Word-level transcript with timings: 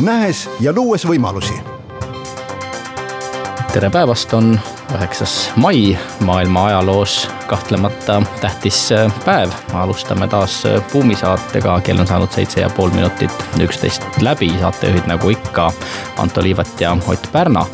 nähes 0.00 0.50
ja 0.60 0.72
luues 0.72 1.06
võimalusi. 1.06 1.54
Tere 3.72 3.90
päevast, 3.90 4.32
on 4.34 4.54
üheksas 4.94 5.50
mai, 5.56 5.98
maailma 6.24 6.66
ajaloos 6.66 7.30
kahtlemata 7.46 8.22
tähtis 8.40 8.92
äh, 8.92 9.12
päev. 9.24 9.50
alustame 9.74 10.28
taas 10.28 10.64
äh, 10.66 10.82
Buumi 10.92 11.16
saatega, 11.16 11.80
kell 11.80 12.00
on 12.00 12.06
saanud 12.06 12.32
seitse 12.32 12.60
ja 12.60 12.70
pool 12.70 12.90
minutit 12.90 13.32
xisteist 13.58 14.06
läbi, 14.20 14.50
saatejuhid 14.60 15.06
nagu 15.06 15.28
ikka 15.28 15.72
Anto 16.16 16.42
Liivat 16.42 16.80
ja 16.80 16.96
Ott 17.06 17.32
Pärna 17.32 17.66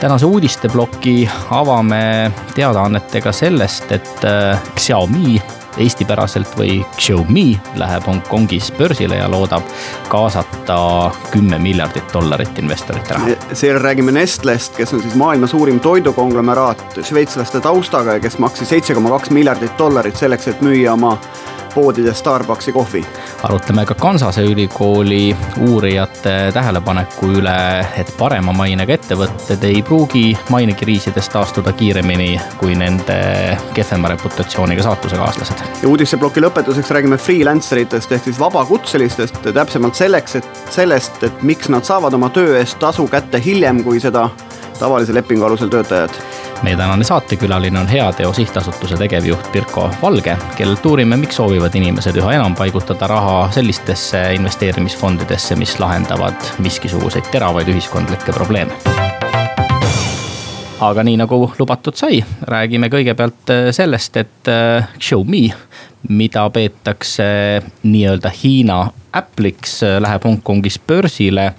tänase 0.00 0.26
uudisteploki 0.26 1.30
avame 1.50 2.32
teadaannetega 2.54 3.32
sellest, 3.32 3.92
et 3.92 4.24
äh, 4.24 4.60
Xiaomi 4.76 5.42
eestipäraselt 5.78 6.56
või 6.58 6.80
Xiaomi 6.96 7.60
läheb 7.78 8.06
Hongkongis 8.06 8.72
börsile 8.78 9.20
ja 9.20 9.28
loodab 9.30 9.66
kaasata 10.08 10.78
kümme 11.30 11.58
miljardit 11.58 12.12
dollarit 12.12 12.58
investorite 12.58 13.14
raha. 13.14 13.36
seejärel 13.52 13.82
räägime 13.82 14.12
Nestlest, 14.12 14.76
kes 14.76 14.94
on 14.94 15.02
siis 15.02 15.14
maailma 15.14 15.46
suurim 15.46 15.80
toidukonglomeraat 15.80 17.00
šveitslaste 17.02 17.60
taustaga 17.60 18.16
ja 18.16 18.24
kes 18.24 18.38
maksis 18.38 18.68
seitse 18.68 18.94
koma 18.94 19.12
kaks 19.18 19.30
miljardit 19.30 19.78
dollarit 19.78 20.16
selleks, 20.16 20.48
et 20.48 20.64
müüa 20.64 20.96
oma 20.96 21.18
poodides 21.74 22.18
Starbucksi 22.18 22.72
kohvi. 22.72 23.04
arutleme 23.42 23.86
ka 23.86 23.94
Kansase 23.94 24.42
ülikooli 24.42 25.36
uurijate 25.68 26.50
tähelepaneku 26.54 27.26
üle, 27.40 27.86
et 27.98 28.12
parema 28.18 28.52
mainega 28.52 28.94
ettevõtted 28.98 29.64
ei 29.68 29.82
pruugi 29.82 30.38
mainekriisidest 30.50 31.32
taastuda 31.32 31.72
kiiremini 31.72 32.40
kui 32.58 32.74
nende 32.74 33.18
kehvema 33.74 34.08
reputatsiooniga 34.14 34.82
saatusekaaslased. 34.82 35.64
ja 35.82 35.88
uudisteploki 35.88 36.40
lõpetuseks 36.40 36.94
räägime 36.96 37.18
freelancer 37.18 37.78
itest 37.84 38.12
ehk 38.12 38.24
siis 38.24 38.40
vabakutselistest, 38.40 39.42
täpsemalt 39.54 39.94
selleks, 39.94 40.36
et 40.36 40.64
sellest, 40.70 41.22
et 41.22 41.42
miks 41.42 41.68
nad 41.68 41.84
saavad 41.84 42.14
oma 42.14 42.28
töö 42.34 42.58
eest 42.58 42.78
tasu 42.78 43.08
kätte 43.08 43.40
hiljem, 43.44 43.84
kui 43.84 44.00
seda 44.00 44.28
tavalise 44.80 45.14
lepingu 45.14 45.44
alusel 45.44 45.68
töötajad 45.68 46.14
meie 46.62 46.76
tänane 46.76 47.04
saatekülaline 47.04 47.80
on 47.80 47.88
Heateo 47.88 48.32
Sihtasutuse 48.32 48.96
tegevjuht 48.96 49.52
Pirko 49.52 49.90
Valge, 50.02 50.36
kellelt 50.56 50.86
uurime, 50.86 51.16
miks 51.16 51.36
soovivad 51.36 51.74
inimesed 51.74 52.16
üha 52.20 52.34
enam 52.36 52.54
paigutada 52.56 53.06
raha 53.08 53.48
sellistesse 53.54 54.20
investeerimisfondidesse, 54.34 55.56
mis 55.56 55.78
lahendavad 55.80 56.52
miskisuguseid 56.58 57.30
teravaid 57.32 57.68
ühiskondlikke 57.72 58.32
probleeme. 58.36 58.76
Aga 60.80 61.04
nii 61.04 61.18
nagu 61.20 61.42
lubatud 61.58 61.96
sai, 61.96 62.22
räägime 62.48 62.88
kõigepealt 62.92 63.52
sellest, 63.76 64.16
et 64.16 64.48
äh, 64.48 64.88
Xiaomi, 64.98 65.48
mida 66.08 66.50
peetakse 66.50 67.24
nii-öelda 67.82 68.32
Hiina 68.42 68.90
Apple'iks, 69.12 69.82
äh, 69.82 70.00
läheb 70.00 70.24
Hongkongis 70.24 70.80
börsile. 70.86 71.52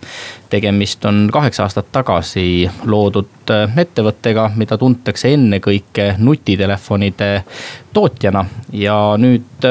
tegemist 0.50 1.06
on 1.06 1.30
kaheksa 1.34 1.64
aastat 1.64 1.92
tagasi 1.92 2.70
loodud 2.84 3.52
ettevõttega, 3.78 4.50
mida 4.56 4.78
tuntakse 4.78 5.32
ennekõike 5.34 6.16
nutitelefonide 6.18 7.44
tootjana 7.94 8.46
ja 8.74 8.98
nüüd 9.18 9.64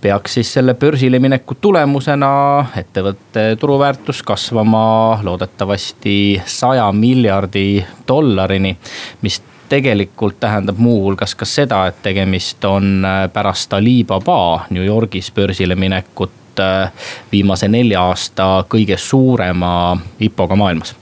peaks 0.00 0.34
siis 0.34 0.52
selle 0.52 0.74
börsile 0.74 1.18
mineku 1.18 1.54
tulemusena 1.60 2.30
ettevõtte 2.76 3.56
turuväärtus 3.60 4.22
kasvama 4.26 5.20
loodetavasti 5.22 6.42
saja 6.46 6.88
miljardi 6.92 7.84
dollarini, 8.08 8.76
mis 9.22 9.40
tegelikult 9.70 10.40
tähendab 10.40 10.78
muuhulgas 10.78 11.34
ka 11.38 11.46
seda, 11.46 11.84
et 11.86 12.02
tegemist 12.02 12.64
on 12.66 13.04
äh, 13.06 13.24
pärast 13.32 13.72
Alibaba 13.72 14.66
New 14.70 14.84
Yorgis 14.84 15.30
börsile 15.32 15.76
minekut 15.78 16.60
äh, 16.60 16.90
viimase 17.32 17.68
nelja 17.68 18.02
aasta 18.02 18.64
kõige 18.68 18.98
suurema 18.98 19.94
IPO-ga 20.20 20.58
maailmas 20.58 20.96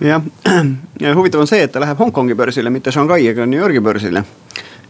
jah, 0.00 0.22
ja 1.04 1.14
huvitav 1.14 1.40
on 1.40 1.50
see, 1.50 1.62
et 1.62 1.72
ta 1.72 1.80
läheb 1.80 1.98
Hongkongi 1.98 2.34
börsile, 2.34 2.70
mitte 2.70 2.92
Shanghai 2.92 3.26
ega 3.30 3.46
New 3.46 3.60
Yorgi 3.60 3.80
börsile. 3.80 4.24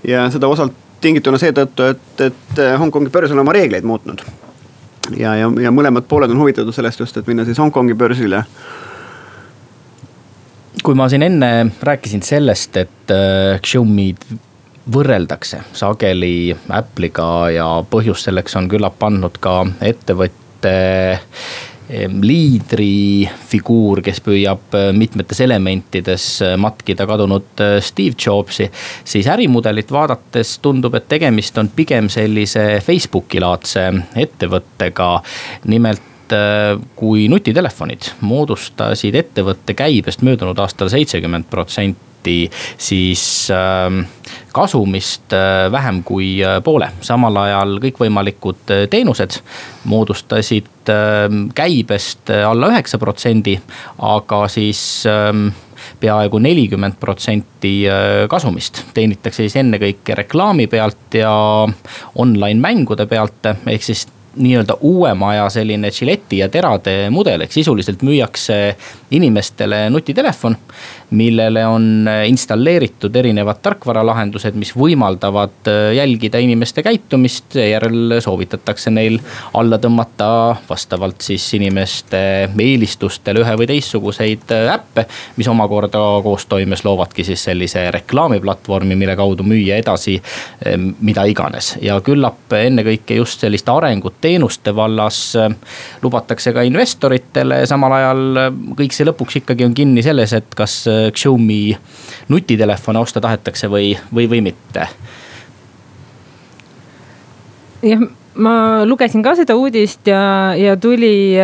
ja 0.05 0.31
seda 0.31 0.49
osalt 0.49 0.73
tingituna 1.01 1.39
seetõttu, 1.39 1.91
et, 1.93 2.21
et 2.21 2.65
Hongkongi 2.79 3.13
börs 3.13 3.33
on 3.35 3.45
oma 3.45 3.53
reegleid 3.53 3.85
muutnud. 3.85 4.25
ja, 5.17 5.37
ja, 5.37 5.53
ja 5.63 5.71
mõlemad 5.71 6.09
pooled 6.09 6.33
on 6.33 6.41
huvitatud 6.41 6.75
sellest 6.75 7.01
just, 7.01 7.17
et 7.17 7.27
minna 7.27 7.45
siis 7.45 7.59
Hongkongi 7.59 7.95
börsile. 7.95 8.45
Kui 10.87 10.95
ma 10.95 11.09
siin 11.11 11.25
enne 11.27 11.67
rääkisin 11.83 12.23
sellest, 12.23 12.77
et 12.79 13.11
äh, 13.11 13.59
Xiaomi'd 13.59 14.27
võrreldakse 14.95 15.65
sageli 15.75 16.55
Apple'iga 16.55 17.31
ja 17.51 17.71
põhjus 17.91 18.29
selleks 18.29 18.55
on 18.61 18.69
küllap 18.71 19.03
andnud 19.03 19.41
ka 19.43 19.65
ettevõtte 19.83 20.77
liidri 22.23 23.27
figuur, 23.51 24.01
kes 24.03 24.19
püüab 24.23 24.75
äh, 24.79 24.89
mitmetes 24.95 25.43
elementides 25.43 26.31
äh, 26.47 26.55
matkida 26.59 27.07
kadunud 27.07 27.67
Steve 27.83 28.15
Jobsi. 28.15 28.71
siis 29.05 29.27
ärimudelit 29.31 29.91
vaadates 29.91 30.59
tundub, 30.63 30.95
et 30.95 31.09
tegemist 31.11 31.59
on 31.59 31.71
pigem 31.75 32.11
sellise 32.11 32.79
Facebooki 32.83 33.43
laadse 33.43 33.89
ettevõttega. 34.23 35.17
nimelt 35.67 36.15
kui 36.99 37.29
nutitelefonid 37.31 38.09
moodustasid 38.27 39.15
ettevõtte 39.15 39.77
käibest 39.79 40.25
möödunud 40.27 40.59
aastal 40.59 40.91
seitsekümmend 40.91 41.47
protsenti 41.51 42.51
siis 42.79 43.49
ähm, 43.51 44.01
kasumist 44.53 45.33
äh, 45.33 45.73
vähem 45.73 46.03
kui 46.03 46.45
äh, 46.45 46.63
poole. 46.65 46.89
samal 47.01 47.37
ajal 47.37 47.77
kõikvõimalikud 47.83 48.73
äh, 48.73 48.87
teenused 48.91 49.41
moodustasid 49.85 50.91
ähm, 50.91 51.47
käibest 51.55 52.31
alla 52.31 52.73
üheksa 52.73 52.99
protsendi, 52.99 53.59
aga 53.99 54.47
siis 54.49 54.81
ähm, 55.11 55.49
peaaegu 56.01 56.39
nelikümmend 56.43 56.97
protsenti 57.01 57.85
kasumist 58.29 58.81
teenitakse 58.95 59.45
siis 59.45 59.55
ennekõike 59.61 60.17
reklaami 60.19 60.67
pealt 60.67 61.15
ja 61.15 61.31
online 62.19 62.61
mängude 62.61 63.07
pealt, 63.07 63.47
ehk 63.71 63.85
siis 63.87 64.07
nii-öelda 64.37 64.77
uuema 64.81 65.31
aja 65.31 65.49
selline 65.51 65.91
Gilletti 65.91 66.39
ja 66.39 66.49
terade 66.49 67.11
mudel, 67.11 67.41
ehk 67.47 67.53
sisuliselt 67.53 68.03
müüakse 68.03 68.77
inimestele 69.11 69.91
nutitelefon. 69.91 70.57
millele 71.11 71.67
on 71.67 72.09
installeeritud 72.27 73.15
erinevad 73.17 73.61
tarkvaralahendused, 73.63 74.57
mis 74.59 74.73
võimaldavad 74.75 75.69
äh, 75.71 75.93
jälgida 75.95 76.41
inimeste 76.43 76.83
käitumist, 76.83 77.45
seejärel 77.55 78.17
soovitatakse 78.21 78.91
neil 78.91 79.21
alla 79.55 79.79
tõmmata 79.79 80.57
vastavalt 80.69 81.23
siis 81.23 81.47
inimeste 81.55 82.49
eelistustele 82.59 83.45
ühe 83.45 83.55
või 83.61 83.69
teistsuguseid 83.71 84.51
äh, 84.51 84.73
äppe. 84.75 85.07
mis 85.37 85.49
omakorda 85.49 86.03
koostoimes 86.27 86.83
loovadki 86.85 87.25
siis 87.25 87.45
sellise 87.45 87.87
reklaamiplatvormi, 87.95 88.99
mille 88.99 89.17
kaudu 89.17 89.47
müüa 89.47 89.79
edasi 89.79 90.19
äh, 90.19 90.75
mida 91.01 91.25
iganes 91.25 91.77
ja 91.83 92.01
küllap 92.03 92.51
ennekõike 92.59 93.23
just 93.23 93.47
sellist 93.47 93.69
arengut 93.71 94.26
teenuste 94.27 94.75
vallas 94.77 95.21
äh, 95.39 95.55
lubatakse 96.03 96.53
ka 96.57 96.65
investoritele, 96.67 97.63
samal 97.71 97.95
ajal 98.01 98.43
äh, 98.43 98.51
kõik 98.83 98.97
see 98.97 99.07
lõpuks 99.09 99.41
ikkagi 99.43 99.67
on 99.69 99.77
kinni 99.77 100.05
selles, 100.07 100.35
et 100.37 100.59
kas 100.59 100.83
äh, 100.91 101.07
Xiaomi 101.15 101.61
nutitelefone 102.33 103.03
osta 103.03 103.23
tahetakse 103.25 103.71
või, 103.73 103.95
või, 104.11 104.29
või 104.35 104.45
mitte. 104.51 104.89
jah 107.87 108.07
ma 108.37 108.85
lugesin 108.85 109.23
ka 109.25 109.33
seda 109.39 109.55
uudist 109.57 110.09
ja, 110.11 110.53
ja 110.61 110.75
tuli 110.77 111.39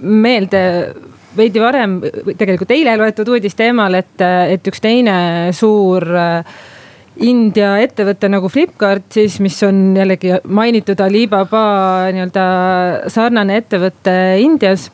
meelde 0.00 0.62
veidi 1.38 1.60
varem, 1.62 1.98
tegelikult 2.38 2.72
eile 2.74 2.96
loetud 2.98 3.28
uudis 3.34 3.56
teemal, 3.58 3.94
et, 3.98 4.16
et 4.48 4.70
üks 4.70 4.82
teine 4.82 5.18
suur 5.56 6.06
äh, 6.08 6.58
India 7.24 7.72
ettevõte 7.82 8.28
nagu 8.30 8.50
Flipkart 8.52 9.16
siis, 9.16 9.38
mis 9.42 9.56
on 9.66 9.96
jällegi 9.98 10.36
mainitud 10.46 11.00
Alibaba 11.02 11.62
nii-öelda 12.14 12.44
sarnane 13.10 13.58
ettevõte 13.62 14.14
Indias 14.42 14.88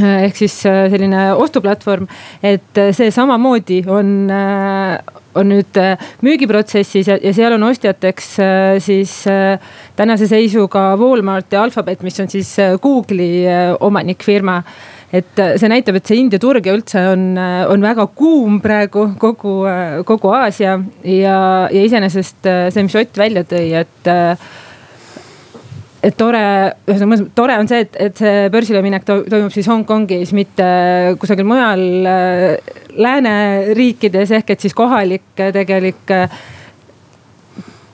ehk 0.00 0.36
siis 0.38 0.54
äh, 0.70 0.84
selline 0.92 1.30
ostuplatvorm, 1.34 2.06
et 2.42 2.78
äh, 2.78 2.92
see 2.96 3.10
samamoodi 3.12 3.80
on, 3.90 4.30
on 4.30 5.50
nüüd 5.50 5.80
müügiprotsessis 6.24 7.10
ja, 7.10 7.18
ja 7.20 7.34
seal 7.36 7.56
on 7.58 7.66
ostjateks 7.68 8.30
siis 8.86 9.16
tänase 9.98 10.30
seisuga 10.30 10.94
Walmart 11.00 11.52
ja 11.52 11.64
Alphabet, 11.66 12.06
mis 12.06 12.22
on 12.22 12.30
siis 12.30 12.54
Google'i 12.82 13.44
omanikfirma 13.80 14.62
et 15.10 15.42
see 15.58 15.70
näitab, 15.70 15.98
et 15.98 16.06
see 16.06 16.20
India 16.22 16.38
turg 16.42 16.66
ja 16.66 16.74
üldse 16.76 17.02
on, 17.12 17.32
on 17.40 17.82
väga 17.82 18.06
kuum 18.14 18.60
praegu 18.62 19.08
kogu, 19.18 19.54
kogu 20.06 20.32
Aasia 20.36 20.76
ja, 21.02 21.36
ja 21.66 21.84
iseenesest 21.84 22.46
see, 22.46 22.84
mis 22.86 22.98
Ott 23.00 23.18
välja 23.18 23.42
tõi, 23.48 23.66
et 23.80 24.10
et 26.00 26.16
tore, 26.16 26.42
ühesõnaga 26.88 27.26
tore 27.36 27.56
on 27.60 27.68
see, 27.68 27.82
et, 27.84 27.98
et 28.00 28.22
see 28.22 28.46
börsile 28.52 28.80
minek 28.84 29.04
toimub 29.04 29.52
siis 29.52 29.68
Hongkongis, 29.68 30.32
mitte 30.36 30.68
kusagil 31.20 31.48
mujal 31.48 31.82
lääneriikides 32.96 34.32
ehk 34.38 34.54
et 34.54 34.64
siis 34.64 34.76
kohalik 34.76 35.44
tegelik 35.52 36.14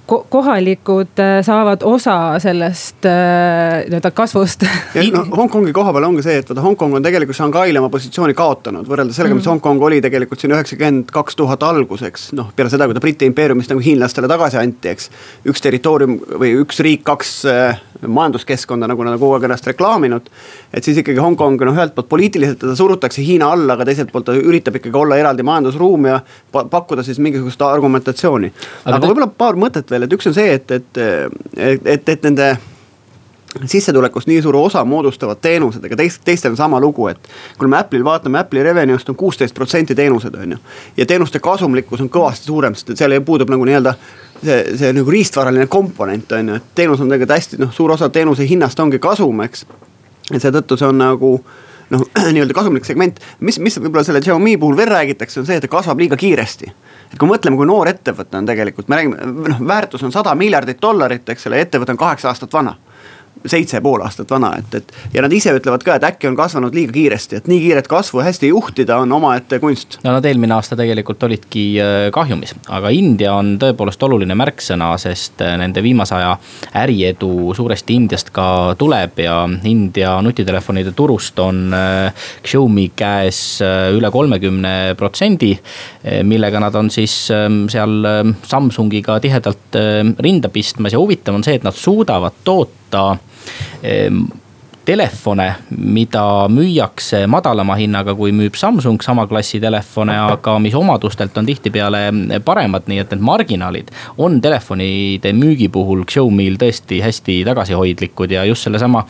kohalikud 0.06 1.18
äh, 1.18 1.44
saavad 1.44 1.82
osa 1.82 2.38
sellest 2.38 3.06
äh, 3.06 3.82
nii-öelda 3.90 4.10
kasvust. 4.14 4.62
No, 5.12 5.24
Hongkongi 5.36 5.72
koha 5.74 5.92
peal 5.92 6.06
ongi 6.06 6.22
see, 6.22 6.38
et 6.40 6.50
vaata 6.50 6.62
Hongkong 6.62 6.94
on 6.98 7.04
tegelikult 7.04 7.38
Shanghai'le 7.38 7.80
oma 7.80 7.90
positsiooni 7.92 8.34
kaotanud 8.38 8.86
võrreldes 8.86 9.18
sellega, 9.18 9.34
mis 9.34 9.44
mm. 9.44 9.56
Hongkong 9.56 9.82
oli 9.88 9.98
tegelikult 10.04 10.42
siin 10.42 10.54
üheksakümmend 10.54 11.10
kaks 11.14 11.38
tuhat 11.38 11.62
alguseks. 11.66 12.30
noh, 12.38 12.52
peale 12.56 12.70
seda, 12.72 12.86
kui 12.86 12.94
ta 12.94 13.02
Briti 13.02 13.26
impeeriumist 13.28 13.72
nagu 13.74 13.82
hiinlastele 13.82 14.30
tagasi 14.30 14.60
anti, 14.62 14.94
eks. 14.94 15.10
üks 15.50 15.64
territoorium 15.64 16.18
või 16.38 16.54
üks 16.62 16.80
riik, 16.86 17.02
kaks 17.06 17.34
äh, 17.50 17.82
majanduskeskkonda, 18.06 18.86
nagu 18.90 19.06
nad 19.06 19.16
on 19.16 19.22
kogu 19.22 19.36
aeg 19.36 19.48
ennast 19.48 19.66
reklaaminud. 19.72 20.30
Et 20.76 20.84
siis 20.84 21.00
ikkagi 21.00 21.20
Hongkong 21.22 21.62
noh, 21.64 21.72
ühelt 21.76 21.94
poolt 21.96 22.08
poliitiliselt 22.10 22.60
teda 22.60 22.76
surutakse 22.76 23.24
Hiina 23.24 23.48
alla, 23.54 23.74
aga 23.76 23.88
teiselt 23.88 24.12
poolt 24.12 24.28
ta 24.28 24.36
üritab 24.36 24.76
ikkagi 24.76 24.98
olla 25.00 25.16
eraldi 25.16 25.46
majandusruum 25.46 26.08
ja 26.10 26.20
pakkuda 26.52 27.04
siis 27.06 27.20
mingisugust 27.22 27.62
argumentatsiooni. 27.64 28.52
aga, 28.84 28.96
aga 28.98 29.08
võib-olla 29.08 29.30
paar 29.32 29.58
mõtet 29.60 29.90
veel, 29.90 30.04
et 30.04 30.16
üks 30.16 30.28
on 30.28 30.36
see, 30.36 30.56
et, 30.58 30.70
et, 30.70 31.04
et, 31.56 31.92
et, 31.96 32.08
et 32.16 32.26
nende 32.28 32.56
sissetulekust 33.64 34.28
nii 34.28 34.42
suure 34.42 34.58
osa 34.58 34.84
moodustavad 34.84 35.40
teenused, 35.42 35.84
aga 35.84 35.96
teist, 35.96 36.20
teistel 36.24 36.52
on 36.52 36.56
sama 36.56 36.80
lugu, 36.80 37.08
et. 37.08 37.28
kui 37.58 37.68
me 37.68 37.78
Apple'il 37.78 38.04
vaatame, 38.04 38.38
Apple'i 38.38 38.62
revenue'st 38.62 39.08
on 39.08 39.16
kuusteist 39.16 39.54
protsenti 39.54 39.94
teenused, 39.94 40.34
on 40.34 40.52
ju. 40.52 40.58
ja 40.96 41.06
teenuste 41.06 41.40
kasumlikkus 41.40 42.04
on 42.04 42.10
kõvasti 42.12 42.50
suurem, 42.50 42.74
sest 42.74 42.92
et 42.92 43.00
seal 43.00 43.16
puudub 43.24 43.50
nagu 43.50 43.64
nii-öelda 43.64 43.94
see, 44.44 44.60
see 44.76 44.92
nagu 44.96 45.10
riistvaraline 45.10 45.66
komponent 45.72 46.32
on 46.36 46.52
ju, 46.52 46.60
et 46.60 46.70
teenus 46.74 47.00
on 47.00 47.08
tegelikult 47.08 47.36
hästi 47.38 47.60
noh, 47.64 47.72
suur 47.72 47.96
osa 47.96 48.08
teenuse 48.12 48.48
hinnast 48.48 48.80
ongi 48.80 49.00
kasum, 49.02 49.40
eks. 49.46 49.66
Et 50.32 50.42
seetõttu 50.42 50.78
see 50.78 50.88
on 50.88 50.98
nagu 51.00 51.32
noh, 51.90 52.02
nii-öelda 52.34 52.56
kasumlik 52.56 52.88
segment, 52.88 53.20
mis, 53.40 53.60
mis 53.62 53.78
võib-olla 53.80 54.04
selle 54.06 54.22
Xiaomi 54.24 54.56
puhul 54.60 54.78
veel 54.78 54.90
räägitakse, 54.90 55.40
on 55.40 55.48
see, 55.48 55.58
et 55.60 55.66
ta 55.66 55.70
kasvab 55.70 56.02
liiga 56.02 56.18
kiiresti. 56.20 56.72
et 57.12 57.18
kui 57.18 57.28
mõtleme, 57.30 57.58
kui 57.58 57.68
noor 57.68 57.90
ettevõte 57.92 58.38
on 58.38 58.48
tegelikult, 58.48 58.88
me 58.88 59.00
räägime, 59.00 59.30
noh 59.52 59.62
väärtus 59.68 60.02
on 60.02 60.12
sada 60.14 60.34
miljardit 60.34 60.82
dollarit, 60.82 61.28
eks 61.28 61.46
ole, 61.46 61.62
ettevõte 61.62 61.94
on 61.94 62.02
kaheksa 62.02 62.32
aastat 62.32 62.52
vana 62.52 62.74
seitse 63.44 63.80
pool 63.84 64.02
aastat 64.04 64.30
vana, 64.30 64.52
et, 64.58 64.74
et. 64.78 64.92
ja 65.14 65.22
nad 65.24 65.32
ise 65.34 65.52
ütlevad 65.56 65.84
ka, 65.86 65.96
et 65.98 66.06
äkki 66.08 66.30
on 66.30 66.36
kasvanud 66.38 66.74
liiga 66.76 66.94
kiiresti, 66.94 67.40
et 67.40 67.50
nii 67.50 67.60
kiiret 67.62 67.88
kasvu 67.90 68.22
hästi 68.24 68.50
juhtida 68.50 68.98
on 69.02 69.12
omaette 69.12 69.58
kunst. 69.62 69.98
no 70.04 70.14
nad 70.16 70.24
eelmine 70.26 70.56
aasta 70.56 70.78
tegelikult 70.78 71.22
olidki 71.28 71.64
äh, 71.82 71.96
kahjumis, 72.14 72.54
aga 72.72 72.92
India 72.94 73.34
on 73.36 73.54
tõepoolest 73.62 74.02
oluline 74.06 74.36
märksõna, 74.38 74.92
sest 75.00 75.42
äh, 75.44 75.56
nende 75.60 75.84
viimase 75.84 76.16
aja 76.18 76.36
äriedu 76.82 77.52
suuresti 77.56 77.96
Indiast 77.96 78.32
ka 78.34 78.48
tuleb 78.78 79.20
ja 79.22 79.38
India 79.68 80.16
nutitelefonide 80.24 80.94
turust 80.96 81.38
on 81.42 81.68
äh, 81.76 82.26
Xiaomi 82.46 82.88
käes 82.96 83.60
üle 83.96 84.10
kolmekümne 84.12 84.94
protsendi. 84.96 85.52
millega 86.22 86.60
nad 86.60 86.74
on 86.78 86.88
siis 86.90 87.28
ähm, 87.34 87.66
seal 87.72 88.04
ähm, 88.06 88.32
Samsungiga 88.46 89.18
tihedalt 89.20 89.76
rinda 90.22 90.48
pistmas 90.52 90.94
ja 90.94 91.00
huvitav 91.00 91.34
on 91.34 91.44
see, 91.44 91.56
et 91.58 91.64
nad 91.66 91.74
suudavad 91.76 92.42
toota 92.44 92.85
Ehm, 93.82 94.26
telefone, 94.86 95.54
mida 95.70 96.46
müüakse 96.48 97.24
madalama 97.26 97.74
hinnaga, 97.76 98.14
kui 98.14 98.30
müüb 98.32 98.54
Samsung 98.54 99.02
sama 99.02 99.26
klassi 99.26 99.58
telefone, 99.60 100.14
aga 100.36 100.58
mis 100.62 100.74
omadustelt 100.78 101.36
on 101.38 101.48
tihtipeale 101.48 102.04
paremad, 102.46 102.86
nii 102.86 103.02
et 103.02 103.14
need 103.14 103.24
marginaalid 103.26 103.90
on 104.22 104.38
telefonide 104.42 105.34
müügi 105.34 105.68
puhul 105.74 106.06
Xiaomi'l 106.06 106.58
tõesti 106.62 107.02
hästi 107.02 107.40
tagasihoidlikud 107.50 108.36
ja 108.38 108.46
just 108.46 108.68
sellesama. 108.68 109.04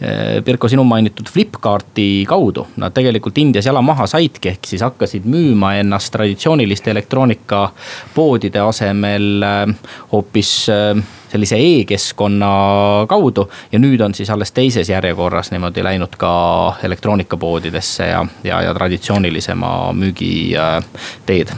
Eh, 0.00 0.42
Pirko, 0.44 0.68
sinu 0.68 0.84
mainitud 0.84 1.28
Flipkarti 1.32 2.26
kaudu 2.28 2.66
nad 2.76 2.92
tegelikult 2.92 3.38
Indias 3.40 3.64
jala 3.64 3.80
maha 3.82 4.04
saidki, 4.06 4.50
ehk 4.52 4.68
siis 4.68 4.82
hakkasid 4.84 5.24
müüma 5.24 5.70
ennast 5.80 6.12
traditsiooniliste 6.12 6.92
elektroonikapoodide 6.92 8.60
asemel 8.60 9.46
eh, 9.48 9.94
hoopis 10.12 10.50
eh, 10.68 11.00
sellise 11.32 11.56
e-keskkonna 11.56 12.50
kaudu. 13.08 13.48
ja 13.72 13.80
nüüd 13.80 14.04
on 14.04 14.14
siis 14.14 14.30
alles 14.30 14.52
teises 14.52 14.88
järjekorras 14.92 15.50
niimoodi 15.50 15.84
läinud 15.84 16.18
ka 16.20 16.32
elektroonikapoodidesse 16.82 18.10
ja, 18.10 18.26
ja, 18.44 18.60
ja 18.68 18.74
traditsioonilisema 18.74 19.92
müügiteed 19.96 21.56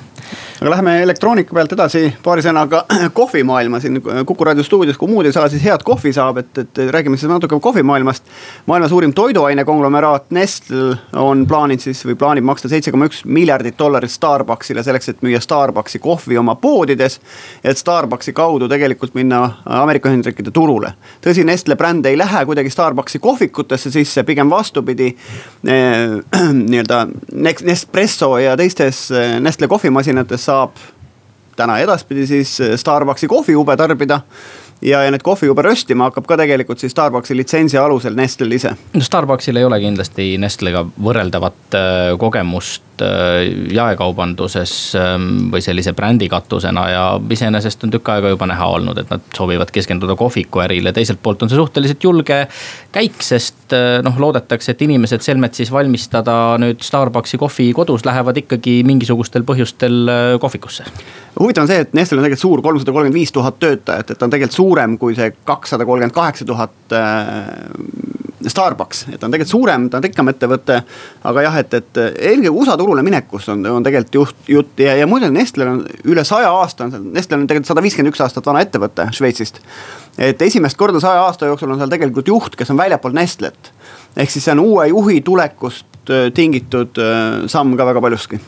aga 0.60 0.70
läheme 0.70 1.02
elektroonika 1.02 1.54
pealt 1.54 1.72
edasi 1.72 2.00
paari 2.22 2.42
sõnaga 2.42 2.80
kohvimaailma 3.20 3.78
siin 3.80 4.00
Kuku 4.26 4.44
raadio 4.44 4.64
stuudios, 4.66 4.96
kui 4.98 5.10
muud 5.10 5.26
ei 5.28 5.32
saa, 5.32 5.46
siis 5.48 5.62
head 5.62 5.84
kohvi 5.86 6.10
saab, 6.14 6.40
et, 6.42 6.58
et 6.58 6.80
räägime 6.90 7.16
siis 7.16 7.30
natuke 7.30 7.60
kohvimaailmast. 7.62 8.24
maailma 8.66 8.88
suurim 8.88 9.12
toiduaine 9.14 9.64
konglomeraat 9.64 10.30
Nestle 10.34 10.96
on 11.16 11.44
plaaninud 11.46 11.84
siis 11.84 12.00
või 12.06 12.16
plaanib 12.18 12.46
maksta 12.48 12.70
seitse 12.72 12.90
koma 12.90 13.06
üks 13.06 13.22
miljardit 13.24 13.78
dollarit 13.78 14.10
Starbucksile 14.10 14.82
selleks, 14.82 15.08
et 15.08 15.22
müüa 15.22 15.40
Starbucksi 15.40 15.98
kohvi 16.02 16.38
oma 16.38 16.54
poodides. 16.54 17.20
et 17.64 17.78
Starbucksi 17.78 18.32
kaudu 18.32 18.68
tegelikult 18.68 19.14
minna 19.14 19.62
Ameerika 19.64 20.10
Ühendriikide 20.10 20.50
turule. 20.50 20.92
tõsi, 21.22 21.44
Nestle 21.44 21.76
bränd 21.76 22.06
ei 22.06 22.18
lähe 22.18 22.44
kuidagi 22.44 22.70
Starbucksi 22.70 23.18
kohvikutesse 23.18 23.90
sisse, 23.90 24.22
pigem 24.24 24.50
vastupidi 24.50 25.14
eh,. 25.66 26.18
nii-öelda 26.70 27.06
Nespresso 27.62 28.38
ja 28.38 28.56
teistes 28.56 29.10
eh, 29.10 29.40
Nestle 29.40 29.68
kohvimasinates 29.68 30.47
saab 30.48 30.80
täna 31.58 31.78
edaspidi 31.82 32.26
siis 32.30 32.54
eh, 32.64 32.76
Starbucksi 32.78 33.28
kohviube 33.28 33.76
tarbida 33.76 34.20
ja, 34.82 35.02
ja 35.02 35.10
need 35.10 35.24
kohviube 35.26 35.62
röstima 35.64 36.08
hakkab 36.08 36.26
ka 36.28 36.36
tegelikult 36.40 36.80
siis 36.82 36.92
Starbucksi 36.94 37.36
litsentsi 37.36 37.78
alusel 37.78 38.16
Nestlel 38.18 38.54
ise. 38.54 38.74
no 38.94 39.04
Starbucksil 39.04 39.56
ei 39.56 39.66
ole 39.66 39.80
kindlasti 39.82 40.30
Nestlega 40.40 40.84
võrreldavat 41.04 41.76
äh, 41.78 42.12
kogemust 42.20 43.02
äh, 43.02 43.48
jaekaubanduses 43.74 44.74
ähm, 44.98 45.48
või 45.52 45.62
sellise 45.64 45.92
brändikatusena 45.98 46.86
ja 46.92 47.04
iseenesest 47.18 47.84
on 47.84 47.94
tükk 47.94 48.12
aega 48.14 48.32
juba 48.34 48.48
näha 48.50 48.70
olnud, 48.78 49.02
et 49.02 49.10
nad 49.10 49.24
soovivad 49.36 49.72
keskenduda 49.74 50.16
kohvikuärile, 50.18 50.92
teiselt 50.94 51.22
poolt 51.22 51.42
on 51.42 51.50
see 51.50 51.58
suhteliselt 51.58 52.04
julge 52.04 52.44
käik, 52.94 53.18
sest 53.24 53.74
äh, 53.76 53.98
noh, 54.06 54.18
loodetakse, 54.18 54.76
et 54.76 54.86
inimesed 54.86 55.26
selmet 55.26 55.58
siis 55.58 55.72
valmistada 55.74 56.56
nüüd 56.62 56.84
Starbucksi 56.86 57.40
kohvi 57.40 57.72
kodus 57.76 58.06
lähevad 58.06 58.44
ikkagi 58.44 58.80
mingisugustel 58.86 59.46
põhjustel 59.48 60.38
kohvikusse 60.40 60.86
huvitav 61.40 61.64
on 61.64 61.70
see, 61.70 61.82
et 61.84 61.94
Nestlel 61.96 62.20
on 62.20 62.26
tegelikult 62.26 62.44
suur, 62.44 62.62
kolmsada 62.64 62.92
kolmkümmend 62.94 63.18
viis 63.18 63.32
tuhat 63.34 63.58
töötajat, 63.62 64.10
et 64.10 64.18
ta 64.18 64.26
on 64.26 64.32
tegelikult 64.34 64.58
suurem 64.58 64.98
kui 64.98 65.16
see 65.18 65.30
kakssada 65.46 65.86
kolmkümmend 65.88 66.16
kaheksa 66.16 66.46
tuhat 66.48 66.96
äh, 66.96 68.18
Starbucks, 68.46 69.04
et 69.12 69.18
ta 69.18 69.26
on 69.26 69.34
tegelikult 69.34 69.50
suurem, 69.50 69.86
ta 69.90 69.98
on 69.98 70.04
rikkam 70.04 70.30
ettevõte. 70.30 70.76
aga 71.30 71.42
jah, 71.42 71.56
et, 71.58 71.74
et 71.74 72.00
eelkõige 72.02 72.52
USA 72.54 72.76
turule 72.78 73.02
minekust 73.06 73.50
on, 73.54 73.64
on 73.66 73.86
tegelikult 73.86 74.14
juht, 74.20 74.36
jutt 74.48 74.82
ja, 74.82 74.94
ja 74.98 75.08
muide 75.10 75.30
Nestlel 75.34 75.72
on 75.72 75.80
üle 76.10 76.24
saja 76.26 76.52
aasta 76.54 76.86
on 76.86 77.10
Nestlel 77.14 77.42
on 77.42 77.48
tegelikult 77.50 77.72
sada 77.72 77.82
viiskümmend 77.84 78.14
üks 78.14 78.22
aastat 78.24 78.46
vana 78.46 78.62
ettevõte 78.62 79.08
Šveitsist. 79.14 79.58
et 80.18 80.42
esimest 80.42 80.78
korda 80.78 81.02
saja 81.02 81.26
aasta 81.26 81.50
jooksul 81.50 81.74
on 81.74 81.82
seal 81.82 81.90
tegelikult 81.90 82.30
juht, 82.30 82.56
kes 82.58 82.70
on 82.70 82.78
väljapool 82.78 83.16
Nestlet. 83.18 83.72
ehk 84.16 84.30
siis 84.30 84.46
see 84.46 84.54
on 84.54 84.64
uue 84.64 84.88
juhi 84.92 85.20
tulekust 85.26 86.14
äh, 86.14 86.30
tingitud 86.34 87.02
äh, 87.02 87.44
samm 87.50 87.76
ka 87.76 87.90
väga 87.90 88.06
paljuski 88.06 88.40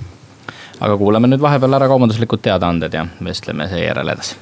aga 0.81 0.97
kuulame 0.97 1.29
nüüd 1.29 1.43
vahepeal 1.43 1.77
ära 1.77 1.89
kaubanduslikud 1.91 2.43
teadaanded 2.45 2.95
ja 2.95 3.07
vestleme 3.25 3.69
seejärel 3.69 4.15
edasi. 4.15 4.37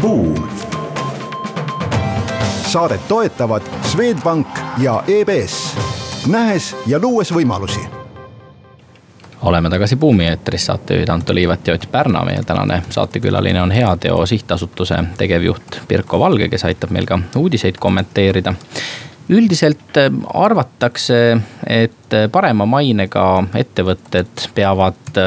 Buum. 0.00 0.48
saadet 2.66 3.08
toetavad 3.08 3.62
Swedbank 3.82 4.46
ja 4.78 5.02
EBS, 5.08 5.76
nähes 6.28 6.74
ja 6.86 6.98
luues 7.00 7.32
võimalusi 7.32 7.95
oleme 9.42 9.70
tagasi 9.70 9.96
Buumi 9.96 10.26
eetris, 10.26 10.66
saatejuhid 10.66 11.08
Anto 11.08 11.34
Liivat 11.34 11.66
ja 11.66 11.74
Ott 11.74 11.88
Pärna, 11.92 12.24
meie 12.24 12.42
tänane 12.42 12.82
saatekülaline 12.90 13.62
on 13.62 13.70
Heateo 13.70 14.26
sihtasutuse 14.26 14.98
tegevjuht 15.18 15.80
Pirko 15.88 16.20
Valge, 16.20 16.48
kes 16.48 16.64
aitab 16.64 16.90
meil 16.90 17.06
ka 17.06 17.18
uudiseid 17.36 17.76
kommenteerida. 17.80 18.54
üldiselt 19.28 19.96
äh, 19.96 20.10
arvatakse, 20.34 21.36
et 21.66 22.05
et 22.06 22.32
parema 22.32 22.66
mainega 22.66 23.26
ettevõtted 23.58 24.48
peavad 24.54 25.18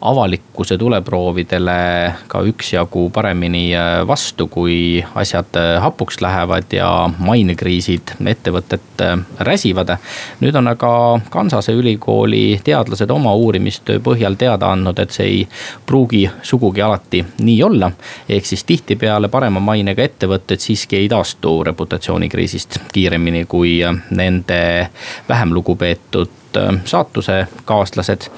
avalikkuse 0.00 0.78
tuleproovidele 0.78 2.14
ka 2.28 2.42
üksjagu 2.46 3.06
paremini 3.14 3.70
vastu, 4.06 4.46
kui 4.50 5.04
asjad 5.14 5.56
hapuks 5.80 6.20
lähevad 6.20 6.72
ja 6.72 7.10
mainekriisid 7.18 8.16
ettevõtet 8.26 9.04
räsivad. 9.38 9.96
nüüd 10.40 10.56
on 10.56 10.68
aga 10.68 11.20
Kansase 11.30 11.72
ülikooli 11.72 12.60
teadlased 12.64 13.10
oma 13.10 13.34
uurimistöö 13.34 14.00
põhjal 14.00 14.36
teada 14.36 14.72
andnud, 14.72 14.98
et 14.98 15.10
see 15.10 15.26
ei 15.26 15.48
pruugi 15.86 16.30
sugugi 16.42 16.82
alati 16.82 17.24
nii 17.38 17.62
olla. 17.62 17.90
ehk 18.28 18.46
siis 18.46 18.64
tihtipeale 18.64 19.28
parema 19.28 19.60
mainega 19.60 20.02
ettevõtted 20.02 20.60
siiski 20.60 20.96
ei 20.96 21.08
taastu 21.08 21.64
reputatsioonikriisist 21.64 22.78
kiiremini 22.92 23.44
kui 23.44 23.80
nende 24.10 24.90
vähem 25.28 25.54
lugupeetud 25.54 25.89
võetud 25.90 26.39
saatusekaaslased 26.84 28.30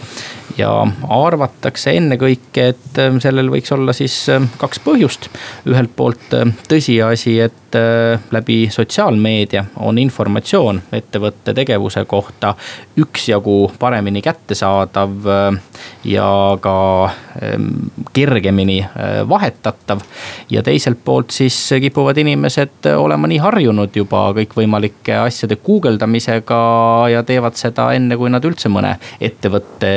ja 0.58 0.70
arvatakse 1.08 1.94
ennekõike, 1.96 2.66
et 2.72 3.00
ähm, 3.00 3.18
sellel 3.22 3.50
võiks 3.52 3.72
olla 3.74 3.94
siis 3.96 4.14
ähm, 4.32 4.48
kaks 4.60 4.80
põhjust. 4.84 5.28
ühelt 5.68 5.92
poolt 5.96 6.34
ähm, 6.36 6.54
tõsiasi, 6.68 7.38
et 7.44 7.76
äh, 7.78 8.20
läbi 8.34 8.66
sotsiaalmeedia 8.70 9.64
on 9.80 9.98
informatsioon 9.98 10.82
ettevõtte 10.92 11.54
tegevuse 11.54 12.04
kohta 12.04 12.54
üksjagu 13.00 13.72
paremini 13.78 14.22
kättesaadav 14.22 15.28
äh, 15.28 15.60
ja 16.04 16.58
ka 16.60 16.76
kergemini 18.12 18.80
äh, 18.82 19.22
vahetatav. 19.28 20.00
ja 20.50 20.62
teiselt 20.62 20.98
poolt 21.04 21.30
siis 21.30 21.56
kipuvad 21.80 22.18
inimesed 22.18 22.90
olema 22.96 23.26
nii 23.26 23.38
harjunud 23.38 23.96
juba 23.96 24.28
kõikvõimalike 24.36 25.16
asjade 25.22 25.56
guugeldamisega 25.56 26.62
ja 27.12 27.22
teevad 27.22 27.56
seda 27.56 27.92
enne, 27.92 28.01
kui 28.18 28.32
nad 28.32 28.44
üldse 28.46 28.70
mõne 28.72 28.96
ettevõtte 29.20 29.92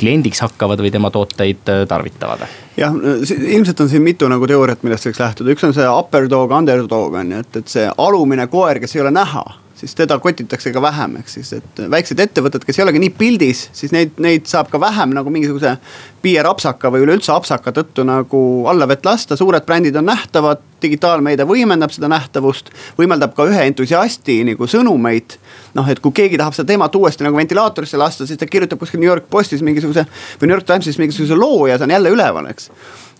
kliendiks 0.00 0.42
hakkavad 0.44 0.82
või 0.82 0.92
tema 0.94 1.12
tooteid 1.14 1.72
äh, 1.72 1.86
tarvitavad? 1.90 2.44
jah, 2.80 2.94
ilmselt 3.38 3.80
on 3.84 3.90
siin 3.92 4.04
mitu 4.04 4.28
nagu 4.30 4.46
teooriat, 4.48 4.84
millest 4.86 5.10
võiks 5.10 5.22
lähtuda, 5.22 5.54
üks 5.54 5.66
on 5.68 5.74
see 5.76 5.88
upper 5.88 6.28
dog, 6.30 6.52
underdog 6.56 7.18
on 7.20 7.34
ju, 7.34 7.42
et, 7.44 7.60
et 7.62 7.74
see 7.78 7.88
alumine 7.96 8.46
koer, 8.52 8.80
kes 8.82 8.96
ei 8.96 9.04
ole 9.04 9.14
näha 9.14 9.44
siis 9.80 9.94
teda 9.96 10.18
kotitakse 10.20 10.72
ka 10.72 10.82
vähem, 10.82 11.16
ehk 11.20 11.28
siis, 11.32 11.52
et 11.56 11.82
väiksed 11.90 12.20
ettevõtted, 12.20 12.64
kes 12.66 12.78
ei 12.78 12.84
olegi 12.84 13.00
nii 13.00 13.12
pildis, 13.16 13.62
siis 13.76 13.94
neid, 13.96 14.12
neid 14.20 14.48
saab 14.50 14.68
ka 14.72 14.80
vähem 14.80 15.14
nagu 15.16 15.32
mingisuguse 15.32 15.76
PR-apsaka 16.20 16.90
või 16.92 17.06
üleüldse 17.06 17.32
apsaka 17.32 17.72
tõttu 17.76 18.04
nagu 18.04 18.42
alla 18.68 18.88
vett 18.90 19.08
lasta, 19.08 19.38
suured 19.40 19.64
brändid 19.66 19.96
on 19.96 20.10
nähtavad. 20.12 20.66
digitaalmeedia 20.80 21.44
võimendab 21.44 21.92
seda 21.92 22.08
nähtavust, 22.08 22.70
võimaldab 22.96 23.34
ka 23.36 23.44
ühe 23.44 23.66
entusiasti 23.68 24.38
nagu 24.48 24.64
sõnumeid. 24.64 25.36
noh, 25.74 25.88
et 25.88 26.00
kui 26.00 26.12
keegi 26.12 26.38
tahab 26.38 26.54
seda 26.54 26.66
teemat 26.72 26.94
uuesti 26.96 27.24
nagu 27.24 27.36
ventilaatorisse 27.36 27.96
lasta, 27.96 28.26
siis 28.26 28.38
ta 28.38 28.46
kirjutab 28.46 28.78
kuskil 28.78 29.00
New 29.00 29.08
York 29.08 29.28
Postis 29.30 29.62
mingisuguse 29.62 30.06
või 30.40 30.48
New 30.48 30.56
York 30.56 30.66
Timesis 30.66 30.98
mingisuguse 30.98 31.36
loo 31.36 31.66
ja 31.66 31.78
see 31.78 31.84
on 31.84 31.90
jälle 31.90 32.10
üleval, 32.10 32.48
eks 32.50 32.70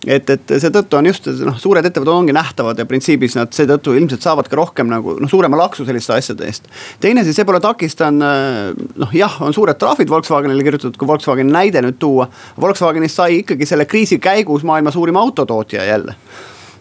et, 0.07 0.29
et 0.33 0.53
seetõttu 0.57 0.97
on 0.97 1.09
just 1.11 1.27
noh, 1.45 1.57
suured 1.61 1.85
ettevõtted 1.85 2.13
ongi 2.13 2.33
nähtavad 2.35 2.79
ja 2.79 2.85
printsiibis 2.89 3.35
nad 3.37 3.51
seetõttu 3.53 3.93
ilmselt 3.97 4.25
saavad 4.25 4.49
ka 4.49 4.57
rohkem 4.57 4.89
nagu 4.89 5.17
noh, 5.21 5.29
suurema 5.29 5.59
laksu 5.59 5.85
selliste 5.85 6.15
asjade 6.15 6.47
eest. 6.47 6.69
teine 7.03 7.25
siis, 7.25 7.37
see 7.37 7.47
pole 7.47 7.61
takistanud, 7.61 8.79
noh 9.01 9.13
jah, 9.15 9.37
on 9.45 9.53
suured 9.53 9.77
trahvid 9.81 10.09
Volkswagenile 10.09 10.65
kirjutatud, 10.65 10.97
kui 10.97 11.09
Volkswageni 11.09 11.53
näide 11.53 11.83
nüüd 11.85 11.99
tuua. 12.01 12.27
Volkswagenist 12.61 13.19
sai 13.19 13.41
ikkagi 13.41 13.67
selle 13.69 13.85
kriisi 13.89 14.17
käigus 14.21 14.65
maailma 14.67 14.93
suurim 14.93 15.19
autotootja 15.21 15.85
jälle 15.85 16.17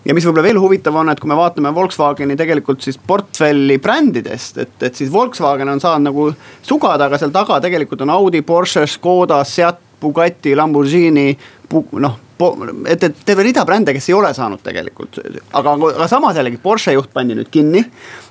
ja 0.05 0.17
mis 0.17 0.25
võib-olla 0.25 0.47
veel 0.47 0.61
huvitav 0.63 0.97
on, 0.97 1.13
et 1.13 1.21
kui 1.21 1.29
me 1.29 1.37
vaatame 1.37 1.75
Volkswageni 1.77 2.39
tegelikult 2.41 2.81
siis 2.85 2.97
portfelli 2.97 3.77
brändidest, 3.83 4.63
et, 4.65 4.73
et 4.81 4.97
siis 4.97 5.13
Volkswagen 5.13 5.69
on 5.69 5.83
saanud 5.83 6.09
nagu 6.09 6.31
sugada, 6.65 7.11
aga 7.11 7.21
seal 7.21 7.35
taga 7.35 7.61
tegelikult 7.61 8.01
on 8.07 8.17
Audi, 8.17 8.41
Porsche, 8.41 8.87
Škoda, 8.89 9.43
Seat, 9.45 9.85
Bugatti, 10.01 10.57
Lamborghini, 10.57 11.29
noh 12.01 12.19
et, 12.89 13.05
et 13.05 13.23
terve 13.27 13.45
rida 13.47 13.65
brände, 13.69 13.95
kes 13.97 14.09
ei 14.11 14.17
ole 14.17 14.33
saanud 14.37 14.63
tegelikult, 14.65 15.21
aga, 15.57 15.77
aga 15.93 16.09
samas 16.11 16.39
jällegi 16.39 16.61
Porsche 16.63 16.95
juht 16.97 17.13
pandi 17.15 17.37
nüüd 17.39 17.51
kinni. 17.53 17.85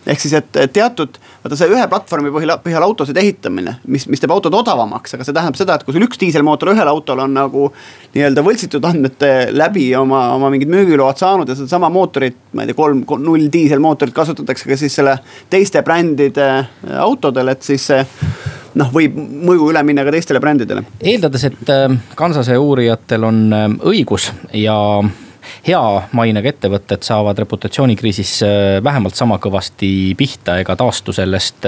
ehk 0.09 0.21
siis, 0.23 0.33
et 0.33 0.55
teatud, 0.73 1.17
vaata 1.43 1.57
see 1.59 1.69
ühe 1.69 1.83
platvormi 1.91 2.31
põhjal, 2.33 2.55
põhjal 2.63 2.85
autosid 2.85 3.17
ehitamine, 3.19 3.75
mis, 3.91 4.07
mis 4.09 4.21
teeb 4.21 4.31
autod 4.33 4.55
odavamaks, 4.57 5.13
aga 5.13 5.27
see 5.27 5.35
tähendab 5.35 5.59
seda, 5.59 5.75
et 5.75 5.83
kui 5.85 5.93
sul 5.93 6.05
üks 6.07 6.17
diiselmootor 6.21 6.71
ühel 6.73 6.89
autol 6.89 7.21
on 7.25 7.35
nagu 7.35 7.67
nii-öelda 8.15 8.43
võltsitud 8.45 8.87
andmete 8.89 9.31
läbi 9.53 9.89
oma, 9.99 10.29
oma 10.37 10.49
mingid 10.53 10.71
müügiload 10.71 11.19
saanud 11.19 11.51
ja 11.51 11.57
sedasama 11.59 11.91
mootorit, 11.93 12.39
ma 12.55 12.63
ei 12.63 12.71
tea, 12.71 12.79
kolm, 12.79 13.03
null 13.21 13.51
diiselmootorit 13.53 14.15
kasutatakse 14.15 14.71
ka 14.71 14.79
siis 14.79 14.97
selle 14.97 15.19
teiste 15.51 15.83
brändide 15.85 16.49
autodel, 16.97 17.53
et 17.53 17.67
siis 17.67 17.89
see 17.91 18.01
noh, 18.79 18.91
võib 18.93 19.15
mõju 19.17 19.71
üle 19.71 19.83
minna 19.87 20.05
ka 20.07 20.13
teistele 20.15 20.41
brändidele. 20.43 20.85
eeldades, 20.99 21.47
et 21.49 21.73
äh, 21.73 21.87
Kansase 22.19 22.57
uurijatel 22.59 23.25
on 23.27 23.41
äh, 23.53 23.65
õigus 23.91 24.29
ja 24.55 24.75
hea 25.65 25.81
mainega 26.15 26.51
ettevõtted 26.51 27.03
saavad 27.03 27.39
reputatsioonikriisis 27.41 28.33
äh, 28.45 28.51
vähemalt 28.85 29.17
sama 29.17 29.39
kõvasti 29.41 29.89
pihta 30.19 30.59
ega 30.61 30.75
taastu 30.79 31.15
sellest 31.15 31.65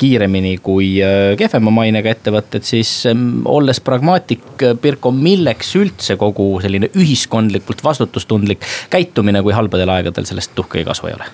kiiremini 0.00 0.56
kui 0.64 0.94
kehvema 1.38 1.74
mainega 1.74 2.14
ettevõtted, 2.14 2.64
siis 2.66 2.94
ähm, 3.10 3.44
olles 3.44 3.82
pragmaatik, 3.84 4.66
Pirko, 4.82 5.12
milleks 5.14 5.74
üldse 5.78 6.16
kogu 6.20 6.54
selline 6.64 6.90
ühiskondlikult 6.98 7.84
vastutustundlik 7.84 8.64
käitumine, 8.90 9.44
kui 9.44 9.54
halbadel 9.56 9.92
aegadel 9.98 10.28
sellest 10.28 10.54
tuhka 10.58 10.80
ei 10.80 10.88
kasva 10.88 11.12
ei 11.12 11.18
ole? 11.20 11.32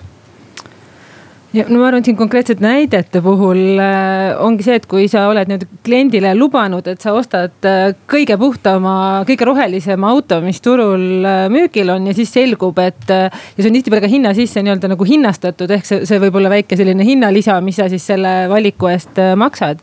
Ja 1.53 1.65
no 1.69 1.79
ma 1.79 1.87
arvan, 1.87 2.03
et 2.03 2.09
siin 2.09 2.17
konkreetsete 2.19 2.63
näidete 2.63 3.21
puhul 3.25 3.79
äh, 3.81 4.37
ongi 4.43 4.65
see, 4.65 4.77
et 4.77 4.85
kui 4.89 5.07
sa 5.11 5.25
oled 5.31 5.49
nüüd 5.49 5.65
kliendile 5.85 6.35
lubanud, 6.37 6.85
et 6.91 7.01
sa 7.01 7.15
ostad 7.17 7.67
äh, 7.67 7.95
kõige 8.09 8.37
puhtama, 8.41 8.93
kõige 9.29 9.47
rohelisema 9.49 10.11
auto, 10.13 10.39
mis 10.45 10.61
turul 10.65 11.25
äh, 11.25 11.47
müügil 11.53 11.89
on 11.95 12.09
ja 12.09 12.15
siis 12.17 12.33
selgub, 12.35 12.77
et. 12.83 13.09
ja 13.09 13.29
see 13.57 13.69
on 13.69 13.77
tihtipeale 13.79 14.03
ka 14.05 14.11
hinna 14.11 14.33
sisse 14.37 14.61
nii-öelda 14.63 14.91
nagu 14.91 15.07
hinnastatud, 15.07 15.71
ehk 15.73 15.87
see, 15.87 16.05
see 16.09 16.21
võib 16.21 16.37
olla 16.37 16.53
väike 16.53 16.77
selline 16.77 17.05
hinnalisa, 17.07 17.57
mis 17.65 17.79
sa 17.81 17.89
siis 17.91 18.05
selle 18.11 18.33
valiku 18.51 18.91
eest 18.93 19.17
maksad 19.39 19.81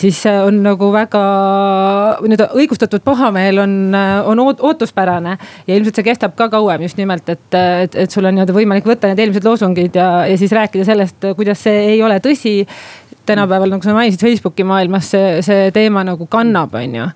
siis 0.00 0.20
on 0.30 0.62
nagu 0.64 0.90
väga 0.94 1.22
nii-öelda 2.22 2.48
õigustatud 2.56 3.04
pahameel 3.04 3.60
on, 3.64 3.74
on 4.30 4.42
ootuspärane. 4.52 5.36
ja 5.66 5.76
ilmselt 5.76 6.00
see 6.00 6.08
kestab 6.08 6.36
ka 6.38 6.48
kauem 6.52 6.86
just 6.86 7.00
nimelt, 7.00 7.28
et, 7.28 7.46
et, 7.54 7.98
et 8.04 8.10
sul 8.10 8.24
on 8.24 8.36
nii-öelda 8.36 8.56
võimalik 8.56 8.88
võtta 8.88 9.10
need 9.10 9.20
eelmised 9.20 9.46
loosungid 9.46 9.96
ja, 10.00 10.10
ja 10.30 10.40
siis 10.40 10.52
rääkida 10.56 10.86
sellest, 10.88 11.30
kuidas 11.36 11.62
see 11.66 11.94
ei 11.94 12.02
ole 12.02 12.20
tõsi 12.24 12.60
tänapäeval, 13.30 13.74
nagu 13.76 13.86
sa 13.86 13.94
mainisid, 13.96 14.22
Facebooki 14.22 14.66
maailmas 14.66 15.10
see, 15.14 15.40
see 15.46 15.70
teema 15.74 16.02
nagu 16.06 16.26
kannab, 16.30 16.74
on 16.80 16.94
ju. 17.00 17.08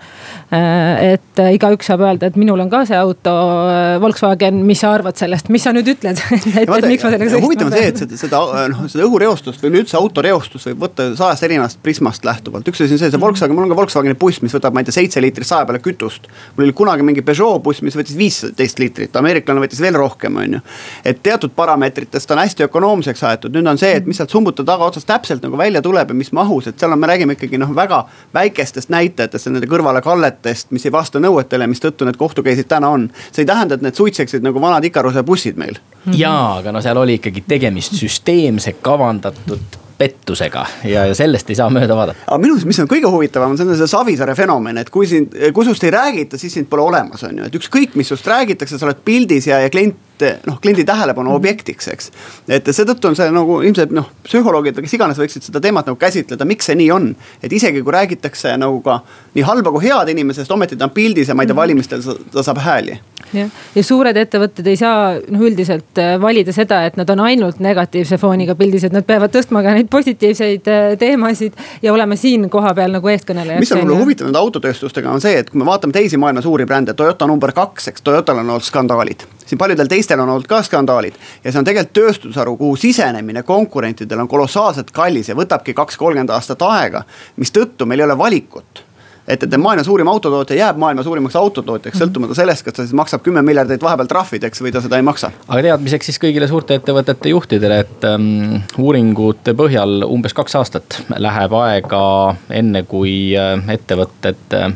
Äh, 0.54 1.14
et 1.14 1.40
äh, 1.40 1.54
igaüks 1.56 1.88
saab 1.88 2.04
öelda, 2.04 2.28
et 2.28 2.36
minul 2.38 2.60
on 2.62 2.70
ka 2.70 2.82
see 2.86 2.96
auto 2.98 3.32
äh, 3.70 3.96
Volkswagen, 4.02 4.60
mis 4.68 4.82
sa 4.84 4.92
arvad 4.94 5.18
sellest, 5.18 5.48
mis 5.52 5.64
sa 5.64 5.72
nüüd 5.74 5.88
ütled 5.94 6.20
et, 6.20 6.44
et 6.60 6.86
miks 6.86 7.02
ma 7.02 7.10
sellega 7.14 7.30
sõitma 7.32 7.46
huvitav 7.46 7.70
on 7.70 7.74
see, 7.74 7.88
et 7.90 8.02
seda, 8.02 8.18
seda 8.20 8.42
noh, 8.70 8.82
seda 8.92 9.06
õhureostust 9.08 9.64
või 9.64 9.72
üleüldse 9.72 9.96
autoreostust 9.98 10.68
võib 10.68 10.84
võtta 10.84 11.08
sajast 11.18 11.46
erinevast 11.48 11.80
prismast 11.82 12.28
lähtuvalt. 12.28 12.68
üks 12.70 12.84
asi 12.84 12.94
on 12.94 13.02
see, 13.02 13.10
see 13.10 13.22
Volkswagen, 13.22 13.56
mul 13.56 13.66
on 13.66 13.72
ka 13.72 13.78
Volkswageni 13.80 14.18
buss, 14.20 14.42
mis 14.44 14.54
võtab, 14.54 14.76
ma 14.76 14.84
ei 14.84 14.88
tea, 14.90 14.98
seitse 14.98 15.22
liitrit 15.24 15.48
saja 15.48 15.66
peale 15.66 15.80
kütust. 15.82 16.28
mul 16.54 16.68
oli 16.68 16.76
kunagi 16.76 17.08
mingi 17.08 17.24
Peugeot 17.26 17.64
buss, 17.64 17.82
mis 17.82 17.96
võttis 17.98 18.18
viisteist 18.20 18.82
liitrit, 18.82 19.16
ameeriklane 19.18 19.64
võttis 19.64 19.82
veel 19.82 19.96
rohkem, 19.98 20.38
on 20.44 20.58
ju. 20.58 20.62
et 21.08 21.24
teatud 21.24 21.56
parameetritest 21.56 22.36
on 22.36 22.42
hästi 22.44 22.68
ökonoomseks 22.68 23.24
aetud, 23.30 23.56
nüüd 23.56 23.72
on 23.72 23.80
see, 23.80 23.96
et 23.96 24.06
mis 24.06 24.20
sealt 24.20 24.34
summuta 24.34 24.66
tagaotsast 24.66 25.08
täpselt 25.08 25.42
nagu 25.46 25.58
välja 25.58 25.82
tuleb 25.82 26.03
ja 26.08 26.14
mis 26.14 26.32
mahus, 26.32 26.66
et 26.66 26.78
seal 26.78 26.92
on, 26.92 26.98
me 27.00 27.10
räägime 27.10 27.36
ikkagi 27.36 27.60
noh, 27.60 27.74
väga 27.76 28.04
väikestest 28.34 28.92
näitajatest, 28.94 29.50
nende 29.52 29.70
kõrvalekalletest, 29.70 30.72
mis 30.74 30.86
ei 30.86 30.92
vasta 30.92 31.22
nõuetele, 31.22 31.68
mistõttu 31.70 32.08
need 32.08 32.18
kohtu 32.20 32.42
case'id 32.46 32.70
täna 32.70 32.90
on. 32.94 33.08
see 33.30 33.42
ei 33.42 33.52
tähenda, 33.52 33.78
et 33.78 33.86
need 33.86 33.94
suitseksid 33.94 34.44
nagu 34.44 34.60
vanad 34.60 34.84
Ikaruse 34.84 35.22
bussid 35.22 35.60
meil. 35.60 35.78
jaa, 36.12 36.58
aga 36.58 36.72
no 36.72 36.82
seal 36.84 37.00
oli 37.00 37.20
ikkagi 37.20 37.44
tegemist 37.48 37.96
süsteemse 38.00 38.76
kavandatud 38.82 39.83
pettusega 39.98 40.64
ja, 40.84 41.04
ja 41.08 41.14
sellest 41.14 41.50
ei 41.50 41.58
saa 41.58 41.68
mööda 41.72 41.96
vaadata. 41.96 42.26
aga 42.26 42.38
minu 42.42 42.56
arust, 42.56 42.68
mis 42.68 42.80
on 42.82 42.90
kõige 42.90 43.10
huvitavam, 43.10 43.56
see 43.58 43.66
on 43.66 43.76
see 43.78 43.90
Savisaare 43.90 44.34
fenomen, 44.38 44.78
et 44.82 44.90
kui 44.94 45.06
sind, 45.10 45.36
kui 45.54 45.66
sinust 45.66 45.84
ei 45.86 45.92
räägita, 45.94 46.40
siis 46.40 46.56
sind 46.58 46.70
pole 46.70 46.82
olemas, 46.86 47.22
on 47.28 47.38
ju, 47.38 47.50
et 47.50 47.60
ükskõik, 47.60 47.94
mis 47.98 48.10
sinust 48.10 48.26
räägitakse, 48.28 48.78
sa 48.78 48.88
oled 48.88 49.04
pildis 49.06 49.48
ja, 49.50 49.60
ja 49.62 49.70
klient 49.72 50.00
noh, 50.46 50.58
kliendi 50.62 50.84
tähelepanu 50.86 51.30
mhm. 51.30 51.36
objektiks, 51.36 51.88
eks. 51.90 52.10
et 52.48 52.68
seetõttu 52.70 53.10
on 53.10 53.18
see 53.18 53.30
nagu 53.34 53.60
ilmselt 53.66 53.94
noh, 53.94 54.10
psühholoogid 54.26 54.78
või 54.78 54.86
kes 54.86 54.96
iganes 54.98 55.20
võiksid 55.20 55.46
seda 55.48 55.62
teemat 55.62 55.90
nagu 55.90 55.98
käsitleda, 56.00 56.46
miks 56.48 56.70
see 56.70 56.78
nii 56.78 56.90
on. 56.94 57.10
et 57.42 57.52
isegi 57.52 57.82
kui 57.82 57.94
räägitakse 57.94 58.54
nagu 58.60 58.80
ka 58.84 59.00
nii 59.34 59.46
halba 59.46 59.74
kui 59.74 59.88
head 59.88 60.14
inimesest, 60.14 60.50
ometi 60.54 60.78
ta 60.78 60.88
on 60.88 60.94
pildis 60.94 61.30
ja 61.30 61.34
ma 61.34 61.42
ei 61.42 61.50
tea, 61.50 61.54
mhm. 61.54 61.62
valimistel 61.62 62.06
ta 62.32 62.46
saab 62.46 62.62
hääli 62.62 62.98
jah, 63.32 63.50
ja 63.74 63.84
suured 63.84 64.16
ettevõtted 64.16 64.66
ei 64.70 64.78
saa 64.78 65.14
noh, 65.18 65.44
üldiselt 65.46 66.00
äh, 66.00 66.14
valida 66.20 66.52
seda, 66.54 66.82
et 66.88 66.98
nad 67.00 67.10
on 67.14 67.24
ainult 67.26 67.60
negatiivse 67.64 68.18
fooniga 68.20 68.56
pildis, 68.58 68.86
et 68.88 68.94
nad 68.94 69.06
peavad 69.06 69.32
tõstma 69.34 69.62
ka 69.64 69.74
neid 69.76 69.90
positiivseid 69.92 70.70
äh, 70.70 70.86
teemasid 71.00 71.58
ja 71.82 71.94
olema 71.94 72.18
siin 72.20 72.48
kohapeal 72.52 72.94
nagu 72.94 73.12
eestkõnelejaks. 73.12 73.64
mis 73.64 73.74
on 73.74 73.82
võib-olla 73.82 74.04
huvitav 74.04 74.30
nende 74.30 74.42
autotööstustega 74.42 75.10
on 75.10 75.24
see, 75.24 75.36
et 75.40 75.50
kui 75.50 75.60
me 75.60 75.68
vaatame 75.68 75.96
teisi 75.96 76.20
maailma 76.20 76.44
suuri 76.44 76.68
brände, 76.68 76.94
Toyota 76.94 77.28
number 77.30 77.52
kaks, 77.56 77.88
eks, 77.92 78.04
Toyotal 78.04 78.42
on 78.42 78.54
olnud 78.54 78.66
skandaalid. 78.66 79.26
siin 79.46 79.60
paljudel 79.60 79.90
teistel 79.90 80.20
on 80.20 80.34
olnud 80.36 80.48
ka 80.50 80.62
skandaalid 80.62 81.18
ja 81.44 81.52
see 81.52 81.60
on 81.60 81.68
tegelikult 81.68 81.94
tööstusharu, 81.94 82.56
kuhu 82.60 82.76
sisenemine 82.80 83.42
konkurentidel 83.42 84.24
on 84.24 84.28
kolossaalselt 84.28 84.90
kallis 84.90 85.28
ja 85.28 85.38
võtabki 85.38 85.74
kaks, 85.74 85.96
kolmkümmend 86.00 86.34
aastat 86.34 86.62
aega. 86.62 87.04
mistõttu 87.36 87.86
meil 87.86 88.00
ei 88.00 88.08
ole 88.08 88.18
valikut 88.18 88.84
et, 89.28 89.42
et 89.42 89.56
maailma 89.60 89.84
suurim 89.84 90.08
autotootja 90.08 90.56
jääb 90.58 90.78
maailma 90.80 91.02
suurimaks 91.06 91.36
autotootjaks, 91.38 91.98
sõltumata 92.00 92.36
sellest, 92.36 92.64
kas 92.66 92.76
ta 92.76 92.84
siis 92.84 92.94
maksab 92.96 93.22
kümme 93.24 93.42
miljardit 93.46 93.82
vahepeal 93.82 94.08
trahvideks 94.10 94.62
või 94.64 94.72
ta 94.74 94.82
seda 94.84 95.00
ei 95.00 95.06
maksa. 95.06 95.30
aga 95.48 95.62
teadmiseks 95.68 96.10
siis 96.10 96.20
kõigile 96.20 96.48
suurte 96.50 96.76
ettevõtete 96.78 97.32
juhtidele, 97.32 97.78
et 97.86 98.06
ähm, 98.08 98.58
uuringute 98.78 99.54
põhjal 99.56 100.04
umbes 100.06 100.36
kaks 100.36 100.58
aastat 100.60 100.98
läheb 101.16 101.56
aega, 101.60 102.04
enne 102.52 102.84
kui 102.88 103.14
äh, 103.38 103.64
ettevõtted 103.74 104.58
äh, 104.58 104.68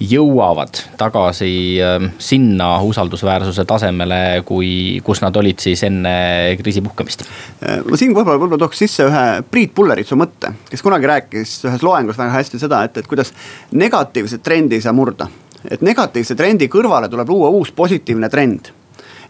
jõuavad 0.00 0.80
tagasi 1.00 1.52
äh, 1.84 2.08
sinna 2.18 2.72
usaldusväärsuse 2.86 3.66
tasemele, 3.68 4.20
kui, 4.48 4.72
kus 5.04 5.20
nad 5.24 5.36
olid 5.36 5.60
siis 5.60 5.84
enne 5.86 6.56
kriisi 6.60 6.84
puhkemist. 6.84 7.26
Äh, 7.60 7.84
ma 7.84 8.00
siin 8.00 8.16
võib-olla, 8.16 8.40
võib-olla 8.40 8.64
tooks 8.64 8.80
sisse 8.80 9.04
ühe 9.10 9.26
Priit 9.50 9.74
Pulleritsu 9.76 10.16
mõtte, 10.18 10.54
kes 10.70 10.84
kunagi 10.84 11.08
rääkis 11.10 11.58
ühes 11.68 11.84
loengus 11.84 12.18
väga 12.20 12.32
hästi 12.38 12.62
seda, 12.62 12.82
et, 12.88 12.96
et 13.02 13.08
kuidas 13.10 13.34
negatiivset 13.90 14.42
trendi 14.42 14.78
ei 14.78 14.80
saa 14.80 14.92
murda. 14.92 15.26
et 15.70 15.82
negatiivse 15.82 16.34
trendi 16.34 16.68
kõrvale 16.72 17.08
tuleb 17.10 17.28
luua 17.28 17.48
uus 17.52 17.72
positiivne 17.72 18.28
trend 18.28 18.70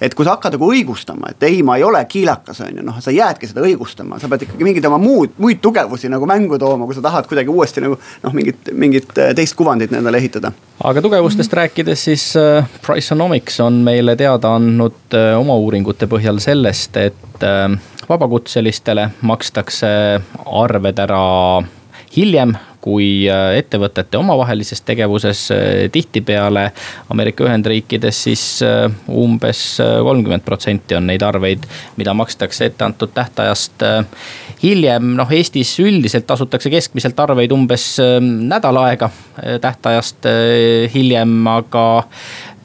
et 0.00 0.14
kui 0.14 0.24
sa 0.24 0.32
hakkad 0.36 0.54
nagu 0.56 0.68
õigustama, 0.72 1.32
et 1.34 1.42
ei, 1.44 1.58
ma 1.66 1.74
ei 1.76 1.82
ole 1.84 2.00
kiilakas, 2.08 2.62
on 2.64 2.78
ju, 2.78 2.84
noh, 2.84 3.00
sa 3.04 3.12
jäädki 3.12 3.50
seda 3.50 3.64
õigustama, 3.66 4.16
sa 4.20 4.30
pead 4.32 4.46
ikkagi 4.46 4.64
mingeid 4.64 4.86
oma 4.88 4.96
muud, 5.02 5.34
muid 5.42 5.60
tugevusi 5.60 6.08
nagu 6.08 6.28
mängu 6.28 6.56
tooma, 6.58 6.86
kui 6.88 6.96
sa 6.96 7.02
tahad 7.04 7.28
kuidagi 7.28 7.52
uuesti 7.52 7.84
nagu 7.84 7.98
noh, 7.98 8.36
mingit, 8.36 8.70
mingit 8.72 9.12
äh, 9.20 9.34
teist 9.36 9.58
kuvandit 9.58 9.92
endale 9.92 10.22
ehitada. 10.22 10.54
aga 10.84 11.02
tugevustest 11.04 11.52
rääkides, 11.52 12.04
siis 12.08 12.24
äh, 12.40 12.70
Priceonomics 12.86 13.60
on 13.60 13.82
meile 13.84 14.16
teada 14.16 14.54
andnud 14.56 15.18
äh, 15.18 15.34
oma 15.36 15.58
uuringute 15.60 16.08
põhjal 16.08 16.40
sellest, 16.40 16.96
et 16.96 17.44
vabakutselistele 18.08 19.10
makstakse 19.28 19.92
arved 20.62 21.04
ära 21.04 21.26
hiljem 22.16 22.56
kui 22.80 23.28
äh, 23.28 23.58
ettevõtete 23.60 24.18
omavahelises 24.18 24.82
tegevuses. 24.86 25.44
Äh, 25.54 25.88
tihtipeale 25.92 26.70
Ameerika 27.12 27.44
Ühendriikides 27.44 28.22
siis 28.26 28.44
äh, 28.66 28.86
umbes 29.08 29.62
kolmkümmend 29.80 30.44
protsenti 30.46 30.96
on 30.96 31.08
neid 31.10 31.22
arveid, 31.26 31.66
mida 32.00 32.14
makstakse 32.16 32.70
etteantud 32.70 33.12
tähtajast 33.14 33.84
hiljem. 34.62 35.14
noh, 35.16 35.32
Eestis 35.32 35.72
üldiselt 35.80 36.26
tasutakse 36.28 36.70
keskmiselt 36.72 37.20
arveid 37.20 37.52
umbes 37.52 37.84
nädal 38.20 38.76
aega 38.82 39.10
tähtajast 39.60 40.26
hiljem, 40.94 41.36
aga 41.48 41.84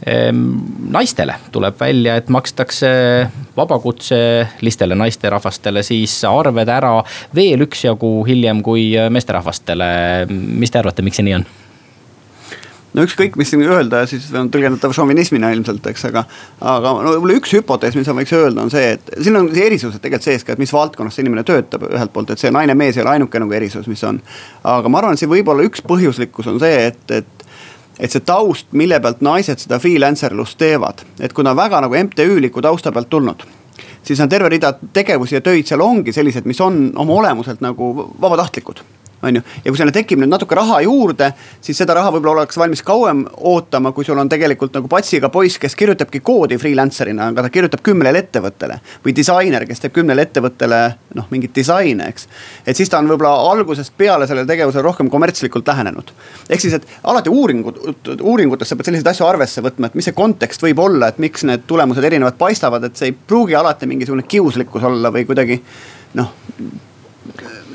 naistele 0.06 1.34
tuleb 1.52 1.80
välja, 1.80 2.16
et 2.20 2.30
makstakse 2.30 2.90
vabakutselistele 3.58 4.96
naisterahvastele 4.96 5.82
siis 5.84 6.20
arved 6.30 6.70
ära 6.70 7.00
veel 7.36 7.66
üksjagu 7.66 8.20
hiljem 8.28 8.62
kui 8.62 8.92
meesterahvastele. 9.10 9.88
mis 10.30 10.72
te 10.72 10.80
arvate, 10.80 11.02
miks 11.02 11.18
see 11.22 11.26
nii 11.26 11.40
on? 11.40 11.48
no 12.96 13.04
ükskõik, 13.04 13.36
mis 13.40 13.50
siin 13.52 13.64
öelda, 13.66 14.04
siis 14.10 14.28
on 14.38 14.50
tõlgendatav 14.52 14.94
šovinismina 14.96 15.52
ilmselt, 15.56 15.86
eks, 15.92 16.06
aga. 16.10 16.26
aga 16.62 16.94
no 17.04 17.16
võib-olla 17.16 17.38
üks 17.40 17.56
hüpotees, 17.58 17.98
mis 17.98 18.08
ma 18.10 18.18
võiks 18.22 18.34
öelda, 18.38 18.64
on 18.64 18.72
see, 18.74 18.96
et 18.96 19.12
siin 19.20 19.36
on 19.40 19.50
erisused 19.52 20.00
tegelikult 20.00 20.30
sees 20.30 20.46
ka, 20.48 20.56
et 20.56 20.62
mis 20.62 20.74
valdkonnas 20.74 21.18
see 21.18 21.26
inimene 21.26 21.44
töötab 21.48 21.88
ühelt 21.90 22.14
poolt, 22.16 22.32
et 22.32 22.42
see 22.42 22.54
naine-mees 22.56 23.00
ei 23.00 23.04
ole 23.04 23.16
ainuke 23.18 23.42
nagu 23.42 23.58
erisus, 23.58 23.90
mis 23.92 24.04
on. 24.08 24.22
aga 24.76 24.92
ma 24.92 25.02
arvan, 25.02 25.18
et 25.18 25.24
siin 25.24 25.32
võib-olla 25.34 25.66
üks 25.68 25.84
põhjuslikkus 25.86 26.54
on 26.54 26.62
see, 26.64 26.92
et, 26.92 27.04
et 27.20 27.45
et 28.00 28.12
see 28.12 28.24
taust, 28.26 28.72
mille 28.72 29.00
pealt 29.00 29.22
naised 29.22 29.62
seda 29.64 29.80
freelancerlust 29.80 30.58
teevad, 30.58 31.06
et 31.20 31.34
kui 31.34 31.44
nad 31.44 31.56
väga 31.56 31.82
nagu 31.86 31.96
MTÜ-liku 32.04 32.62
tausta 32.62 32.92
pealt 32.92 33.10
tulnud 33.10 33.46
siis 34.06 34.20
on 34.22 34.30
terve 34.30 34.50
rida 34.50 34.74
tegevusi 34.94 35.36
ja 35.36 35.42
töid 35.42 35.66
seal 35.68 35.82
ongi 35.82 36.14
sellised, 36.14 36.46
mis 36.46 36.62
on 36.62 36.92
oma 36.96 37.14
olemuselt 37.14 37.62
nagu 37.62 38.12
vabatahtlikud 38.22 38.84
on 39.26 39.36
ju. 39.36 39.42
ja 39.66 39.72
kui 39.72 39.80
sinna 39.80 39.94
tekib 39.96 40.22
nüüd 40.22 40.32
natuke 40.32 40.56
raha 40.58 40.80
juurde, 40.86 41.32
siis 41.64 41.78
seda 41.82 41.96
raha 41.98 42.12
võib-olla 42.16 42.42
oleks 42.42 42.58
valmis 42.60 42.84
kauem 42.86 43.26
ootama, 43.52 43.92
kui 43.96 44.06
sul 44.08 44.20
on 44.22 44.30
tegelikult 44.32 44.76
nagu 44.78 44.90
patsiga 44.92 45.30
poiss, 45.34 45.60
kes 45.62 45.76
kirjutabki 45.80 46.22
koodi 46.26 46.60
freelancer'ina, 46.62 47.30
aga 47.34 47.46
ta 47.46 47.54
kirjutab 47.54 47.84
kümnele 47.86 48.22
ettevõttele. 48.24 48.80
või 49.06 49.16
disainer, 49.16 49.66
kes 49.66 49.84
teeb 49.84 49.94
kümnele 49.96 50.26
ettevõttele 50.28 50.80
noh, 51.16 51.28
mingit 51.32 51.56
disaine, 51.56 52.10
eks. 52.14 52.28
et 52.66 52.78
siis 52.78 52.90
ta 52.90 53.00
on 53.00 53.10
võib-olla 53.10 53.34
algusest 53.52 53.94
peale 53.98 54.28
sellele 54.28 54.48
tegevusele 54.48 54.84
rohkem 54.84 55.10
kommertslikult 55.10 55.68
lähenenud. 55.68 56.12
ehk 56.50 56.62
siis, 56.62 56.74
et 56.74 56.88
alati 57.04 57.30
uuringud, 57.30 57.82
uuringutes 58.22 58.70
sa 58.70 58.76
pead 58.76 58.92
selliseid 58.92 59.12
asju 59.14 59.28
arvesse 59.28 59.64
võtma, 59.66 59.88
et 59.88 59.96
mis 59.96 60.06
see 60.10 60.18
kontekst 60.18 60.64
võib 60.64 60.80
olla, 60.80 61.10
et 61.10 61.22
miks 61.22 61.44
need 61.48 61.68
tulemused 61.68 62.04
erinevad 62.04 62.38
paistavad, 62.38 62.84
et 62.84 62.98
see 62.98 63.12
ei 63.12 63.18
pruugi 63.28 63.56
alati 63.56 63.90
mingisugune 63.90 64.24
kiuslikkus 64.28 64.84
olla 64.84 65.12
või 65.14 65.26
kuidagi 65.28 65.62
noh 66.16 66.34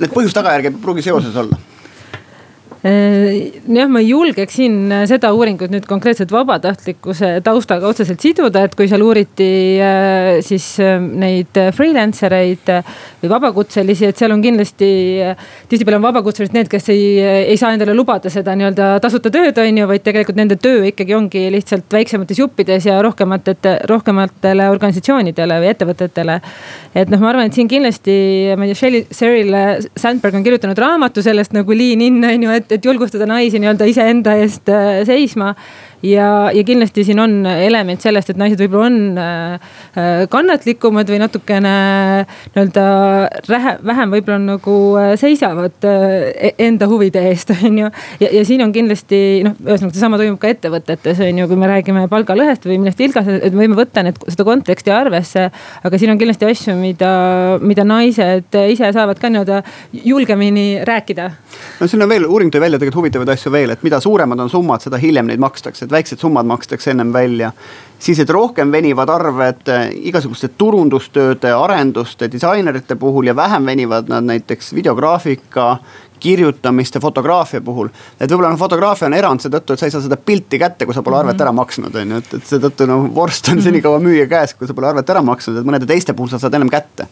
need 0.01 0.15
põhjus-tagajärg 0.15 0.71
ei 0.71 0.79
pruugi 0.83 1.05
seoses 1.05 1.37
olla 1.37 1.59
jah, 2.81 3.89
ma 3.93 4.01
ei 4.01 4.09
julgeks 4.09 4.55
siin 4.57 4.93
seda 5.09 5.35
uuringut 5.37 5.69
nüüd 5.73 5.85
konkreetselt 5.89 6.31
vabatahtlikkuse 6.33 7.43
taustaga 7.45 7.91
otseselt 7.91 8.23
siduda, 8.25 8.63
et 8.65 8.77
kui 8.77 8.89
seal 8.89 9.03
uuriti 9.05 9.49
äh, 9.85 10.39
siis 10.45 10.65
äh, 10.81 10.97
neid 10.97 11.61
freelancer 11.77 12.33
eid 12.39 12.71
või 13.21 13.33
vabakutselisi, 13.35 14.09
et 14.09 14.21
seal 14.21 14.33
on 14.33 14.41
kindlasti. 14.41 14.89
tihtipeale 15.69 15.99
on 15.99 16.07
vabakutselised 16.07 16.57
need, 16.57 16.71
kes 16.73 16.89
ei, 16.95 17.19
ei 17.53 17.59
saa 17.61 17.75
endale 17.77 17.93
lubada 17.95 18.33
seda 18.33 18.55
nii-öelda 18.57 18.95
tasuta 19.05 19.33
tööd, 19.35 19.61
on 19.61 19.83
ju, 19.83 19.91
vaid 19.91 20.07
tegelikult 20.07 20.41
nende 20.41 20.57
töö 20.57 20.89
ikkagi 20.89 21.15
ongi 21.15 21.45
lihtsalt 21.53 21.93
väiksemates 21.93 22.41
juppides 22.41 22.89
ja 22.89 22.97
rohkemate, 23.05 23.57
rohkematele 23.93 24.71
organisatsioonidele 24.73 25.61
või 25.61 25.71
ettevõtetele. 25.75 26.41
et 26.95 27.13
noh, 27.13 27.21
ma 27.21 27.29
arvan, 27.35 27.53
et 27.53 27.61
siin 27.61 27.69
kindlasti, 27.69 28.17
ma 28.57 28.65
ei 28.65 28.73
tea, 28.73 28.81
Shelly, 28.81 29.05
Sheryl 29.13 29.55
Sandberg 30.01 30.41
on 30.41 30.49
kirjutanud 30.49 30.81
raamatu 30.81 31.23
sellest 31.23 31.53
nagu 31.53 31.77
lean 31.77 32.01
in 32.09 32.25
on 32.25 32.49
ju, 32.49 32.57
et 32.57 32.70
et, 32.71 32.79
et 32.79 32.85
julgustada 32.85 33.27
naisi 33.27 33.61
nii-öelda 33.61 33.89
iseenda 33.91 34.37
eest 34.41 34.71
äh, 34.71 35.03
seisma 35.09 35.55
ja, 36.03 36.51
ja 36.55 36.65
kindlasti 36.65 37.05
siin 37.05 37.21
on 37.21 37.47
element 37.47 38.01
sellest, 38.01 38.33
et 38.33 38.39
naised 38.41 38.61
võib-olla 38.63 38.89
on 38.89 39.19
äh, 39.21 40.25
kannatlikumad 40.33 41.11
või 41.11 41.21
natukene 41.21 41.73
nii-öelda 42.55 42.85
vähem 43.87 44.15
võib-olla 44.15 44.39
nagu 44.43 44.77
äh, 45.01 45.13
seisavad 45.21 45.85
äh, 45.89 46.31
e-, 46.49 46.55
enda 46.67 46.89
huvide 46.91 47.23
eest, 47.31 47.53
on 47.67 47.83
ju. 47.83 47.91
ja, 48.23 48.31
ja 48.39 48.45
siin 48.49 48.65
on 48.65 48.73
kindlasti 48.73 49.21
noh, 49.47 49.57
ühesõnaga 49.67 49.97
seesama 49.97 50.21
toimub 50.21 50.41
ka 50.41 50.53
ettevõtetes 50.55 51.21
on 51.27 51.43
ju, 51.43 51.49
kui 51.51 51.61
me 51.61 51.71
räägime 51.71 52.07
palgalõhest 52.13 52.65
või 52.69 52.81
millest 52.81 53.05
Ilgas, 53.05 53.29
et 53.29 53.53
me 53.53 53.67
võime 53.67 53.79
võtta 53.79 54.05
need, 54.07 54.19
seda 54.29 54.47
konteksti 54.49 54.95
arvesse. 54.95 55.49
aga 55.85 56.01
siin 56.01 56.15
on 56.15 56.21
kindlasti 56.21 56.49
asju, 56.49 56.77
mida, 56.81 57.13
mida 57.61 57.85
naised 57.85 58.57
ise 58.73 58.93
saavad 58.97 59.21
ka 59.21 59.33
nii-öelda 59.33 59.63
julgemini 60.07 60.85
rääkida. 60.89 61.31
no 61.81 61.91
siin 61.91 62.03
on 62.03 62.13
veel, 62.13 62.27
uuring 62.29 62.53
tõi 62.53 62.65
välja 62.65 62.81
tegelikult 62.81 63.03
huvitavaid 63.03 63.37
asju 63.37 63.53
veel, 63.53 63.77
et 63.77 63.85
mida 63.87 64.01
suuremad 64.01 64.41
on 64.41 64.51
summad, 64.53 64.85
seda 64.85 65.01
hiljem 65.01 65.29
neid 65.29 65.43
makstakse 65.43 65.90
et 65.91 65.99
väiksed 65.99 66.23
summad 66.23 66.47
makstakse 66.47 66.91
ennem 66.91 67.13
välja. 67.13 67.53
siis, 68.01 68.19
et 68.19 68.31
rohkem 68.31 68.73
venivad 68.73 69.11
arved 69.13 69.69
eh, 69.69 69.91
igasuguste 70.09 70.49
turundustööde, 70.57 71.53
arenduste, 71.53 72.31
disainerite 72.33 72.97
puhul 72.97 73.27
ja 73.27 73.37
vähem 73.37 73.67
venivad 73.67 74.09
nad 74.09 74.25
näiteks 74.25 74.73
videograafika, 74.75 75.77
kirjutamiste, 76.21 77.01
fotograafia 77.01 77.61
puhul. 77.61 77.89
et 78.21 78.31
võib-olla 78.31 78.53
noh, 78.53 78.59
fotograafia 78.61 79.09
on 79.09 79.17
erand 79.17 79.43
seetõttu, 79.43 79.75
et 79.75 79.83
sa 79.83 79.89
ei 79.89 79.95
saa 79.95 80.05
seda 80.05 80.17
pilti 80.17 80.59
kätte, 80.61 80.87
kui 80.87 80.97
sa 80.97 81.03
pole 81.07 81.19
arvet 81.21 81.41
ära 81.41 81.53
maksnud, 81.57 81.97
on 81.97 82.15
ju, 82.15 82.21
et, 82.23 82.35
et 82.39 82.53
seetõttu 82.53 82.89
noh, 82.91 83.07
vorst 83.15 83.49
on 83.53 83.63
senikaua 83.63 83.99
mhm. 83.99 84.09
müüja 84.09 84.29
käes, 84.31 84.55
kui 84.59 84.69
sa 84.69 84.77
pole 84.77 84.91
arvet 84.91 85.15
ära 85.15 85.23
maksnud, 85.27 85.61
et 85.61 85.69
mõnede 85.69 85.89
teiste 85.91 86.15
puhul 86.17 86.33
sa 86.33 86.43
saad 86.43 86.59
ennem 86.59 86.71
kätte. 86.73 87.09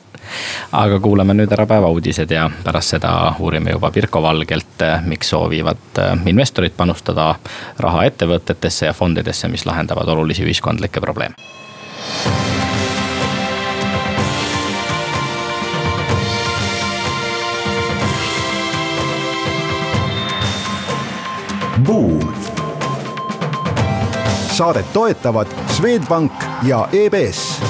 aga 0.73 1.01
kuulame 1.01 1.37
nüüd 1.39 1.53
ära 1.57 1.67
päevauudised 1.71 2.31
ja 2.31 2.49
pärast 2.65 2.97
seda 2.97 3.15
uurime 3.41 3.75
juba 3.77 3.91
Pirko 3.95 4.23
Valgelt, 4.23 4.85
miks 5.07 5.33
soovivad 5.35 6.03
äh, 6.03 6.15
investorid 6.29 6.77
panustada 6.77 7.35
raha 7.79 8.05
ettevõtetesse 8.11 8.91
ja 8.91 8.95
fondidesse, 8.97 9.49
mis 9.49 9.67
lahendavad 9.67 10.09
olulisi 10.09 10.45
ühiskondlikke 10.47 11.01
probleeme. 11.01 12.58
Buum. 21.87 22.33
saadet 24.51 24.93
toetavad 24.93 25.47
Swedbank 25.67 26.33
ja 26.63 26.89
EBS, 26.93 27.63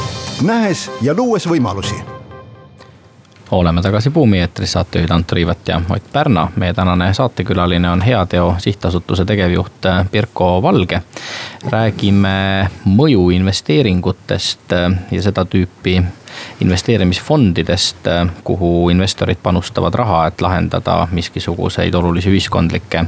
nähes 0.43 0.91
ja 1.01 1.15
luues 1.17 1.49
võimalusi 1.49 1.95
oleme 3.51 3.83
tagasi 3.83 4.11
Buumi 4.11 4.39
eetris, 4.41 4.73
saatejuhid 4.73 5.11
Anto 5.11 5.35
Riivet 5.35 5.69
ja 5.69 5.81
Ott 5.91 6.13
Pärna. 6.13 6.49
meie 6.57 6.75
tänane 6.75 7.15
saatekülaline 7.15 7.91
on 7.91 8.01
Heateo 8.01 8.55
Sihtasutuse 8.59 9.25
tegevjuht 9.25 9.73
Pirko 10.11 10.63
Valge. 10.63 11.03
räägime 11.71 12.69
mõjuinvesteeringutest 12.85 14.73
ja 15.11 15.23
seda 15.23 15.45
tüüpi 15.45 16.03
investeerimisfondidest, 16.61 18.09
kuhu 18.45 18.91
investorid 18.91 19.39
panustavad 19.43 19.95
raha, 19.95 20.27
et 20.27 20.41
lahendada 20.41 21.09
miskisuguseid 21.13 21.95
olulisi 21.95 22.31
ühiskondlikke 22.31 23.05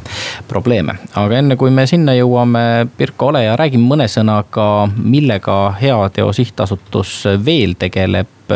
probleeme. 0.49 0.95
aga 1.15 1.39
enne 1.39 1.57
kui 1.57 1.71
me 1.71 1.87
sinna 1.87 2.15
jõuame, 2.19 2.87
Pirko, 2.97 3.31
ole 3.33 3.45
ja 3.45 3.57
räägi 3.57 3.81
mõne 3.81 4.09
sõnaga, 4.11 4.89
millega 4.97 5.59
Heateo 5.81 6.33
Sihtasutus 6.33 7.25
veel 7.45 7.77
tegeleb 7.79 8.55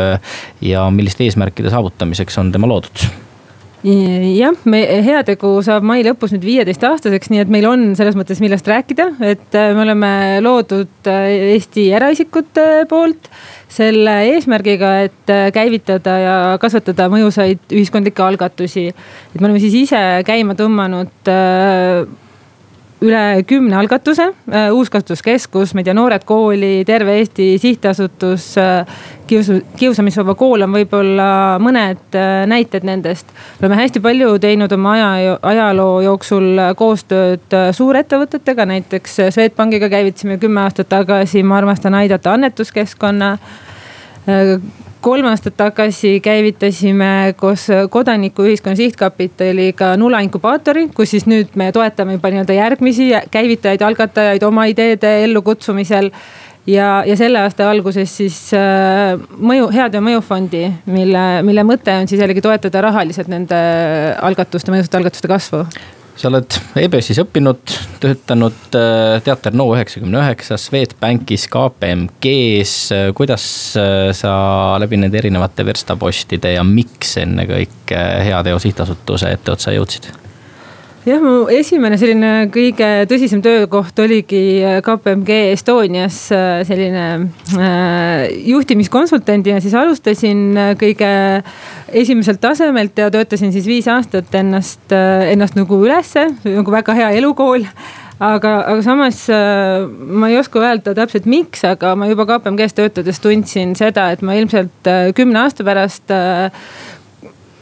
ja 0.61 0.89
milliste 0.91 1.23
eesmärkide 1.23 1.69
saavutamiseks 1.69 2.37
on 2.37 2.51
tema 2.51 2.67
loodud 2.67 3.24
jah, 3.85 4.55
me 4.65 4.79
heategu 5.05 5.59
saab 5.65 5.85
mai 5.85 5.99
lõpus 6.05 6.33
nüüd 6.33 6.45
viieteistaastaseks, 6.45 7.29
nii 7.29 7.43
et 7.43 7.51
meil 7.53 7.67
on 7.69 7.83
selles 7.97 8.17
mõttes, 8.17 8.41
millest 8.41 8.67
rääkida, 8.69 9.11
et 9.25 9.53
me 9.53 9.83
oleme 9.83 10.11
loodud 10.41 11.09
Eesti 11.11 11.89
eraisikute 11.93 12.85
poolt 12.89 13.29
selle 13.75 14.15
eesmärgiga, 14.31 14.91
et 15.05 15.33
käivitada 15.53 16.17
ja 16.21 16.35
kasvatada 16.61 17.09
mõjusaid 17.13 17.75
ühiskondlikke 17.75 18.23
algatusi. 18.25 18.87
et 18.89 19.41
me 19.41 19.49
oleme 19.49 19.61
siis 19.61 19.75
ise 19.85 20.01
käima 20.25 20.55
tõmmanud 20.57 21.33
üle 23.01 23.43
kümne 23.47 23.75
algatuse, 23.77 24.23
äh, 24.23 24.71
Uuskasutuskeskus, 24.73 25.73
ma 25.73 25.81
ei 25.81 25.87
tea, 25.87 25.93
Noored 25.93 26.23
Kooli, 26.25 26.83
Terve 26.85 27.17
Eesti 27.19 27.57
Sihtasutus, 27.61 28.57
äh, 28.57 28.85
kiusu, 29.27 29.59
Kiusamisvaba 29.77 30.35
Kool 30.35 30.63
on 30.63 30.75
võib-olla 30.77 31.27
mõned 31.59 32.15
äh, 32.15 32.45
näited 32.47 32.87
nendest. 32.87 33.27
oleme 33.61 33.81
hästi 33.81 33.99
palju 33.99 34.37
teinud 34.39 34.71
oma 34.71 34.93
aja, 34.95 35.35
ajaloo 35.41 35.99
jooksul 36.05 36.61
koostööd 36.75 37.57
suurettevõtetega, 37.71 38.65
näiteks 38.65 39.19
Swedbankiga 39.29 39.89
käivitasime 39.89 40.37
kümme 40.37 40.61
aastat 40.61 40.89
tagasi 40.89 41.43
Ma 41.43 41.57
armastan 41.57 41.93
aidata 41.93 42.33
annetuskeskkonna 42.33 43.37
kolm 45.05 45.27
aastat 45.29 45.53
tagasi 45.57 46.17
käivitasime 46.25 47.35
koos 47.37 47.67
kodanikuühiskonna 47.93 48.75
sihtkapitaliga 48.79 49.91
Nula 50.01 50.23
inkubaatori, 50.25 50.87
kus 50.97 51.13
siis 51.13 51.27
nüüd 51.29 51.53
me 51.59 51.69
toetame 51.75 52.17
juba 52.17 52.31
nii-öelda 52.33 52.55
järgmisi 52.57 53.11
käivitajaid, 53.31 53.85
algatajaid 53.85 54.43
oma 54.47 54.65
ideede 54.71 55.19
ellukutsumisel. 55.27 56.09
Ja, 56.65 57.03
ja 57.05 57.13
selle 57.13 57.37
aasta 57.45 57.67
alguses 57.69 58.09
siis 58.17 58.39
äh, 58.57 59.13
mõju, 59.37 59.67
heatöö 59.75 60.01
mõjufondi, 60.01 60.63
mille, 60.89 61.25
mille 61.45 61.65
mõte 61.67 61.93
on 61.93 62.09
siis 62.09 62.23
jällegi 62.23 62.41
toetada 62.41 62.81
rahaliselt 62.87 63.29
nende 63.29 63.59
algatuste, 64.25 64.73
mõjusate 64.73 64.97
algatuste 64.97 65.29
kasvu 65.29 65.61
sa 66.15 66.29
oled 66.29 66.57
EBS-is 66.79 67.19
õppinud, 67.23 67.75
töötanud 68.03 68.77
äh, 68.77 69.17
Teater 69.25 69.55
NO99 69.55 70.19
üheksas, 70.21 70.67
Swedbankis, 70.69 71.47
KPMG-s. 71.51 72.75
kuidas 73.17 73.47
äh, 73.79 74.09
sa 74.15 74.35
läbi 74.81 74.99
nende 75.01 75.19
erinevate 75.19 75.67
verstapostide 75.67 76.55
ja 76.55 76.63
miks 76.67 77.17
ennekõike 77.23 78.05
Heateo 78.29 78.61
Sihtasutuse 78.63 79.35
etteotsa 79.35 79.75
jõudsid? 79.75 80.24
Jah, 81.05 81.21
mu 81.21 81.45
esimene 81.53 81.97
selline 82.01 82.29
kõige 82.53 82.87
tõsisem 83.09 83.41
töökoht 83.45 83.99
oligi 84.01 84.41
äh, 84.65 84.79
KPMG 84.85 85.51
Estonias 85.53 86.17
äh, 86.33 86.63
selline 86.65 87.03
äh, 87.53 88.23
juhtimiskonsultandina, 88.49 89.61
siis 89.61 89.75
alustasin 89.77 90.47
kõige 90.81 91.09
esimeselt 91.93 92.41
tasemelt 92.41 92.97
ja 92.97 93.11
töötasin 93.13 93.53
siis 93.53 93.67
viis 93.69 93.89
aastat 93.91 94.33
ennast, 94.35 94.89
ennast 94.91 95.59
nagu 95.59 95.77
ülesse, 95.85 96.25
nagu 96.47 96.73
väga 96.73 96.97
hea 96.97 97.11
elukool. 97.19 97.67
Aga, 98.15 98.51
aga 98.71 98.79
samas 98.79 99.25
ma 99.27 100.29
ei 100.31 100.37
oska 100.39 100.61
öelda 100.63 100.93
täpselt, 100.95 101.25
miks, 101.27 101.65
aga 101.67 101.91
ma 101.99 102.07
juba 102.07 102.23
KPMG-s 102.29 102.77
töötades 102.77 103.19
tundsin 103.19 103.73
seda, 103.75 104.07
et 104.15 104.23
ma 104.23 104.37
ilmselt 104.39 104.87
kümne 105.17 105.41
aasta 105.41 105.65
pärast 105.67 106.13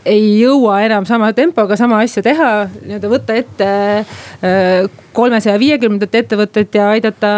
ei 0.06 0.40
jõua 0.42 0.82
enam 0.86 1.06
sama 1.08 1.32
tempoga 1.34 1.78
sama 1.80 2.02
asja 2.04 2.24
teha, 2.26 2.52
nii-öelda 2.84 3.12
võtta 3.12 3.38
ette 3.40 3.70
äh, 4.04 5.04
kolmesaja 5.14 5.60
viiekümnendat 5.62 6.16
ettevõtet 6.18 6.74
ja 6.76 6.88
aidata 6.94 7.30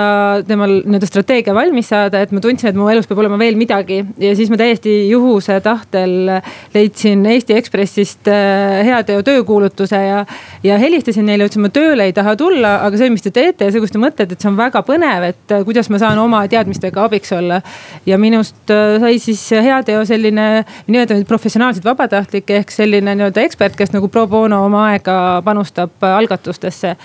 temal 0.47 0.78
nii-öelda 0.86 1.10
strateegia 1.10 1.56
valmis 1.56 1.89
saada, 1.91 2.21
et 2.23 2.32
ma 2.36 2.41
tundsin, 2.43 2.71
et 2.71 2.78
mu 2.80 2.88
elus 2.91 3.08
peab 3.10 3.19
olema 3.23 3.38
veel 3.39 3.58
midagi. 3.60 4.01
ja 4.21 4.32
siis 4.36 4.49
ma 4.49 4.58
täiesti 4.60 4.93
juhuse 5.10 5.60
tahtel 5.63 6.32
leidsin 6.73 7.25
Eesti 7.25 7.58
Ekspressist 7.60 8.30
äh, 8.32 8.80
heateo 8.88 9.23
töökuulutuse 9.28 9.99
ja, 9.99 10.23
ja 10.63 10.80
helistasin 10.82 11.28
neile, 11.28 11.49
ütlesin, 11.49 11.65
ma 11.67 11.73
tööle 11.75 12.08
ei 12.08 12.15
taha 12.15 12.36
tulla, 12.39 12.78
aga 12.88 12.99
see, 12.99 13.12
mis 13.13 13.25
te 13.25 13.34
teete 13.36 13.67
ja 13.67 13.75
see, 13.75 13.84
kus 13.84 13.93
te 13.93 14.01
mõtlete, 14.01 14.38
et 14.38 14.41
see 14.41 14.51
on 14.51 14.60
väga 14.60 14.82
põnev, 14.88 15.30
et 15.34 15.56
äh, 15.58 15.65
kuidas 15.67 15.91
ma 15.91 16.01
saan 16.01 16.21
oma 16.21 16.45
teadmistega 16.51 17.06
abiks 17.06 17.36
olla. 17.36 17.62
ja 18.06 18.17
minust 18.21 18.56
sai 18.65 19.19
siis 19.19 19.41
heateo 19.51 20.06
selline 20.08 20.47
nii-öelda 20.88 21.19
professionaalselt 21.28 21.86
vabatahtlik 21.86 22.54
ehk 22.59 22.73
selline 22.73 23.15
nii-öelda 23.15 23.43
ekspert, 23.45 23.77
kes 23.79 23.93
nagu 23.95 24.09
pro 24.11 24.25
bono 24.27 24.63
oma 24.65 24.87
aega 24.91 25.41
panustab 25.45 26.03
algatustesse. 26.09 26.95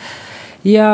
Ja, 0.64 0.90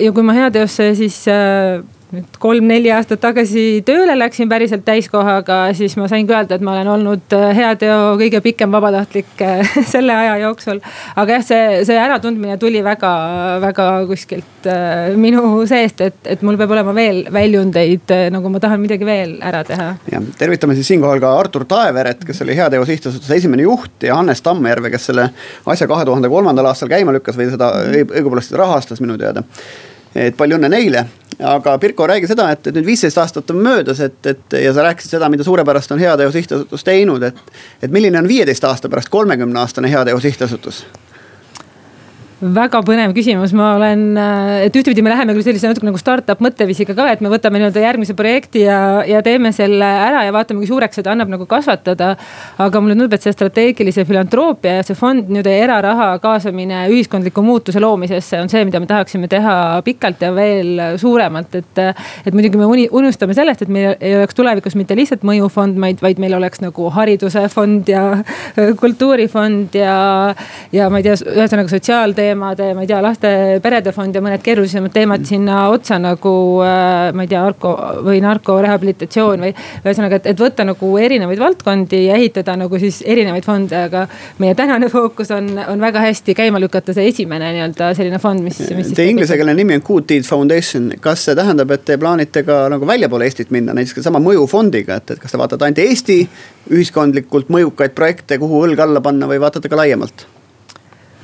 ja 0.00 0.12
kui 0.12 0.24
ma 0.24 0.36
heateosse 0.36 0.92
siis 0.96 1.18
äh, 1.28 1.82
nüüd 2.12 2.36
kolm-neli 2.42 2.90
aastat 2.92 3.22
tagasi 3.22 3.82
tööle 3.88 4.14
läksin 4.18 4.50
päriselt 4.50 4.84
täiskohaga, 4.84 5.58
siis 5.76 5.94
ma 5.96 6.08
sain 6.10 6.26
ka 6.28 6.36
öelda, 6.36 6.58
et 6.58 6.64
ma 6.64 6.74
olen 6.74 6.90
olnud 6.94 7.36
äh, 7.36 7.48
heateo 7.56 8.14
kõige 8.20 8.42
pikem 8.44 8.72
vabatahtlik 8.74 9.40
äh, 9.44 9.74
selle 9.94 10.14
aja 10.16 10.34
jooksul. 10.42 10.82
aga 11.16 11.38
jah, 11.38 11.46
see, 11.46 11.62
see 11.88 11.96
äratundmine 11.96 12.58
tuli 12.60 12.82
väga-väga 12.84 13.86
kuskilt 14.10 14.68
äh, 14.68 15.14
minu 15.16 15.62
seest, 15.68 16.02
et, 16.04 16.18
et 16.34 16.44
mul 16.44 16.58
peab 16.60 16.74
olema 16.76 16.92
veel 16.96 17.22
väljundeid, 17.32 18.12
nagu 18.34 18.52
ma 18.52 18.60
tahan 18.60 18.82
midagi 18.82 19.08
veel 19.08 19.38
ära 19.40 19.62
teha. 19.68 19.88
jah, 20.12 20.26
tervitame 20.38 20.76
siis 20.76 20.92
siinkohal 20.92 21.22
ka 21.22 21.32
Artur 21.38 21.64
Taeveret, 21.68 22.26
kes 22.28 22.44
oli 22.44 22.58
Heateo 22.58 22.84
Sihtasutuse 22.88 23.40
esimene 23.40 23.64
juht 23.64 24.04
ja 24.04 24.18
Hannes 24.20 24.44
Tammjärve, 24.44 24.92
kes 24.92 25.08
selle 25.12 25.30
asja 25.64 25.88
kahe 25.88 26.04
tuhande 26.08 26.28
kolmandal 26.32 26.68
aastal 26.68 26.92
käima 26.92 27.16
lükkas 27.16 27.40
või 27.40 27.48
seda 27.54 27.72
õigupoolest 27.88 28.52
rahastas 28.60 29.00
minu 29.00 29.16
teada 29.20 29.46
et 30.14 30.36
palju 30.36 30.58
õnne 30.58 30.68
neile, 30.72 31.06
aga 31.38 31.78
Pirko, 31.78 32.06
räägi 32.06 32.26
seda, 32.30 32.50
et, 32.52 32.66
et 32.66 32.74
nüüd 32.76 32.86
viisteist 32.86 33.18
aastat 33.18 33.50
on 33.50 33.62
möödas, 33.64 34.00
et, 34.00 34.18
et 34.26 34.58
ja 34.62 34.74
sa 34.74 34.84
rääkisid 34.86 35.16
seda, 35.16 35.28
mida 35.32 35.44
suurepärast 35.46 35.92
on 35.92 36.02
Heateo 36.02 36.32
Sihtasutus 36.32 36.84
teinud, 36.84 37.22
et. 37.22 37.40
et 37.82 37.90
milline 37.90 38.18
on 38.18 38.28
viieteist 38.28 38.64
aasta 38.64 38.88
pärast 38.88 39.08
kolmekümne 39.08 39.60
aastane 39.60 39.90
Heateo 39.90 40.20
Sihtasutus? 40.20 40.84
Väga 42.42 42.80
põnev 42.82 43.12
küsimus, 43.14 43.52
ma 43.54 43.72
olen, 43.76 44.16
äh, 44.18 44.64
et 44.66 44.74
ühtepidi 44.74 45.02
me 45.04 45.12
läheme 45.12 45.34
küll 45.36 45.44
sellise 45.46 45.68
natuke 45.70 45.86
nagu 45.86 45.98
startup 46.00 46.40
mõtteviisiga 46.42 46.94
ka, 46.98 47.06
et 47.12 47.20
me 47.22 47.30
võtame 47.30 47.60
nii-öelda 47.60 47.84
järgmise 47.84 48.16
projekti 48.18 48.64
ja, 48.64 49.04
ja 49.06 49.20
teeme 49.22 49.52
selle 49.54 49.86
ära 49.86 50.24
ja 50.26 50.32
vaatame, 50.34 50.58
kui 50.58 50.70
suureks 50.70 50.98
seda 50.98 51.12
annab 51.14 51.30
nagu 51.30 51.46
kasvatada. 51.46 52.16
aga 52.58 52.80
mulle 52.80 52.96
tundub, 52.96 53.14
et 53.14 53.22
see 53.22 53.32
strateegilise 53.32 54.04
filantroopia 54.08 54.80
ja 54.80 54.86
see 54.86 54.98
fond 54.98 55.30
nii-öelda 55.30 55.54
eraraha 55.62 56.08
kaasamine 56.22 56.88
ühiskondliku 56.90 57.44
muutuse 57.46 57.80
loomisesse 57.80 58.40
on 58.42 58.50
see, 58.50 58.64
mida 58.66 58.80
me 58.80 58.90
tahaksime 58.90 59.30
teha 59.30 59.54
pikalt 59.86 60.22
ja 60.22 60.32
veel 60.34 60.98
suuremalt, 60.98 61.54
et. 61.54 61.82
et 62.26 62.34
muidugi 62.34 62.58
me 62.58 62.66
uni, 62.66 62.88
unustame 62.90 63.34
sellest, 63.38 63.62
et 63.62 63.70
meil 63.70 63.94
ei 64.00 64.16
oleks 64.18 64.34
tulevikus 64.34 64.74
mitte 64.78 64.96
lihtsalt 64.98 65.22
mõjufond, 65.26 65.78
vaid, 65.80 66.02
vaid 66.02 66.18
meil 66.22 66.34
oleks 66.34 66.62
nagu 66.62 66.90
hariduse 66.90 67.46
fond 67.52 67.88
ja 67.88 68.18
kultuurifond 68.80 69.78
ja, 69.78 69.94
ja 70.74 70.90
ma 70.90 70.98
ei 70.98 71.06
tea, 71.06 71.14
ühesõnaga 71.36 71.70
sotsiaalteemad 71.70 72.31
teemade, 72.32 72.72
ma 72.74 72.84
ei 72.84 72.88
tea, 72.88 73.00
laste-perede 73.04 73.92
fond 73.94 74.16
ja 74.16 74.22
mõned 74.24 74.42
keerulisemad 74.44 74.92
teemad 74.94 75.24
sinna 75.28 75.66
otsa 75.72 75.98
nagu 76.00 76.32
äh, 76.64 77.12
ma 77.14 77.24
ei 77.24 77.30
tea, 77.30 77.42
narko 77.44 77.72
või 78.06 78.22
narkorehabilitatsioon 78.24 79.44
või. 79.44 79.52
ühesõnaga, 79.84 80.20
et, 80.20 80.30
et 80.32 80.40
võtta 80.40 80.66
nagu 80.66 80.90
erinevaid 80.98 81.40
valdkondi 81.40 82.04
ja 82.06 82.16
ehitada 82.20 82.56
nagu 82.58 82.80
siis 82.80 83.02
erinevaid 83.06 83.46
fonde, 83.46 83.84
aga 83.88 84.06
meie 84.42 84.56
tänane 84.58 84.88
fookus 84.92 85.32
on, 85.34 85.50
on 85.68 85.82
väga 85.82 86.04
hästi 86.06 86.36
käima 86.38 86.60
lükata 86.62 86.94
see 86.96 87.08
esimene 87.12 87.52
nii-öelda 87.56 87.92
selline 87.98 88.20
fond, 88.22 88.44
mis, 88.44 88.60
mis. 88.76 88.92
Teie 88.96 89.12
inglisekeelne 89.12 89.56
nimi 89.58 89.76
on 89.78 89.86
Good 89.86 90.08
Deed 90.08 90.28
Foundation, 90.28 90.92
kas 91.02 91.26
see 91.28 91.38
tähendab, 91.38 91.72
et 91.74 91.84
te 91.88 91.98
plaanite 92.00 92.44
ka 92.48 92.64
nagu 92.72 92.88
väljapoole 92.88 93.28
Eestit 93.28 93.52
minna, 93.54 93.74
näiteks 93.76 93.98
ka 93.98 94.06
sama 94.08 94.22
mõjufondiga, 94.22 95.00
et, 95.02 95.16
et 95.16 95.22
kas 95.22 95.34
te 95.34 95.40
vaatate 95.40 95.68
ainult 95.68 95.82
Eesti 95.82 96.20
ühiskondlikult 96.72 97.50
mõjukaid 97.52 97.96
projekte, 97.96 98.38
kuhu 98.40 98.64
õlg 98.66 98.86
alla 98.86 99.02
panna 99.04 99.28
või 99.30 99.42
vaatate 99.42 99.70
ka 99.72 99.78
laiemalt? 99.82 100.26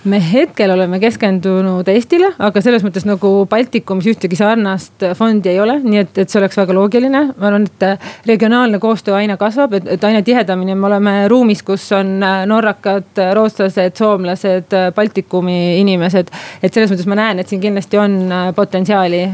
Me 0.04 0.20
hetkel 0.32 0.70
oleme 0.70 1.00
keskendunud 1.02 1.88
Eestile, 1.90 2.30
aga 2.38 2.61
selles 2.62 2.84
mõttes 2.87 3.06
nagu 3.08 3.30
Baltikumis 3.50 4.06
ühtegi 4.12 4.38
sarnast 4.38 5.02
fondi 5.18 5.50
ei 5.50 5.58
ole, 5.61 5.78
nii 5.82 6.02
et, 6.04 6.20
et 6.22 6.30
see 6.30 6.38
oleks 6.40 6.58
väga 6.61 6.76
loogiline. 6.76 7.22
ma 7.34 7.48
arvan, 7.48 7.66
et 7.66 8.26
regionaalne 8.28 8.78
koostöö 8.78 9.16
aina 9.18 9.37
kasvab, 9.40 9.74
et, 9.78 9.88
et 9.96 10.04
aina 10.04 10.22
tihedamini 10.22 10.76
me 10.78 10.87
oleme 10.87 11.14
ruumis, 11.28 11.62
kus 11.66 11.88
on 11.96 12.18
norrakad, 12.46 13.22
rootslased, 13.34 13.96
soomlased, 13.98 14.76
Baltikumi 14.94 15.80
inimesed. 15.80 16.30
et 16.62 16.74
selles 16.74 16.92
mõttes 16.92 17.08
ma 17.11 17.18
näen, 17.18 17.42
et 17.42 17.50
siin 17.50 17.62
kindlasti 17.62 17.98
on 17.98 18.18
potentsiaali 18.54 19.24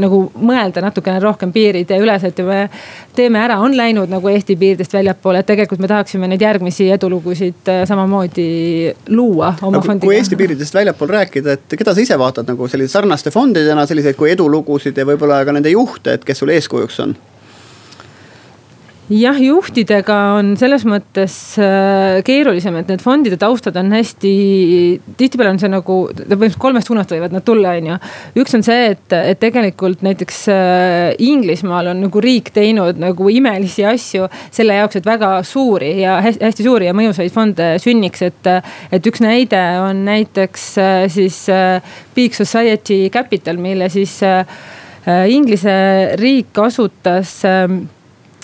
nagu 0.00 0.22
mõelda 0.38 0.84
natukene 0.84 1.18
rohkem 1.22 1.52
piiride 1.52 1.98
üleselt 1.98 2.38
ja 2.38 2.46
me 2.46 2.60
teeme 3.16 3.42
ära, 3.42 3.58
on 3.58 3.74
läinud 3.76 4.10
nagu 4.12 4.30
Eesti 4.30 4.54
piiridest 4.56 4.94
väljapoole, 4.94 5.42
et 5.42 5.50
tegelikult 5.50 5.82
me 5.82 5.90
tahaksime 5.90 6.30
neid 6.30 6.42
järgmisi 6.46 6.90
edulugusid 6.94 7.74
samamoodi 7.88 8.48
luua 9.10 9.54
oma 9.62 9.79
fondiga. 9.86 10.06
kui 10.06 10.16
Eesti 10.16 10.36
piiridest 10.36 10.74
väljapool 10.74 11.12
rääkida, 11.16 11.56
et 11.58 11.76
keda 11.78 11.94
sa 11.94 12.04
ise 12.04 12.18
vaatad 12.18 12.48
nagu 12.50 12.68
sellise 12.68 12.92
sarnaste 12.92 13.32
fondidena, 13.34 13.86
selliseid 13.86 14.18
kui 14.18 14.30
edulugusid 14.32 14.96
ja 14.96 15.06
võib-olla 15.08 15.42
ka 15.44 15.56
nende 15.56 15.72
juhte, 15.72 16.14
et 16.18 16.24
kes 16.24 16.42
sul 16.42 16.52
eeskujuks 16.54 17.00
on? 17.06 17.16
Jah, 19.10 19.38
juhtidega 19.42 20.16
on 20.38 20.52
selles 20.58 20.84
mõttes 20.88 21.34
äh, 21.60 22.20
keerulisem, 22.26 22.76
et 22.78 22.90
need 22.92 23.02
fondide 23.02 23.38
taustad 23.40 23.76
on 23.80 23.90
hästi, 23.94 24.30
tihtipeale 25.18 25.54
on 25.54 25.60
see 25.62 25.70
nagu, 25.72 25.96
põhimõtteliselt 26.14 26.60
kolmest 26.62 26.90
suunast 26.90 27.14
võivad 27.14 27.34
nad 27.34 27.44
tulla, 27.46 27.74
on 27.78 27.90
ju. 27.90 27.98
üks 28.42 28.54
on 28.58 28.64
see, 28.66 28.92
et, 28.94 29.16
et 29.18 29.40
tegelikult 29.42 30.04
näiteks 30.06 30.40
äh, 30.54 31.18
Inglismaal 31.26 31.90
on 31.92 32.04
nagu 32.06 32.22
riik 32.22 32.52
teinud 32.54 33.00
nagu 33.02 33.28
imelisi 33.32 33.86
asju 33.88 34.30
selle 34.54 34.78
jaoks, 34.78 35.00
et 35.00 35.10
väga 35.10 35.32
suuri 35.46 35.92
ja 36.04 36.20
hästi, 36.24 36.62
suuri 36.62 36.90
ja 36.90 36.96
mõjusaid 36.96 37.34
fonde 37.34 37.72
sünniks, 37.82 38.22
et. 38.26 38.52
et 38.90 39.06
üks 39.06 39.22
näide 39.22 39.58
on 39.82 40.04
näiteks 40.06 40.66
äh, 40.80 41.04
siis 41.10 41.42
Big 42.14 42.34
Society 42.36 43.08
Capital, 43.12 43.58
mille 43.60 43.88
siis 43.92 44.20
Inglise 45.30 45.72
riik 46.20 46.58
asutas 46.60 47.40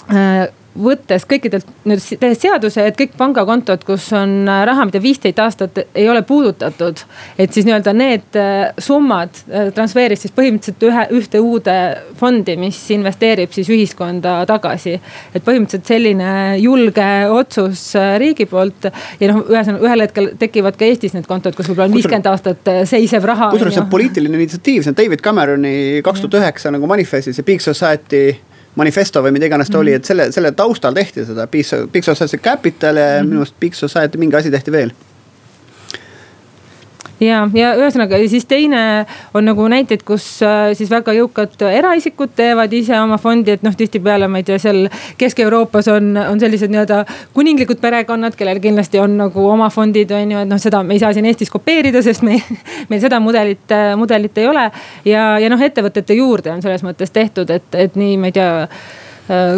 Äh, 0.06 0.48
võttes 0.82 1.24
kõikidelt 1.28 1.68
nüüd 1.88 2.02
tehes 2.20 2.40
seaduse, 2.42 2.84
et 2.88 2.96
kõik 2.98 3.16
pangakontod, 3.18 3.84
kus 3.86 4.08
on 4.16 4.48
äh, 4.48 4.62
raha, 4.68 4.86
mida 4.88 5.00
viisteist 5.02 5.40
aastat 5.42 5.80
ei 5.94 6.08
ole 6.10 6.22
puudutatud. 6.26 7.02
et 7.38 7.52
siis 7.52 7.66
nii-öelda 7.66 7.94
need 7.96 8.38
äh, 8.40 8.72
summad 8.78 9.42
transferis 9.74 10.24
siis 10.24 10.34
põhimõtteliselt 10.36 10.86
ühe, 10.88 11.04
ühte 11.18 11.40
uude 11.42 11.76
fondi, 12.18 12.56
mis 12.60 12.78
investeerib 12.94 13.52
siis 13.52 13.70
ühiskonda 13.72 14.38
tagasi. 14.48 14.96
et 15.34 15.44
põhimõtteliselt 15.44 15.86
selline 15.92 16.32
julge 16.62 17.10
otsus 17.30 17.88
riigi 18.18 18.48
poolt 18.50 18.90
ja 19.20 19.32
noh, 19.32 19.44
ühesõnaga 19.46 19.88
ühel 19.90 20.06
hetkel 20.06 20.32
tekivad 20.38 20.78
ka 20.78 20.88
Eestis 20.88 21.16
need 21.16 21.28
kontod, 21.28 21.56
kus 21.56 21.70
võib-olla 21.70 21.90
on 21.90 21.96
viiskümmend 21.96 22.28
aastat 22.30 22.72
seisev 22.88 23.24
raha. 23.28 23.50
kusjuures 23.54 23.76
see 23.78 23.84
on 23.84 23.92
poliitiline 23.92 24.40
initsiatiiv, 24.40 24.84
see 24.84 24.92
on 24.92 24.98
David 24.98 25.24
Cameroni 25.24 25.76
kaks 26.06 26.24
tuhat 26.24 26.40
üheksa 26.42 26.74
nagu 26.74 26.88
manifestis 26.90 27.40
ja 27.40 27.46
Big 27.46 27.64
Society 27.64 28.36
manifesto 28.76 29.22
või 29.24 29.32
mida 29.36 29.48
iganes 29.48 29.70
ta 29.70 29.72
mm 29.72 29.76
-hmm. 29.76 29.80
oli, 29.80 29.92
et 29.96 30.04
selle, 30.04 30.30
selle 30.32 30.52
taustal 30.52 30.94
tehti 30.94 31.24
seda 31.24 31.46
Big, 31.46 31.66
Big 31.92 32.04
Society 32.04 32.38
Capital 32.38 32.96
ja 32.96 33.06
mm 33.06 33.20
-hmm. 33.20 33.28
minu 33.28 33.40
arust 33.44 33.60
Big 33.60 33.74
Society 33.74 34.18
mingi 34.18 34.36
asi 34.36 34.50
tehti 34.50 34.72
veel 34.72 34.92
ja, 37.20 37.44
ja 37.54 37.72
ühesõnaga 37.78 38.18
siis 38.28 38.46
teine 38.48 38.80
on 39.34 39.46
nagu 39.48 39.66
näiteid, 39.70 40.02
kus 40.06 40.24
äh, 40.44 40.72
siis 40.78 40.90
väga 40.92 41.14
jõukad 41.16 41.54
eraisikud 41.70 42.34
teevad 42.36 42.72
ise 42.76 42.98
oma 43.00 43.18
fondi, 43.22 43.54
et 43.56 43.64
noh, 43.66 43.76
tihtipeale 43.76 44.28
ma 44.28 44.42
ei 44.42 44.46
tea, 44.48 44.58
seal 44.62 44.86
Kesk-Euroopas 45.20 45.90
on, 45.94 46.12
on 46.20 46.42
sellised 46.42 46.72
nii-öelda 46.72 47.02
kuninglikud 47.36 47.80
perekonnad, 47.82 48.36
kellel 48.38 48.60
kindlasti 48.64 49.00
on 49.02 49.16
nagu 49.20 49.48
oma 49.50 49.70
fondid, 49.72 50.12
on 50.16 50.36
ju, 50.36 50.44
et 50.44 50.52
noh, 50.52 50.60
seda 50.62 50.82
me 50.86 50.96
ei 50.96 51.02
saa 51.02 51.14
siin 51.16 51.28
Eestis 51.30 51.52
kopeerida, 51.52 52.02
sest 52.04 52.26
me, 52.26 52.38
meil 52.90 53.02
seda 53.02 53.20
mudelit, 53.22 53.74
mudelit 53.96 54.38
ei 54.42 54.50
ole. 54.50 54.68
ja, 55.08 55.32
ja 55.42 55.50
noh, 55.52 55.62
ettevõtete 55.62 56.18
juurde 56.18 56.52
on 56.52 56.62
selles 56.64 56.84
mõttes 56.86 57.12
tehtud, 57.14 57.50
et, 57.50 57.68
et 57.74 57.98
nii, 57.98 58.16
ma 58.20 58.32
ei 58.32 58.36
tea 58.36 58.54
Äh, 58.66 59.05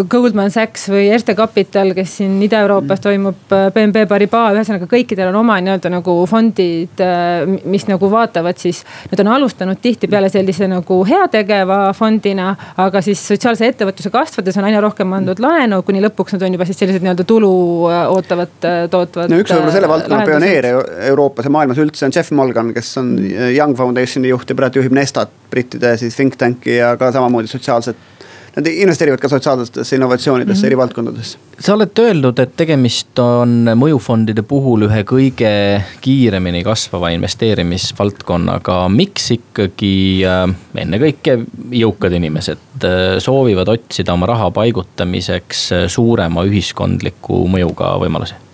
Goldman 0.09 0.48
Sachs 0.50 0.87
või 0.88 1.11
Erste 1.12 1.35
Capital, 1.37 1.90
kes 1.96 2.14
siin 2.20 2.38
Ida-Euroopas 2.40 3.02
toimub, 3.04 3.50
BNP 3.74 4.04
äh, 4.04 4.09
Paribas, 4.09 4.54
ühesõnaga 4.57 4.88
kõikidel 4.88 5.28
on 5.28 5.37
oma 5.42 5.59
nii-öelda 5.61 5.90
nagu 5.92 6.14
fondid, 6.31 7.02
äh, 7.04 7.44
mis 7.68 7.85
nagu 7.90 8.09
vaatavad 8.09 8.57
siis. 8.61 8.81
Nad 9.12 9.20
on 9.20 9.31
alustanud 9.35 9.81
tihtipeale 9.85 10.31
sellise 10.33 10.70
nagu 10.72 11.02
heategeva 11.09 11.92
fondina, 11.96 12.54
aga 12.81 13.04
siis 13.04 13.20
sotsiaalse 13.28 13.68
ettevõtluse 13.68 14.12
kasvades 14.14 14.57
on 14.57 14.70
aina 14.70 14.81
rohkem 14.85 15.12
andnud 15.18 15.42
laenu, 15.44 15.83
kuni 15.85 16.00
lõpuks 16.07 16.38
nad 16.38 16.48
on 16.48 16.57
juba 16.57 16.68
siis 16.68 16.81
sellised 16.81 17.04
nii-öelda 17.04 17.28
tulu 17.28 17.52
ootavad, 17.92 18.57
tootvad. 18.88 19.28
no 19.28 19.44
üks 19.44 19.52
võib-olla 19.52 19.76
selle 19.76 19.92
valdkonna 19.92 20.24
pioneer 20.33 20.70
Euroopas 21.11 21.44
ja 21.44 21.52
maailmas 21.52 21.85
üldse 21.85 22.09
on 22.09 22.16
Jeff 22.16 22.33
Mulgan, 22.33 22.72
kes 22.76 22.96
on 23.02 23.18
Young 23.20 23.76
Foundationi 23.76 24.33
juht 24.33 24.48
ja 24.48 24.57
praegu 24.57 24.81
juhib 24.81 24.96
Nestat, 24.96 25.35
brittide 25.52 25.98
siis 26.00 26.16
think 26.16 26.40
tank'i 26.40 26.81
ja 26.81 26.94
ka 26.96 27.12
samamoodi 27.12 27.52
sotsiaalset 27.52 28.17
nad 28.59 28.66
investeerivad 28.66 29.21
ka 29.23 29.29
sotsiaalsetesse 29.31 29.97
innovatsioonidesse 29.97 30.61
mm 30.61 30.62
-hmm. 30.62 30.66
eri 30.66 30.77
valdkondades. 30.77 31.38
sa 31.61 31.75
oled 31.75 31.99
öelnud, 31.99 32.38
et 32.38 32.57
tegemist 32.57 33.18
on 33.18 33.71
mõjufondide 33.75 34.42
puhul 34.42 34.87
ühe 34.88 35.03
kõige 35.03 35.53
kiiremini 36.01 36.64
kasvava 36.64 37.11
investeerimisvaldkonnaga. 37.14 38.88
miks 38.88 39.31
ikkagi 39.31 40.25
äh, 40.27 40.55
ennekõike 40.75 41.38
jõukad 41.71 42.12
inimesed 42.12 42.85
äh, 42.85 43.18
soovivad 43.18 43.68
otsida 43.68 44.12
oma 44.12 44.27
raha 44.27 44.51
paigutamiseks 44.51 45.73
äh, 45.73 45.87
suurema 45.87 46.44
ühiskondliku 46.44 47.47
mõjuga 47.49 47.94
võimalusi? 48.03 48.47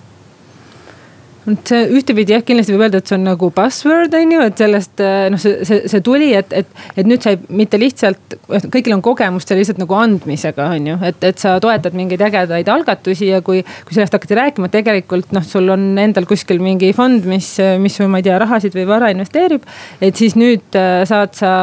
See 1.44 1.80
ühtepidi 1.98 2.32
jah, 2.32 2.42
kindlasti 2.46 2.72
võib 2.72 2.86
öelda, 2.86 3.00
et 3.02 3.10
see 3.10 3.16
on 3.18 3.26
nagu 3.28 3.50
buzzword 3.54 4.14
on 4.16 4.32
ju, 4.32 4.44
et 4.48 4.60
sellest 4.60 5.02
äh, 5.04 5.26
noh, 5.32 5.40
see, 5.40 5.66
see, 5.68 5.82
see 5.92 6.04
tuli, 6.04 6.30
et, 6.36 6.52
et, 6.56 6.70
et 6.96 7.08
nüüd 7.08 7.24
sa 7.24 7.34
ei, 7.34 7.40
mitte 7.52 7.80
lihtsalt, 7.80 8.36
kõigil 8.72 8.96
on 8.96 9.02
kogemust 9.04 9.50
seal 9.50 9.60
lihtsalt 9.60 9.80
nagu 9.82 9.96
andmisega, 9.98 10.70
on 10.78 10.88
ju. 10.88 10.96
et, 11.10 11.26
et 11.28 11.42
sa 11.42 11.56
toetad 11.62 11.96
mingeid 11.96 12.24
ägedaid 12.24 12.70
algatusi 12.72 13.28
ja 13.28 13.42
kui, 13.44 13.60
kui 13.84 13.96
sellest 13.96 14.16
hakati 14.16 14.38
rääkima, 14.40 14.70
tegelikult 14.72 15.34
noh, 15.36 15.44
sul 15.44 15.68
on 15.74 15.86
endal 16.00 16.28
kuskil 16.30 16.62
mingi 16.64 16.94
fond, 16.96 17.28
mis, 17.28 17.50
mis 17.82 18.00
sul, 18.00 18.08
ma 18.12 18.22
ei 18.22 18.28
tea, 18.28 18.40
rahasid 18.40 18.76
või 18.76 18.88
vara 18.88 19.12
investeerib. 19.12 19.68
et 20.00 20.16
siis 20.16 20.38
nüüd 20.40 20.80
äh, 20.80 21.02
saad 21.08 21.36
sa 21.36 21.54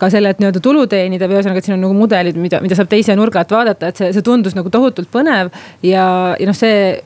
ka 0.00 0.12
sellelt 0.12 0.42
nii-öelda 0.42 0.60
tulu 0.64 0.84
teenida 0.90 1.28
või 1.30 1.40
ühesõnaga, 1.40 1.62
et 1.62 1.70
siin 1.70 1.78
on 1.78 1.86
nagu 1.88 1.96
mudelid, 1.96 2.36
mida, 2.40 2.60
mida 2.60 2.76
saab 2.76 2.92
teise 2.92 3.16
nurga 3.16 3.40
alt 3.40 3.56
vaadata, 3.56 3.90
et 3.90 4.00
see, 4.02 4.12
see 4.16 4.26
tundus 4.26 4.56
nagu 4.58 4.72
tohutult 4.72 5.08
põnev 5.12 5.54
ja, 5.86 6.04
ja 6.36 6.50
noh, 6.50 6.56
see 6.56 7.00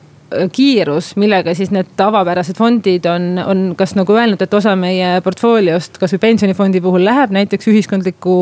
kiirus, 0.51 1.11
millega 1.21 1.53
siis 1.55 1.69
need 1.73 1.91
tavapärased 1.99 2.57
fondid 2.57 3.05
on, 3.09 3.27
on 3.41 3.63
kas 3.77 3.93
nagu 3.97 4.15
öelnud, 4.15 4.41
et 4.41 4.53
osa 4.57 4.73
meie 4.79 5.19
portfooliost, 5.25 5.99
kasvõi 6.01 6.21
pensionifondi 6.23 6.81
puhul 6.83 7.05
läheb 7.05 7.33
näiteks 7.35 7.69
ühiskondliku 7.71 8.35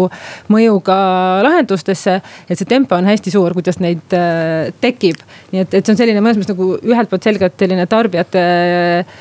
mõjuga 0.54 0.98
lahendustesse. 1.43 2.19
et 2.48 2.58
see 2.58 2.69
tempo 2.69 2.96
on 2.96 3.10
hästi 3.10 3.34
suur, 3.34 3.54
kuidas 3.58 3.82
neid 3.84 4.15
äh, 4.15 4.72
tekib. 4.82 5.19
nii 5.52 5.65
et, 5.65 5.74
et 5.74 5.86
see 5.86 5.96
on 5.96 6.00
selline 6.00 6.24
mõnes 6.24 6.39
mõttes 6.39 6.56
nagu 6.56 6.69
ühelt 6.82 7.12
poolt 7.12 7.28
selgelt 7.30 7.60
selline 7.60 7.88
tarbijate 7.91 8.43
äh, 8.43 9.17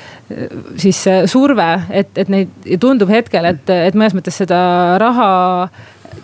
siis 0.77 1.07
äh, 1.11 1.25
surve, 1.31 1.71
et, 1.91 2.13
et 2.17 2.31
neid 2.33 2.53
tundub 2.81 3.11
hetkel, 3.13 3.49
et, 3.51 3.75
et 3.91 3.99
mõnes 3.99 4.15
mõttes 4.17 4.39
seda 4.45 4.61
raha 5.03 5.33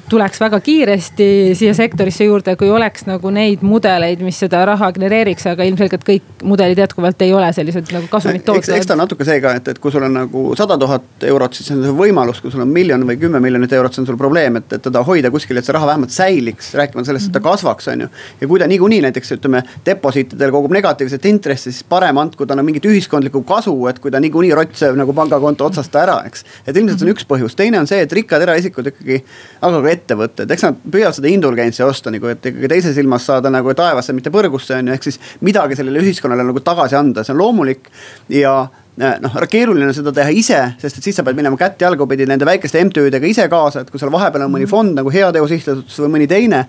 tuleks 0.09 0.40
väga 0.40 0.61
kiiresti 0.64 1.29
siia 1.59 1.74
sektorisse 1.77 2.24
juurde, 2.24 2.55
kui 2.57 2.70
oleks 2.72 3.05
nagu 3.09 3.31
neid 3.35 3.62
mudeleid, 3.66 4.22
mis 4.24 4.38
seda 4.40 4.62
raha 4.68 4.90
genereeriks, 4.96 5.46
aga 5.51 5.66
ilmselgelt 5.68 6.05
kõik 6.07 6.44
mudelid 6.48 6.81
jätkuvalt 6.81 7.22
ei 7.24 7.33
ole 7.37 7.51
sellised 7.53 7.92
nagu 7.92 8.09
kasumit 8.11 8.44
tootvad. 8.46 8.77
eks 8.77 8.88
ta 8.88 8.96
on 8.96 9.03
natuke 9.03 9.27
see 9.29 9.40
ka, 9.44 9.53
et, 9.59 9.68
et 9.72 9.81
kui 9.83 9.92
sul 9.92 10.07
on 10.07 10.16
nagu 10.20 10.44
sada 10.59 10.79
tuhat 10.81 11.27
eurot, 11.29 11.59
siis 11.59 11.70
on 11.74 11.83
see 11.85 11.94
võimalus, 11.98 12.40
kui 12.44 12.53
sul 12.55 12.64
on 12.64 12.72
miljon 12.72 13.05
või 13.09 13.18
kümme 13.20 13.40
miljonit 13.44 13.72
eurot, 13.77 13.94
see 13.94 14.05
on 14.05 14.09
sul 14.11 14.20
probleem, 14.20 14.61
et, 14.61 14.72
et 14.79 14.85
teda 14.88 15.03
hoida 15.07 15.33
kuskil, 15.35 15.61
et 15.61 15.68
see 15.68 15.77
raha 15.77 15.90
vähemalt 15.92 16.14
säiliks, 16.14 16.72
rääkimata 16.79 17.11
sellest, 17.11 17.31
et 17.31 17.37
ta 17.37 17.44
kasvaks, 17.44 17.90
on 17.92 18.07
ju. 18.07 18.11
ja 18.40 18.51
kui 18.51 18.62
ta 18.62 18.68
niikuinii 18.70 19.03
näiteks 19.09 19.37
ütleme 19.37 19.62
deposiitidel 19.87 20.55
kogub 20.55 20.72
negatiivset 20.77 21.29
intressi, 21.29 21.72
siis 21.72 21.85
parem 21.88 22.20
andku 22.20 22.46
talle 22.48 22.64
mingit 22.64 22.88
ühiskondlikku 22.88 23.44
kasu, 23.48 23.74
et 23.90 24.01
kui 24.01 24.14
ta 24.14 24.20
niikuinii 24.24 24.55
rott 24.57 24.77
sööb 24.79 24.96
nagu 25.01 25.14
pangakonto 25.16 25.68
otsast 25.68 25.96
ära, 26.01 26.20
eks. 26.29 26.44
et 26.66 26.77
ilmselt 26.77 27.03
see 27.03 27.09
on 27.09 27.14
üks 27.14 27.29
põhjus, 27.29 27.57
teine 27.59 27.81
on 27.83 27.90
see, 27.90 28.01
et 28.05 28.12
rikkad 28.12 28.44
eraisikud 28.46 28.92
ikkagi, 28.92 29.20
aga 29.61 29.77
ka 29.84 29.92
ettevõtted, 29.92 30.50
eks 30.54 30.66
nad 30.66 30.82
püüavad 30.82 31.16
seda 31.16 31.30
indulgentsi 31.30 31.84
osta 31.86 32.12
nagu, 32.14 32.28
et 32.32 32.50
ikkagi 32.50 32.70
teise 32.70 32.92
silmas 32.96 33.26
saada 33.28 33.52
nagu 33.52 33.74
taevasse, 33.76 34.14
mitte 34.16 34.32
põrgusse 34.34 34.76
on 34.78 34.90
ju, 34.90 34.98
ehk 34.98 35.08
siis 35.08 35.20
midagi 35.44 35.78
sellele 35.78 36.02
ühiskonnale 36.04 36.46
nagu 36.46 36.62
tagasi 36.64 36.98
anda, 36.98 37.24
see 37.24 37.34
on 37.34 37.42
loomulik. 37.42 37.90
ja 38.32 38.54
eh, 39.00 39.18
noh, 39.24 39.36
keeruline 39.50 39.90
on 39.90 39.96
seda 39.96 40.12
teha 40.14 40.32
ise, 40.34 40.60
sest 40.82 41.00
et 41.00 41.10
siis 41.10 41.18
sa 41.18 41.24
pead 41.26 41.38
minema 41.38 41.58
kätt-jalgupidi 41.60 42.26
nende 42.28 42.48
väikeste 42.48 42.82
MTÜ-dega 42.88 43.30
ise 43.30 43.48
kaasa, 43.48 43.84
et 43.84 43.92
kui 43.92 44.00
seal 44.00 44.12
vahepeal 44.14 44.46
on 44.46 44.54
mõni 44.54 44.66
mhm. 44.66 44.72
fond 44.72 44.98
nagu 44.98 45.12
Heateo 45.12 45.48
Sihtasutus 45.50 46.00
või 46.04 46.16
mõni 46.16 46.30
teine 46.30 46.66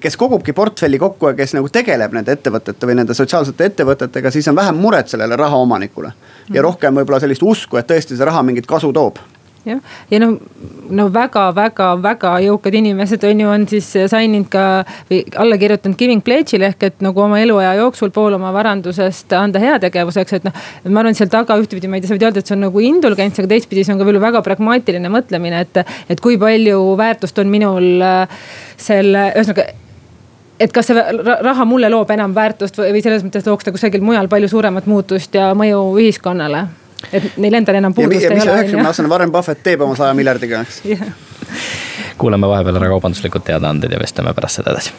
kes 0.00 0.14
kogubki 0.16 0.52
portfelli 0.54 0.98
kokku 0.98 1.32
ja 1.32 1.34
kes 1.34 1.56
nagu 1.56 1.68
tegeleb 1.68 2.12
nende 2.14 2.36
ettevõtete 2.36 2.86
või 2.86 3.00
nende 3.00 3.16
sotsiaalsete 3.18 3.66
ettevõtetega, 3.72 4.30
siis 4.30 4.46
on 4.48 4.54
vähem 4.56 4.78
muret 4.78 5.10
sellele 5.10 5.36
rahaomanikule. 5.36 6.12
ja 6.48 6.60
mhm. 6.60 6.66
rohkem 6.70 7.00
võib-olla 7.00 7.20
sellist 7.20 7.42
usku, 7.42 7.76
et 7.76 7.90
tõesti 7.90 8.16
see 8.16 8.28
raha 8.28 8.42
mingit 8.46 8.66
kasu 8.66 8.92
toob 8.92 9.18
jah, 9.66 9.80
ja 10.10 10.20
noh, 10.22 10.36
no 10.94 11.06
väga-väga-väga 11.12 12.32
jõukad 12.46 12.76
inimesed 12.78 13.24
on 13.28 13.42
ju, 13.42 13.48
on 13.50 13.66
siis 13.70 13.88
sign 14.12 14.36
inud 14.38 14.50
ka 14.52 14.64
või 15.10 15.22
alla 15.42 15.58
kirjutanud 15.60 15.98
giving 15.98 16.24
pledge'ile 16.26 16.70
ehk 16.70 16.86
et 16.90 17.04
nagu 17.04 17.24
oma 17.24 17.40
eluaja 17.42 17.74
jooksul 17.80 18.12
pool 18.14 18.36
oma 18.38 18.52
varandusest 18.54 19.34
anda 19.38 19.62
heategevuseks, 19.62 20.38
et 20.38 20.46
noh. 20.46 20.60
ma 20.88 21.02
arvan, 21.02 21.16
et 21.16 21.20
seal 21.20 21.32
taga 21.32 21.58
ühtepidi 21.60 21.90
ma 21.90 21.98
ei 21.98 22.04
tea, 22.04 22.12
sa 22.12 22.18
võid 22.18 22.28
öelda, 22.28 22.44
et 22.44 22.52
see 22.52 22.56
on 22.58 22.64
nagu 22.68 22.84
indulgents, 22.84 23.42
aga 23.42 23.52
teistpidi 23.54 23.86
see 23.86 23.96
on 23.96 24.02
ka 24.02 24.08
veel 24.08 24.20
väga 24.22 24.44
pragmaatiline 24.46 25.10
mõtlemine, 25.12 25.64
et, 25.66 25.82
et 26.12 26.22
kui 26.22 26.38
palju 26.40 26.80
väärtust 26.98 27.42
on 27.42 27.50
minul 27.52 27.90
äh, 28.04 28.46
selle, 28.76 29.30
ühesõnaga 29.34 29.68
et 30.60 30.72
kas 30.72 30.88
see 30.88 31.04
raha 31.44 31.66
mulle 31.68 31.90
loob 31.92 32.10
enam 32.14 32.32
väärtust 32.36 32.78
või 32.80 33.02
selles 33.04 33.24
mõttes 33.26 33.44
looks 33.48 33.66
ta 33.66 33.74
kusagil 33.74 34.04
mujal 34.04 34.28
palju 34.32 34.48
suuremat 34.48 34.88
muutust 34.88 35.34
ja 35.36 35.50
mõju 35.58 35.82
ühiskonnale 36.00 36.66
et 37.12 37.36
neil 37.36 37.54
endal 37.60 37.80
enam 37.80 37.94
puudust 37.94 38.24
ei 38.24 38.30
ole. 38.30 38.44
üheksakümne 38.44 38.88
aastane 38.90 39.10
Warren 39.10 39.32
Buffett 39.32 39.62
teeb 39.62 39.82
oma 39.86 39.96
saja 39.96 40.14
miljardiga, 40.14 40.62
eks 40.66 40.82
yeah.. 40.84 41.12
kuulame 42.18 42.48
vahepeal 42.48 42.80
ära 42.80 42.94
kaubanduslikud 42.94 43.44
teadaanded 43.46 43.92
ja 43.92 44.00
vestleme 44.02 44.34
pärast 44.34 44.62
seda 44.62 44.74
edasi. 44.74 44.94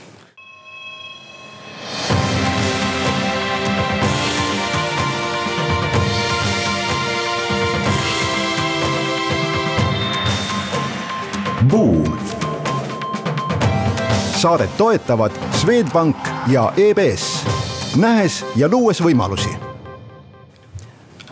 Buum. 11.68 12.14
saadet 14.38 14.78
toetavad 14.78 15.32
Swedbank 15.52 16.16
ja 16.48 16.72
EBS, 16.78 17.26
nähes 17.98 18.46
ja 18.56 18.70
luues 18.72 19.02
võimalusi 19.04 19.67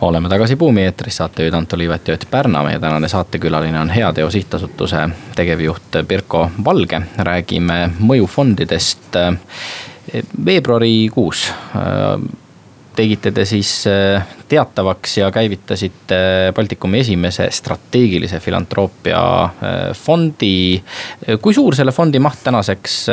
oleme 0.00 0.28
tagasi 0.28 0.56
Buumi 0.56 0.82
eetris, 0.84 1.16
saatejuhid 1.16 1.54
Anto 1.54 1.78
Liivet 1.78 2.08
ja 2.08 2.14
Ott 2.14 2.24
Pärna. 2.30 2.62
meie 2.62 2.78
tänane 2.78 3.08
saatekülaline 3.08 3.80
on 3.80 3.90
Heateo 3.90 4.30
sihtasutuse 4.30 5.08
tegevjuht 5.34 5.82
Pirko 6.08 6.50
Valge. 6.64 7.02
räägime 7.18 7.90
mõjufondidest. 7.98 9.16
veebruarikuus 10.44 11.50
äh, 11.76 12.20
tegite 12.96 13.32
te 13.32 13.44
siis 13.44 13.86
äh, 13.86 14.26
teatavaks 14.48 15.18
ja 15.18 15.30
käivitasite 15.30 16.52
Baltikumi 16.54 17.00
esimese 17.00 17.48
strateegilise 17.50 18.40
filantroopia 18.40 19.44
äh, 19.44 19.50
fondi. 19.92 20.82
kui 21.40 21.54
suur 21.54 21.74
selle 21.74 21.92
fondi 21.92 22.18
maht 22.18 22.38
tänaseks 22.44 23.06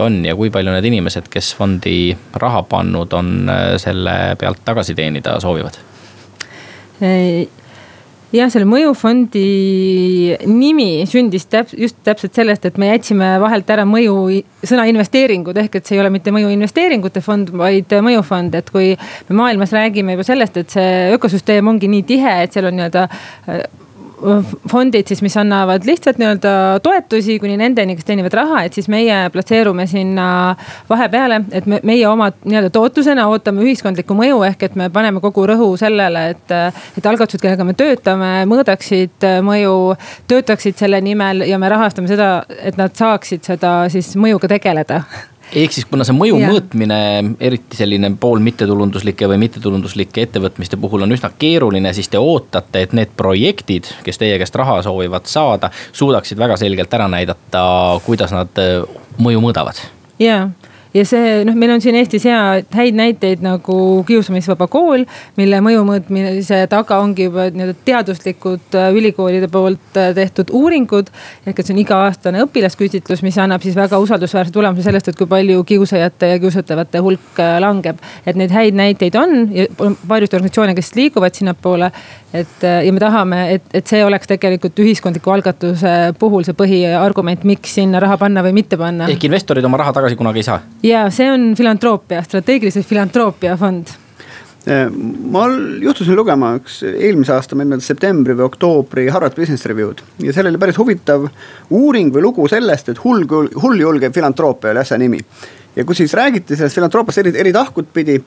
on 0.00 0.24
ja 0.24 0.34
kui 0.36 0.50
palju 0.50 0.72
need 0.72 0.84
inimesed, 0.84 1.28
kes 1.30 1.54
fondi 1.54 2.16
raha 2.34 2.62
pannud 2.62 3.12
on, 3.12 3.50
selle 3.76 4.36
pealt 4.38 4.64
tagasi 4.64 4.94
teenida 4.94 5.40
soovivad? 5.40 5.89
Jah, 7.00 8.50
selle 8.52 8.66
mõjufondi 8.68 9.44
nimi 10.48 10.88
sündis 11.10 11.46
täp-, 11.50 11.74
just 11.78 11.98
täpselt 12.06 12.36
sellest, 12.36 12.66
et 12.68 12.78
me 12.80 12.90
jätsime 12.92 13.32
vahelt 13.42 13.70
ära 13.72 13.86
mõju, 13.88 14.16
sõna 14.66 14.86
investeeringud, 14.90 15.58
ehk 15.64 15.80
et 15.80 15.88
see 15.88 15.98
ei 15.98 16.04
ole 16.04 16.12
mitte 16.14 16.34
mõju 16.34 16.52
investeeringute 16.54 17.22
fond, 17.24 17.50
vaid 17.62 17.92
mõjufond, 18.06 18.54
et 18.60 18.70
kui 18.70 18.94
me 19.28 19.38
maailmas 19.42 19.74
räägime 19.76 20.16
juba 20.16 20.26
sellest, 20.26 20.62
et 20.62 20.78
see 20.78 20.96
ökosüsteem 21.16 21.74
ongi 21.74 21.90
nii 21.90 22.06
tihe, 22.08 22.36
et 22.44 22.56
seal 22.56 22.70
on 22.70 22.78
nii-öelda 22.78 23.06
fondid 24.70 25.08
siis, 25.08 25.22
mis 25.24 25.36
annavad 25.40 25.84
lihtsalt 25.88 26.18
nii-öelda 26.20 26.52
toetusi 26.82 27.38
kuni 27.40 27.56
nendeni, 27.60 27.96
kes 27.96 28.08
teenivad 28.08 28.34
raha, 28.36 28.62
et 28.66 28.76
siis 28.76 28.88
meie 28.92 29.16
platseerume 29.32 29.86
sinna 29.90 30.26
vahepeale, 30.90 31.40
et 31.56 31.66
me, 31.70 31.80
meie 31.86 32.06
oma 32.08 32.30
nii-öelda 32.44 32.72
tootlusena 32.74 33.26
ootame 33.32 33.64
ühiskondlikku 33.66 34.16
mõju, 34.16 34.42
ehk 34.50 34.68
et 34.68 34.78
me 34.78 34.90
paneme 34.92 35.22
kogu 35.24 35.46
rõhu 35.50 35.72
sellele, 35.80 36.26
et, 36.34 36.54
et 37.00 37.10
algatused, 37.12 37.40
kellega 37.42 37.66
me 37.66 37.76
töötame, 37.78 38.30
mõõdaksid 38.50 39.28
mõju, 39.46 39.76
töötaksid 40.30 40.80
selle 40.80 41.00
nimel 41.04 41.46
ja 41.48 41.58
me 41.60 41.72
rahastame 41.72 42.10
seda, 42.10 42.32
et 42.60 42.80
nad 42.80 42.94
saaksid 42.96 43.46
seda 43.52 43.74
siis 43.92 44.14
mõjuga 44.20 44.50
tegeleda 44.58 45.04
ehk 45.52 45.74
siis, 45.74 45.86
kuna 45.90 46.06
see 46.06 46.16
mõju 46.16 46.38
ja. 46.40 46.50
mõõtmine, 46.52 47.00
eriti 47.42 47.78
selline 47.78 48.12
pool 48.20 48.42
mittetulunduslike 48.44 49.28
või 49.30 49.40
mittetulunduslike 49.44 50.26
ettevõtmiste 50.26 50.78
puhul 50.80 51.06
on 51.06 51.16
üsna 51.16 51.32
keeruline, 51.38 51.92
siis 51.96 52.10
te 52.12 52.20
ootate, 52.22 52.84
et 52.86 52.96
need 52.96 53.14
projektid, 53.18 53.90
kes 54.06 54.20
teie 54.20 54.38
käest 54.40 54.56
raha 54.60 54.80
soovivad 54.86 55.28
saada, 55.30 55.72
suudaksid 55.92 56.40
väga 56.40 56.58
selgelt 56.60 56.94
ära 56.94 57.08
näidata, 57.10 57.64
kuidas 58.06 58.34
nad 58.36 58.62
äh, 58.62 58.82
mõju 59.18 59.44
mõõdavad. 59.46 59.84
jaa 60.20 60.48
ja 60.94 61.04
see 61.06 61.42
noh, 61.46 61.56
meil 61.58 61.74
on 61.74 61.82
siin 61.82 61.96
Eestis 61.98 62.24
hea, 62.26 62.40
häid 62.74 62.96
näiteid 62.98 63.44
nagu 63.44 63.74
Kiusamisvaba 64.06 64.66
kool, 64.70 65.04
mille 65.38 65.60
mõju 65.62 65.84
mõõtmise 65.86 66.62
taga 66.70 66.98
ongi 67.02 67.28
juba 67.28 67.46
nii-öelda 67.54 67.76
teaduslikud 67.86 68.78
äh, 68.78 68.90
ülikoolide 68.98 69.48
poolt 69.52 69.98
äh, 70.00 70.10
tehtud 70.16 70.50
uuringud. 70.56 71.10
ehk 71.46 71.58
et 71.58 71.66
see 71.66 71.76
on 71.76 71.82
iga-aastane 71.84 72.42
õpilasküsitlus, 72.46 73.22
mis 73.26 73.38
annab 73.38 73.62
siis 73.62 73.76
väga 73.78 74.00
usaldusväärse 74.02 74.54
tulemuse 74.54 74.86
sellest, 74.86 75.12
et 75.12 75.18
kui 75.18 75.30
palju 75.30 75.62
kiusajate 75.68 76.34
ja 76.34 76.40
kiusatavate 76.42 77.04
hulk 77.04 77.38
äh, 77.38 77.58
langeb. 77.62 78.02
et 78.26 78.36
neid 78.36 78.50
häid 78.54 78.78
näiteid 78.78 79.18
on 79.20 79.46
ja 79.54 79.68
paljusid 79.78 80.40
organisatsioone, 80.40 80.74
kes 80.74 80.94
liiguvad 80.98 81.38
sinnapoole. 81.38 81.92
et 82.34 82.62
ja 82.62 82.92
me 82.92 83.00
tahame, 83.02 83.38
et, 83.54 83.62
et 83.74 83.86
see 83.86 84.04
oleks 84.06 84.28
tegelikult 84.30 84.78
ühiskondliku 84.78 85.32
algatuse 85.34 85.94
puhul 86.18 86.44
see 86.46 86.54
põhiargument, 86.54 87.42
miks 87.44 87.74
sinna 87.78 87.98
raha 88.02 88.18
panna 88.18 88.42
või 88.46 88.54
mitte 88.60 88.78
panna. 88.78 89.08
ehk 89.10 89.30
investorid 89.30 89.66
oma 89.66 89.80
raha 89.82 89.94
tagasi 89.98 90.18
kunagi 90.18 90.42
ei 90.42 90.46
saa 90.46 90.60
ja 90.82 91.06
see 91.12 91.30
on 91.30 91.52
filantroopia, 91.58 92.22
strateegilise 92.24 92.82
filantroopia 92.86 93.56
fond 93.60 93.92
äh, 94.68 94.88
ma 95.32 95.44
juhtusin 95.82 96.16
lugema 96.16 96.54
üks 96.60 96.80
eelmise 96.90 97.34
aasta, 97.36 97.56
ma 97.56 97.64
ei 97.64 97.72
mäleta, 97.72 97.90
septembri 97.90 98.36
või 98.38 98.48
oktoobri 98.48 99.06
Harvard 99.12 99.36
Business 99.38 99.68
Review'd 99.68 100.02
ja 100.24 100.34
seal 100.36 100.50
oli 100.50 100.60
päris 100.60 100.80
huvitav 100.80 101.28
uuring 101.76 102.12
või 102.14 102.26
lugu 102.28 102.48
sellest, 102.50 102.92
et 102.92 103.00
hull, 103.04 103.26
hulljulge 103.62 104.12
filantroopia 104.14 104.74
oli 104.74 104.84
asja 104.84 104.98
nimi. 105.00 105.20
ja 105.76 105.84
kus 105.84 106.02
siis 106.02 106.14
räägiti 106.14 106.56
sellest 106.56 106.78
filantropast 106.80 107.24
eri, 107.24 107.34
eri 107.38 107.52
tahkud 107.56 107.92
pidi 107.92 108.20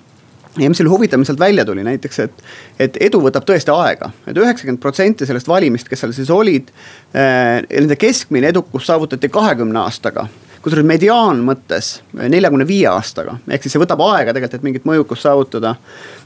ja 0.58 0.70
mis 0.70 0.82
oli 0.82 0.90
huvitav, 0.90 1.20
mis 1.20 1.28
sealt 1.32 1.42
välja 1.42 1.66
tuli 1.66 1.84
näiteks, 1.84 2.20
et, 2.20 2.44
et 2.80 2.98
edu 3.02 3.22
võtab 3.24 3.46
tõesti 3.48 3.74
aega 3.74 4.12
et, 4.14 4.36
et 4.36 4.38
üheksakümmend 4.38 4.82
protsenti 4.82 5.26
sellest 5.26 5.50
valimist, 5.50 5.90
kes 5.90 6.06
seal 6.06 6.14
siis 6.14 6.30
olid 6.34 6.70
äh,. 6.70 7.64
Nende 7.74 7.98
keskmine 7.98 8.54
edukus 8.54 8.86
saavutati 8.86 9.30
kahekümne 9.34 9.82
aastaga 9.82 10.28
kusjuures 10.64 10.88
mediaan 10.88 11.42
mõttes 11.44 11.98
neljakümne 12.16 12.66
viie 12.68 12.88
aastaga, 12.88 13.36
ehk 13.52 13.66
siis 13.66 13.76
see 13.76 13.82
võtab 13.82 14.00
aega 14.06 14.32
tegelikult, 14.32 14.62
et 14.62 14.68
mingit 14.68 14.88
mõjukust 14.88 15.26
saavutada. 15.26 15.76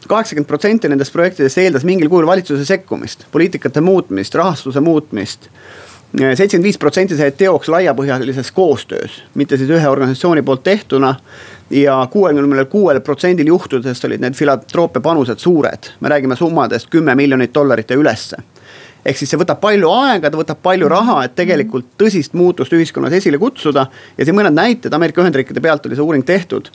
kaheksakümmend 0.07 0.47
protsenti 0.47 0.89
nendest 0.89 1.13
projektidest 1.13 1.57
eeldas 1.57 1.83
mingil 1.83 2.09
kujul 2.09 2.27
valitsuse 2.27 2.65
sekkumist, 2.65 3.25
poliitikate 3.31 3.81
muutmist, 3.81 4.35
rahastuse 4.35 4.79
muutmist 4.79 5.49
seitsekümmend 6.15 6.63
viis 6.63 6.77
protsenti 6.79 7.17
sai 7.17 7.31
teoks 7.31 7.67
laiapõhjalises 7.67 8.51
koostöös, 8.55 9.23
mitte 9.35 9.57
siis 9.57 9.69
ühe 9.69 9.89
organisatsiooni 9.89 10.41
poolt 10.41 10.63
tehtuna. 10.63 11.15
ja 11.69 12.07
kuuekümnel 12.11 12.65
kuuel 12.65 13.01
protsendil 13.01 13.47
juhtudest 13.47 14.05
olid 14.05 14.21
need 14.23 14.33
filantroopia 14.33 15.01
panused 15.01 15.39
suured, 15.39 15.89
me 15.99 16.09
räägime 16.09 16.35
summadest 16.35 16.87
kümme 16.89 17.15
miljonit 17.15 17.53
dollarit 17.53 17.89
ja 17.89 17.97
ülesse 17.97 18.37
ehk 19.07 19.19
siis 19.19 19.31
see 19.31 19.39
võtab 19.39 19.61
palju 19.63 19.89
aega, 19.93 20.31
ta 20.31 20.39
võtab 20.39 20.61
palju 20.63 20.89
raha, 20.91 21.21
et 21.27 21.35
tegelikult 21.37 21.93
tõsist 21.99 22.35
muutust 22.37 22.73
ühiskonnas 22.75 23.15
esile 23.17 23.39
kutsuda. 23.41 23.87
ja 24.17 24.25
siin 24.27 24.35
mõned 24.37 24.55
näited 24.55 24.93
Ameerika 24.93 25.23
Ühendriikide 25.23 25.63
pealt 25.63 25.85
oli 25.87 25.95
see 25.95 26.03
uuring 26.03 26.25
tehtud. 26.27 26.69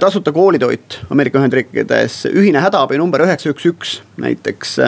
tasuta 0.00 0.32
koolitoit 0.32 1.00
Ameerika 1.10 1.38
Ühendriikides, 1.38 2.24
ühine 2.32 2.62
hädaabi 2.64 2.98
number 2.98 3.26
üheksa, 3.26 3.50
üks, 3.52 3.66
üks 3.72 4.00
näiteks 4.16 4.78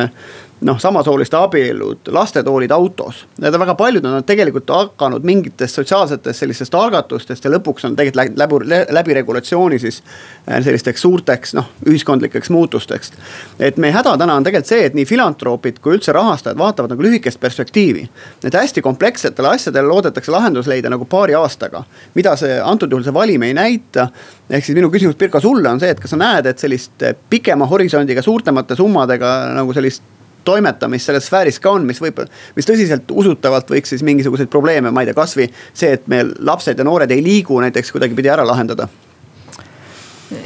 noh, 0.60 0.78
samasooliste 0.80 1.36
abielud, 1.36 1.98
lastetoolid 2.06 2.70
autos. 2.70 3.26
Need 3.38 3.54
on 3.54 3.60
väga 3.60 3.74
paljud, 3.74 4.02
nad 4.02 4.18
on 4.18 4.24
tegelikult 4.26 4.70
hakanud 4.74 5.24
mingitest 5.24 5.78
sotsiaalsetest 5.78 6.40
sellistest 6.40 6.74
algatustest 6.74 7.44
ja 7.44 7.52
lõpuks 7.52 7.86
on 7.86 7.96
tegelikult 7.96 8.38
läbi, 8.38 8.80
läbi 8.90 9.16
regulatsiooni 9.20 9.78
siis 9.78 10.00
äh, 10.02 10.58
sellisteks 10.64 11.02
suurteks 11.06 11.54
noh, 11.54 11.68
ühiskondlikeks 11.86 12.50
muutusteks. 12.50 13.12
et 13.58 13.76
meie 13.76 13.94
häda 13.94 14.16
täna 14.18 14.34
on 14.34 14.44
tegelikult 14.44 14.72
see, 14.72 14.84
et 14.86 14.98
nii 14.98 15.06
filantroopid 15.06 15.78
kui 15.84 15.94
üldse 15.94 16.12
rahastajad 16.12 16.58
vaatavad 16.58 16.94
nagu 16.94 17.06
lühikest 17.06 17.40
perspektiivi. 17.40 18.08
et 18.44 18.54
hästi 18.54 18.82
komplekssetele 18.82 19.48
asjadele 19.48 19.86
loodetakse 19.88 20.32
lahendus 20.32 20.66
leida 20.66 20.90
nagu 20.90 21.04
paari 21.04 21.34
aastaga. 21.34 21.84
mida 22.14 22.36
see 22.36 22.60
antud 22.60 22.90
juhul 22.90 23.04
see 23.04 23.14
valim 23.14 23.42
ei 23.42 23.54
näita. 23.54 24.08
ehk 24.50 24.64
siis 24.64 24.76
minu 24.76 24.90
küsimus 24.90 25.14
Pirko 25.18 25.40
sulle 25.40 25.68
on 25.68 25.80
see, 25.80 25.90
et 25.90 26.00
kas 26.00 26.10
sa 26.10 26.16
näed, 26.16 26.46
et 26.46 26.58
sellist 26.58 27.02
pikema 27.30 27.66
horisondiga, 27.66 28.22
suurtemate 28.22 28.76
summadega 28.76 29.54
nagu 29.54 29.72
sellist 29.72 30.02
toimetamist 30.48 31.10
selles 31.10 31.28
sfääris 31.28 31.60
ka 31.62 31.74
on, 31.76 31.84
mis 31.88 32.00
võib, 32.02 32.24
mis 32.56 32.68
tõsiselt 32.68 33.10
usutavalt 33.12 33.70
võiks 33.74 33.94
siis 33.94 34.06
mingisuguseid 34.06 34.50
probleeme, 34.52 34.92
ma 34.92 35.04
ei 35.04 35.10
tea, 35.10 35.18
kasvõi 35.18 35.50
see, 35.72 35.92
et 35.98 36.08
meil 36.10 36.32
lapsed 36.38 36.78
ja 36.78 36.88
noored 36.88 37.12
ei 37.14 37.24
liigu 37.24 37.60
näiteks 37.64 37.92
kuidagipidi 37.94 38.32
ära 38.32 38.46
lahendada 38.48 38.88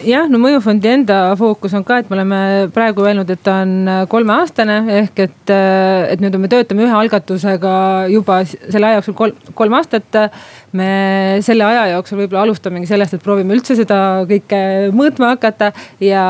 jah, 0.07 0.29
no 0.31 0.38
mõjufondi 0.43 0.91
enda 0.91 1.19
fookus 1.38 1.75
on 1.77 1.85
ka, 1.87 2.01
et 2.03 2.11
me 2.11 2.17
oleme 2.19 2.41
praegu 2.75 3.05
öelnud, 3.07 3.31
et 3.33 3.43
ta 3.45 3.61
on 3.65 4.07
kolmeaastane 4.11 4.79
ehk 5.01 5.23
et, 5.27 5.53
et 5.53 6.23
nüüd 6.23 6.38
me 6.41 6.51
töötame 6.53 6.87
ühe 6.87 6.99
algatusega 7.03 7.75
juba 8.12 8.43
selle 8.47 8.88
aja 8.88 9.01
jooksul 9.01 9.19
kolm, 9.19 9.49
kolm 9.59 9.79
aastat. 9.79 10.21
Me 10.79 11.39
selle 11.45 11.65
aja 11.67 11.87
jooksul 11.95 12.23
võib-olla 12.23 12.47
alustamegi 12.47 12.89
sellest, 12.91 13.17
et 13.17 13.25
proovime 13.25 13.57
üldse 13.57 13.77
seda 13.79 13.99
kõike 14.29 14.63
mõõtma 14.97 15.35
hakata 15.35 15.73
ja, 16.01 16.23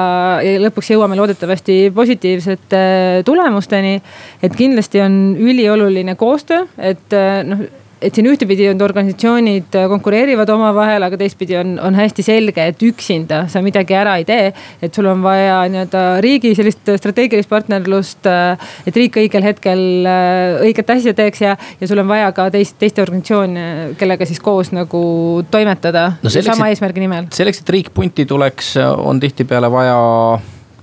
ja 0.43 0.57
lõpuks 0.63 0.93
jõuame 0.95 1.19
loodetavasti 1.19 1.93
positiivsete 1.95 2.83
tulemusteni. 3.29 4.01
et 4.43 4.57
kindlasti 4.57 5.01
on 5.01 5.37
ülioluline 5.39 6.17
koostöö, 6.19 6.67
et 6.79 7.21
noh 7.47 7.67
et 8.03 8.15
siin 8.17 8.27
ühtepidi 8.31 8.67
on 8.71 8.83
organisatsioonid 8.83 9.77
äh, 9.79 9.87
konkureerivad 9.91 10.51
omavahel, 10.53 11.07
aga 11.07 11.19
teistpidi 11.21 11.57
on, 11.59 11.75
on 11.83 11.97
hästi 11.97 12.25
selge, 12.27 12.67
et 12.73 12.83
üksinda 12.87 13.45
sa 13.53 13.63
midagi 13.65 13.97
ära 13.97 14.17
ei 14.21 14.27
tee. 14.29 14.53
et 14.83 14.95
sul 14.95 15.07
on 15.11 15.23
vaja 15.25 15.61
nii-öelda 15.73 16.05
riigi 16.25 16.55
sellist 16.59 16.89
strateegilist 16.99 17.51
partnerlust, 17.51 18.27
äh, 18.31 18.73
et 18.87 18.99
riik 18.99 19.19
õigel 19.23 19.47
hetkel 19.47 19.85
äh, 20.09 20.63
õiget 20.69 20.95
asja 20.97 21.15
teeks 21.19 21.45
ja, 21.45 21.57
ja 21.81 21.91
sul 21.91 22.03
on 22.03 22.11
vaja 22.11 22.33
ka 22.37 22.49
teist, 22.55 22.79
teiste 22.83 23.05
organisatsioone, 23.05 23.67
kellega 24.01 24.29
siis 24.29 24.43
koos 24.43 24.73
nagu 24.75 25.03
toimetada 25.51 26.09
no 26.23 26.33
selleks, 26.33 26.57
sama 26.57 26.73
eesmärgi 26.73 27.05
nimel. 27.05 27.31
selleks, 27.35 27.63
et 27.63 27.77
riik 27.77 27.93
punti 27.95 28.27
tuleks, 28.29 28.75
on 28.83 29.21
tihtipeale 29.23 29.71
vaja 29.73 30.01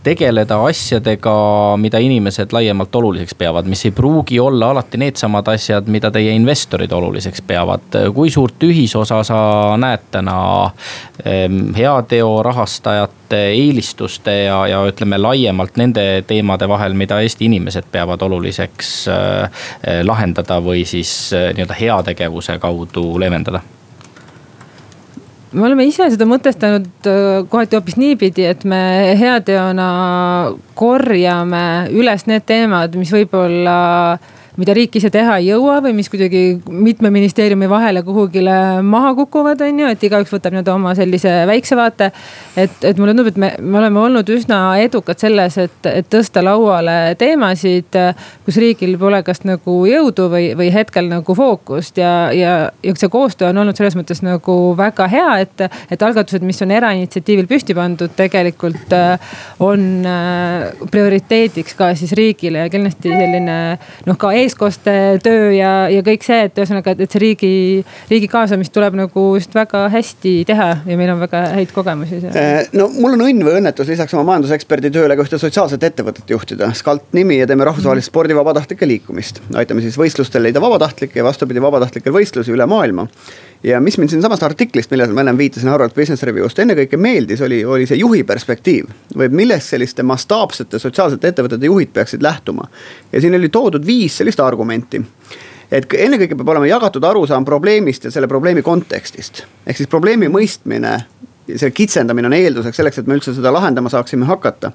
tegeleda 0.04 0.58
asjadega, 0.66 1.34
mida 1.78 2.00
inimesed 2.00 2.54
laiemalt 2.56 2.96
oluliseks 2.96 3.36
peavad, 3.36 3.68
mis 3.70 3.86
ei 3.86 3.92
pruugi 3.92 4.40
olla 4.40 4.72
alati 4.72 4.98
needsamad 4.98 5.48
asjad, 5.54 5.88
mida 5.92 6.12
teie 6.12 6.32
investorid 6.36 6.92
oluliseks 6.92 7.42
peavad. 7.48 7.98
kui 8.14 8.30
suurt 8.30 8.64
ühisosa 8.64 9.24
sa 9.24 9.40
näed 9.78 10.08
täna 10.12 10.38
ehm, 11.26 11.74
heateo 11.76 12.44
rahastajate 12.44 13.42
eelistuste 13.52 14.34
ja, 14.44 14.62
ja 14.68 14.84
ütleme 14.88 15.18
laiemalt 15.18 15.78
nende 15.78 16.24
teemade 16.28 16.68
vahel, 16.70 16.94
mida 16.94 17.20
Eesti 17.22 17.46
inimesed 17.46 17.92
peavad 17.92 18.22
oluliseks 18.22 18.94
eh, 19.08 19.66
lahendada 20.04 20.62
või 20.64 20.86
siis 20.88 21.34
eh, 21.34 21.52
nii-öelda 21.54 21.78
heategevuse 21.82 22.60
kaudu 22.60 23.12
leevendada? 23.20 23.62
Me 25.52 25.66
oleme 25.66 25.86
ise 25.90 26.10
seda 26.14 26.28
mõtestanud 26.30 27.08
äh, 27.10 27.28
kohati 27.50 27.78
hoopis 27.78 27.98
niipidi, 28.00 28.46
et 28.50 28.66
me 28.70 28.82
heateona 29.20 29.90
korjame 30.80 31.64
üles 31.96 32.28
need 32.30 32.46
teemad, 32.50 32.98
mis 33.00 33.14
võib-olla 33.14 33.78
mida 34.60 34.76
riik 34.76 34.98
ise 35.00 35.10
teha 35.14 35.38
ei 35.40 35.50
jõua 35.50 35.78
või 35.84 35.94
mis 35.98 36.10
kuidagi 36.12 36.44
mitme 36.68 37.12
ministeeriumi 37.14 37.70
vahele 37.72 38.04
kuhugile 38.04 38.56
maha 38.84 39.14
kukuvad, 39.18 39.62
on 39.64 39.82
ju, 39.84 39.92
et 39.94 40.04
igaüks 40.04 40.34
võtab 40.34 40.56
nii-öelda 40.56 40.76
oma 40.76 40.94
sellise 40.98 41.32
väikse 41.48 41.78
vaate. 41.80 42.12
et, 42.60 42.76
et 42.84 42.98
mulle 43.00 43.14
tundub, 43.14 43.30
et 43.32 43.40
me, 43.40 43.52
me 43.62 43.80
oleme 43.80 44.02
olnud 44.04 44.30
üsna 44.36 44.60
edukad 44.84 45.22
selles, 45.22 45.58
et, 45.62 45.80
et 45.88 46.10
tõsta 46.12 46.44
lauale 46.44 47.16
teemasid, 47.20 47.96
kus 48.46 48.60
riigil 48.60 48.98
pole 49.00 49.22
kas 49.24 49.46
nagu 49.48 49.78
jõudu 49.88 50.28
või, 50.34 50.52
või 50.60 50.72
hetkel 50.76 51.08
nagu 51.12 51.36
fookust 51.36 52.02
ja, 52.02 52.14
ja, 52.36 52.56
ja 52.84 52.96
see 53.00 53.12
koostöö 53.12 53.54
on 53.54 53.64
olnud 53.64 53.80
selles 53.80 53.96
mõttes 54.00 54.24
nagu 54.26 54.58
väga 54.78 55.08
hea, 55.12 55.30
et, 55.46 55.66
et 55.92 56.04
algatused, 56.04 56.44
mis 56.46 56.60
on 56.66 56.76
erainitsiatiivil 56.76 57.48
püsti 57.50 57.76
pandud, 57.78 58.12
tegelikult 58.18 58.96
äh, 58.96 59.32
on 59.64 59.88
äh, 60.08 60.84
prioriteediks 60.92 61.78
ka 61.80 61.94
siis 62.00 62.12
riigile 62.18 62.66
ja 62.66 62.74
kindlasti 62.74 63.14
selline 63.14 63.58
noh, 64.08 64.20
ka 64.20 64.34
ees 64.50 64.60
eestkostetöö 64.60 65.52
ja, 65.54 65.72
ja 65.90 66.02
kõik 66.06 66.24
see, 66.26 66.40
et 66.48 66.58
ühesõnaga, 66.58 66.94
et 66.98 67.12
see 67.12 67.22
riigi, 67.22 67.52
riigi 68.10 68.30
kaasamist 68.32 68.74
tuleb 68.76 68.98
nagu 68.98 69.26
just 69.38 69.54
väga 69.56 69.86
hästi 69.94 70.34
teha 70.50 70.70
ja 70.86 70.98
meil 71.00 71.14
on 71.14 71.22
väga 71.24 71.44
häid 71.56 71.74
kogemusi 71.76 72.22
seal. 72.24 72.36
Äh, 72.36 72.70
no 72.74 72.90
mul 72.96 73.16
on 73.16 73.26
õnn 73.28 73.46
või 73.46 73.60
õnnetus 73.62 73.90
lisaks 73.92 74.16
oma 74.18 74.26
majanduseksperdi 74.32 74.92
tööle 74.96 75.18
ka 75.18 75.26
ühte 75.26 75.40
sotsiaalset 75.42 75.84
ettevõtet 75.92 76.30
juhtida. 76.30 76.72
Skalt 76.78 77.14
nimi 77.18 77.40
ja 77.40 77.48
teeme 77.50 77.68
rahvusvahelist 77.68 78.12
spordi 78.12 78.38
vabatahtlike 78.38 78.90
liikumist. 78.90 79.44
aitame 79.56 79.86
siis 79.86 79.98
võistlustel 80.00 80.44
leida 80.46 80.62
vabatahtlikke 80.64 81.22
ja 81.22 81.28
vastupidi 81.28 81.62
vabatahtlikel 81.64 82.16
võistlusi 82.16 82.56
üle 82.56 82.68
maailma 82.70 83.08
ja 83.64 83.80
mis 83.80 83.98
mind 83.98 84.10
siinsamast 84.10 84.44
artiklist, 84.44 84.92
millele 84.92 85.14
ma 85.14 85.24
ennem 85.26 85.38
viitasin 85.38 85.70
Harvard 85.70 85.96
Business 85.96 86.24
Review'st 86.24 86.60
ennekõike 86.64 86.98
meeldis, 86.98 87.42
oli, 87.42 87.60
oli 87.66 87.88
see 87.90 88.00
juhi 88.00 88.24
perspektiiv. 88.24 88.88
või 89.18 89.30
millest 89.30 89.76
selliste 89.76 90.04
mastaapsete 90.04 90.80
sotsiaalsete 90.80 91.28
ettevõtete 91.28 91.66
juhid 91.66 91.94
peaksid 91.94 92.24
lähtuma. 92.24 92.70
ja 93.12 93.22
siin 93.22 93.36
oli 93.36 93.50
toodud 93.50 93.86
viis 93.86 94.18
sellist 94.18 94.40
argumenti 94.40 95.04
et 95.72 95.86
ennekõike 95.94 96.38
peab 96.38 96.50
olema 96.50 96.70
jagatud 96.70 97.04
arusaam 97.04 97.46
probleemist 97.46 98.04
ja 98.04 98.12
selle 98.12 98.28
probleemi 98.28 98.62
kontekstist. 98.62 99.44
ehk 99.68 99.78
siis 99.78 99.90
probleemi 99.90 100.28
mõistmine, 100.28 101.00
selle 101.56 101.72
kitsendamine 101.72 102.28
on 102.28 102.34
eelduseks 102.34 102.78
selleks, 102.78 102.98
et 102.98 103.08
me 103.08 103.18
üldse 103.18 103.34
seda 103.34 103.54
lahendama 103.54 103.90
saaksime 103.90 104.26
hakata. 104.26 104.72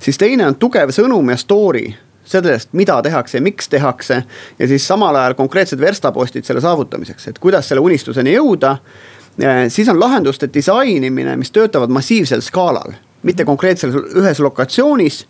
siis 0.00 0.18
teine 0.18 0.46
on 0.46 0.54
tugev 0.54 0.90
sõnum 0.90 1.30
ja 1.30 1.36
story 1.36 1.94
sellest, 2.24 2.72
mida 2.72 3.00
tehakse 3.02 3.38
ja 3.38 3.42
miks 3.42 3.68
tehakse. 3.68 4.22
ja 4.58 4.68
siis 4.68 4.86
samal 4.86 5.16
ajal 5.16 5.34
konkreetsed 5.34 5.80
verstapostid 5.80 6.44
selle 6.44 6.60
saavutamiseks, 6.60 7.28
et 7.28 7.38
kuidas 7.38 7.68
selle 7.68 7.80
unistuseni 7.80 8.36
jõuda. 8.36 8.76
siis 9.68 9.88
on 9.88 10.00
lahenduste 10.00 10.48
disainimine, 10.54 11.36
mis 11.36 11.50
töötavad 11.50 11.90
massiivsel 11.90 12.40
skaalal, 12.40 12.92
mitte 13.22 13.44
konkreetselt 13.44 13.94
ühes 14.16 14.40
lokatsioonis 14.40 15.26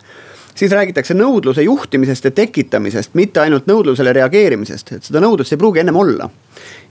siis 0.55 0.71
räägitakse 0.71 1.13
nõudluse 1.13 1.61
juhtimisest 1.61 2.25
ja 2.25 2.31
tekitamisest, 2.31 3.13
mitte 3.13 3.39
ainult 3.39 3.67
nõudlusele 3.67 4.13
reageerimisest, 4.13 4.91
et 4.91 5.03
seda 5.03 5.19
nõudlust 5.19 5.51
ei 5.51 5.59
pruugi 5.59 5.83
ennem 5.83 5.95
olla 5.99 6.29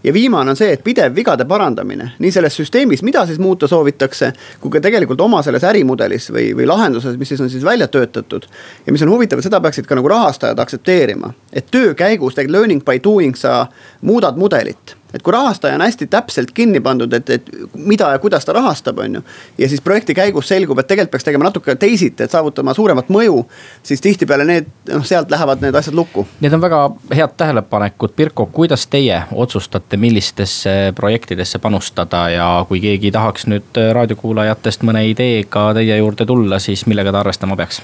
ja 0.04 0.12
viimane 0.12 0.50
on 0.50 0.56
see, 0.56 0.72
et 0.72 0.84
pidev 0.84 1.14
vigade 1.16 1.44
parandamine 1.48 2.10
nii 2.18 2.32
selles 2.32 2.56
süsteemis, 2.56 3.02
mida 3.02 3.26
siis 3.26 3.38
muuta 3.38 3.68
soovitakse, 3.68 4.32
kui 4.60 4.70
ka 4.70 4.80
tegelikult 4.84 5.20
oma 5.20 5.42
selles 5.42 5.64
ärimudelis 5.64 6.30
või, 6.32 6.50
või 6.56 6.66
lahenduses, 6.68 7.16
mis 7.18 7.28
siis 7.34 7.40
on 7.40 7.50
siis 7.50 7.64
välja 7.64 7.88
töötatud. 7.88 8.46
ja 8.86 8.92
mis 8.92 9.02
on 9.02 9.10
huvitav, 9.10 9.42
seda 9.44 9.60
peaksid 9.60 9.86
ka 9.86 9.98
nagu 9.98 10.08
rahastajad 10.08 10.58
aktsepteerima, 10.58 11.32
et 11.52 11.70
töö 11.70 11.94
käigus 11.94 12.34
tegelikult 12.34 12.54
learning 12.54 12.84
by 12.84 13.00
doing 13.04 13.36
sa 13.36 13.66
muudad 14.02 14.36
mudelit 14.36 14.96
et 15.14 15.22
kui 15.22 15.32
rahastaja 15.32 15.74
on 15.74 15.80
hästi 15.80 16.06
täpselt 16.10 16.50
kinni 16.54 16.80
pandud, 16.82 17.12
et, 17.12 17.30
et 17.30 17.50
mida 17.74 18.10
ja 18.10 18.18
kuidas 18.18 18.44
ta 18.44 18.52
rahastab, 18.52 18.98
on 18.98 19.14
ju. 19.14 19.22
ja 19.58 19.68
siis 19.68 19.80
projekti 19.80 20.14
käigus 20.14 20.48
selgub, 20.48 20.78
et 20.78 20.86
tegelikult 20.90 21.12
peaks 21.14 21.24
tegema 21.24 21.46
natuke 21.46 21.76
teisiti, 21.78 22.24
et 22.24 22.30
saavutama 22.30 22.74
suuremat 22.74 23.08
mõju. 23.14 23.44
siis 23.82 24.00
tihtipeale 24.00 24.44
need, 24.44 24.66
noh 24.90 25.06
sealt 25.06 25.30
lähevad 25.30 25.62
need 25.62 25.74
asjad 25.74 25.94
lukku. 25.94 26.26
Need 26.40 26.52
on 26.52 26.60
väga 26.60 26.80
head 27.14 27.36
tähelepanekud, 27.36 28.16
Pirko, 28.16 28.46
kuidas 28.46 28.86
teie 28.90 29.22
otsustate, 29.32 29.63
millistesse 29.96 30.92
projektidesse 30.94 31.58
panustada 31.58 32.28
ja 32.30 32.48
kui 32.68 32.80
keegi 32.80 33.12
tahaks 33.14 33.46
nüüd 33.50 33.82
raadiokuulajatest 33.96 34.86
mõne 34.86 35.04
ideega 35.10 35.70
teie 35.76 35.98
juurde 35.98 36.26
tulla, 36.26 36.58
siis 36.58 36.86
millega 36.86 37.12
ta 37.12 37.22
arvestama 37.24 37.56
peaks? 37.56 37.82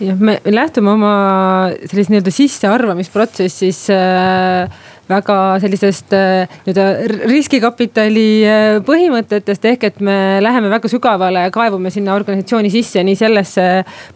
jah, 0.00 0.18
me 0.18 0.38
lähtume 0.46 0.92
oma 0.94 1.14
sellest 1.86 2.12
nii-öelda 2.12 2.34
sissearvamisprotsessis 2.34 3.88
äh, 3.94 4.78
väga 5.08 5.36
sellisest 5.62 6.12
äh, 6.16 6.58
nii-öelda 6.66 6.86
riskikapitali 7.30 8.28
äh, 8.44 8.66
põhimõtetest, 8.86 9.64
ehk 9.72 9.88
et 9.88 10.02
me 10.04 10.16
läheme 10.44 10.70
väga 10.72 10.90
sügavale 10.92 11.46
ja 11.46 11.54
kaevume 11.54 11.92
sinna 11.94 12.16
organisatsiooni 12.18 12.72
sisse, 12.72 13.02
nii 13.06 13.16
sellesse 13.18 13.66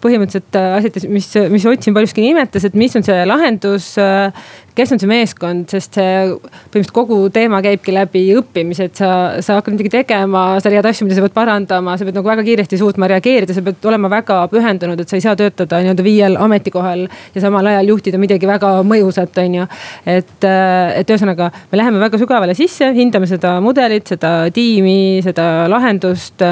põhimõtteliselt 0.04 0.60
äh, 0.60 0.68
asjades, 0.80 1.08
mis, 1.12 1.30
mis 1.52 1.68
Otsin 1.72 1.96
paljuski 1.96 2.24
nimetas, 2.26 2.68
et 2.68 2.76
mis 2.78 2.96
on 2.98 3.06
see 3.06 3.24
lahendus 3.28 3.94
kes 4.76 4.92
on 4.94 5.00
see 5.00 5.10
meeskond, 5.10 5.66
sest 5.72 5.98
see 5.98 6.12
põhimõtteliselt 6.32 6.94
kogu 6.96 7.18
teema 7.34 7.60
käibki 7.64 7.92
läbi 7.94 8.22
õppimise, 8.38 8.88
et 8.88 9.00
sa, 9.00 9.10
sa 9.44 9.58
hakkad 9.58 9.76
midagi 9.76 9.92
tegema, 9.92 10.44
sa 10.62 10.72
leiad 10.72 10.86
asju, 10.88 11.06
mida 11.06 11.18
sa 11.18 11.24
pead 11.26 11.34
parandama, 11.36 11.96
sa 11.98 12.06
pead 12.08 12.16
nagu 12.16 12.30
väga 12.30 12.44
kiiresti 12.46 12.80
suutma 12.80 13.08
reageerida, 13.12 13.54
sa 13.56 13.64
pead 13.64 13.84
olema 13.90 14.10
väga 14.12 14.38
pühendunud, 14.52 15.00
et 15.02 15.12
sa 15.12 15.18
ei 15.18 15.24
saa 15.24 15.36
töötada 15.38 15.82
nii-öelda 15.82 16.06
viiel 16.06 16.38
ametikohal 16.40 17.04
ja 17.34 17.44
samal 17.44 17.68
ajal 17.72 17.92
juhtida 17.92 18.20
midagi 18.22 18.48
väga 18.48 18.74
mõjusat, 18.88 19.40
on 19.44 19.58
ju. 19.60 19.66
et, 20.18 20.46
et 20.46 21.12
ühesõnaga, 21.12 21.50
me 21.72 21.80
läheme 21.80 22.00
väga 22.02 22.20
sügavale 22.20 22.56
sisse, 22.56 22.92
hindame 22.96 23.28
seda 23.30 23.58
mudelit, 23.64 24.08
seda 24.14 24.32
tiimi, 24.54 25.20
seda 25.24 25.68
lahendust 25.72 26.46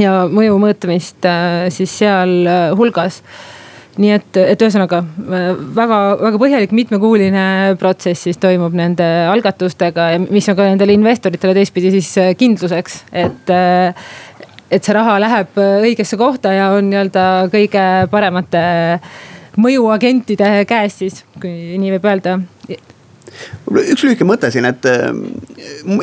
ja 0.00 0.12
mõju 0.30 0.60
mõõtmist 0.60 1.26
siis 1.74 1.96
seal 2.02 2.44
hulgas 2.76 3.22
nii 4.00 4.12
et, 4.14 4.38
et 4.54 4.62
ühesõnaga 4.64 5.02
väga-väga 5.76 6.40
põhjalik 6.40 6.74
mitmekuuline 6.76 7.44
protsess 7.80 8.26
siis 8.28 8.40
toimub 8.40 8.74
nende 8.76 9.06
algatustega 9.30 10.10
ja 10.14 10.20
mis 10.22 10.48
on 10.50 10.58
ka 10.58 10.68
nendele 10.70 10.96
investoritele 10.96 11.56
teistpidi 11.58 11.92
siis 11.98 12.10
äh, 12.20 12.32
kindluseks, 12.38 13.02
et 13.12 13.52
äh, 13.54 14.10
et 14.70 14.86
see 14.86 14.94
raha 14.94 15.16
läheb 15.18 15.58
õigesse 15.58 16.16
kohta 16.18 16.52
ja 16.54 16.70
on 16.76 16.86
nii-öelda 16.92 17.24
kõige 17.50 17.86
paremate 18.12 18.60
mõjuagentide 19.60 20.52
käes 20.70 21.00
siis, 21.02 21.24
kui 21.42 21.76
nii 21.80 21.96
võib 21.96 22.06
öelda 22.06 22.38
üks 23.70 24.04
lühike 24.04 24.26
mõte 24.26 24.50
siin, 24.52 24.66
et 24.68 24.86
äh, 24.88 25.08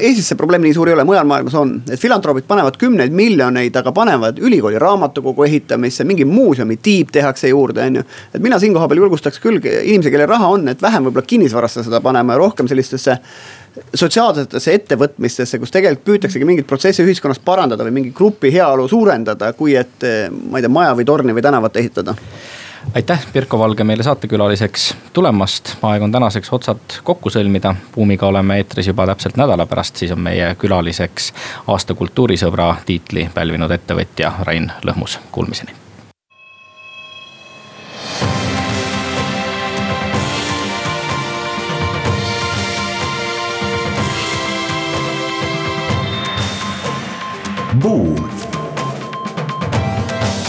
Eestis 0.01 0.31
see 0.31 0.39
probleem 0.39 0.63
nii 0.65 0.75
suur 0.75 0.89
ei 0.89 0.95
ole, 0.95 1.05
mujal 1.07 1.27
maailmas 1.27 1.55
on, 1.59 1.73
et 1.89 1.99
filantroobid 2.01 2.47
panevad 2.49 2.79
kümneid 2.79 3.13
miljoneid, 3.15 3.75
aga 3.77 3.93
panevad 3.95 4.41
ülikooli 4.43 4.79
raamatukogu 4.81 5.45
ehitamisse, 5.47 6.05
mingi 6.07 6.25
muuseumi 6.27 6.79
tiib 6.83 7.11
tehakse 7.15 7.51
juurde, 7.51 7.87
on 7.87 8.01
ju. 8.01 8.05
et 8.33 8.43
mina 8.43 8.59
siin 8.61 8.75
kohapeal 8.75 9.03
julgustaks 9.03 9.41
küll 9.43 9.61
inimesi, 9.61 10.13
kellel 10.13 10.29
raha 10.31 10.51
on, 10.55 10.67
et 10.71 10.81
vähem 10.81 11.09
võib-olla 11.09 11.29
kinnisvarasse 11.29 11.85
seda 11.87 12.01
panema 12.03 12.35
ja 12.35 12.43
rohkem 12.43 12.69
sellistesse 12.71 13.19
sotsiaalsetesse 13.93 14.73
ettevõtmistesse, 14.73 15.59
kus 15.61 15.73
tegelikult 15.73 16.05
püütaksegi 16.07 16.47
mingeid 16.49 16.67
protsesse 16.69 17.05
ühiskonnas 17.05 17.41
parandada 17.45 17.85
või 17.85 17.99
mingi 17.99 18.13
grupi 18.15 18.49
heaolu 18.53 18.87
suurendada, 18.89 19.51
kui 19.57 19.75
et 19.77 20.01
ma 20.01 20.57
ei 20.57 20.65
tea, 20.65 20.71
maja 20.73 20.95
või 20.97 21.05
torni 21.05 21.35
või 21.37 21.45
tänavat 21.45 21.77
ehitada 21.77 22.15
aitäh, 22.95 23.25
Pirko 23.33 23.59
Valge 23.59 23.83
meile 23.83 24.03
saatekülaliseks 24.03 24.95
tulemast, 25.13 25.75
aeg 25.81 26.01
on 26.01 26.11
tänaseks 26.11 26.53
otsad 26.53 26.99
kokku 27.03 27.29
sõlmida. 27.29 27.75
Buumiga 27.95 28.27
oleme 28.27 28.57
eetris 28.57 28.87
juba 28.87 29.05
täpselt 29.07 29.37
nädala 29.37 29.65
pärast, 29.65 29.95
siis 29.95 30.11
on 30.11 30.21
meie 30.21 30.55
külaliseks 30.55 31.33
aasta 31.67 31.93
kultuurisõbra 31.93 32.75
tiitli 32.85 33.29
pälvinud 33.33 33.71
ettevõtja 33.71 34.33
Rain 34.43 34.71
Lõhmus, 34.85 35.19
kuulmiseni 35.31 35.75
Buum. 47.81 48.16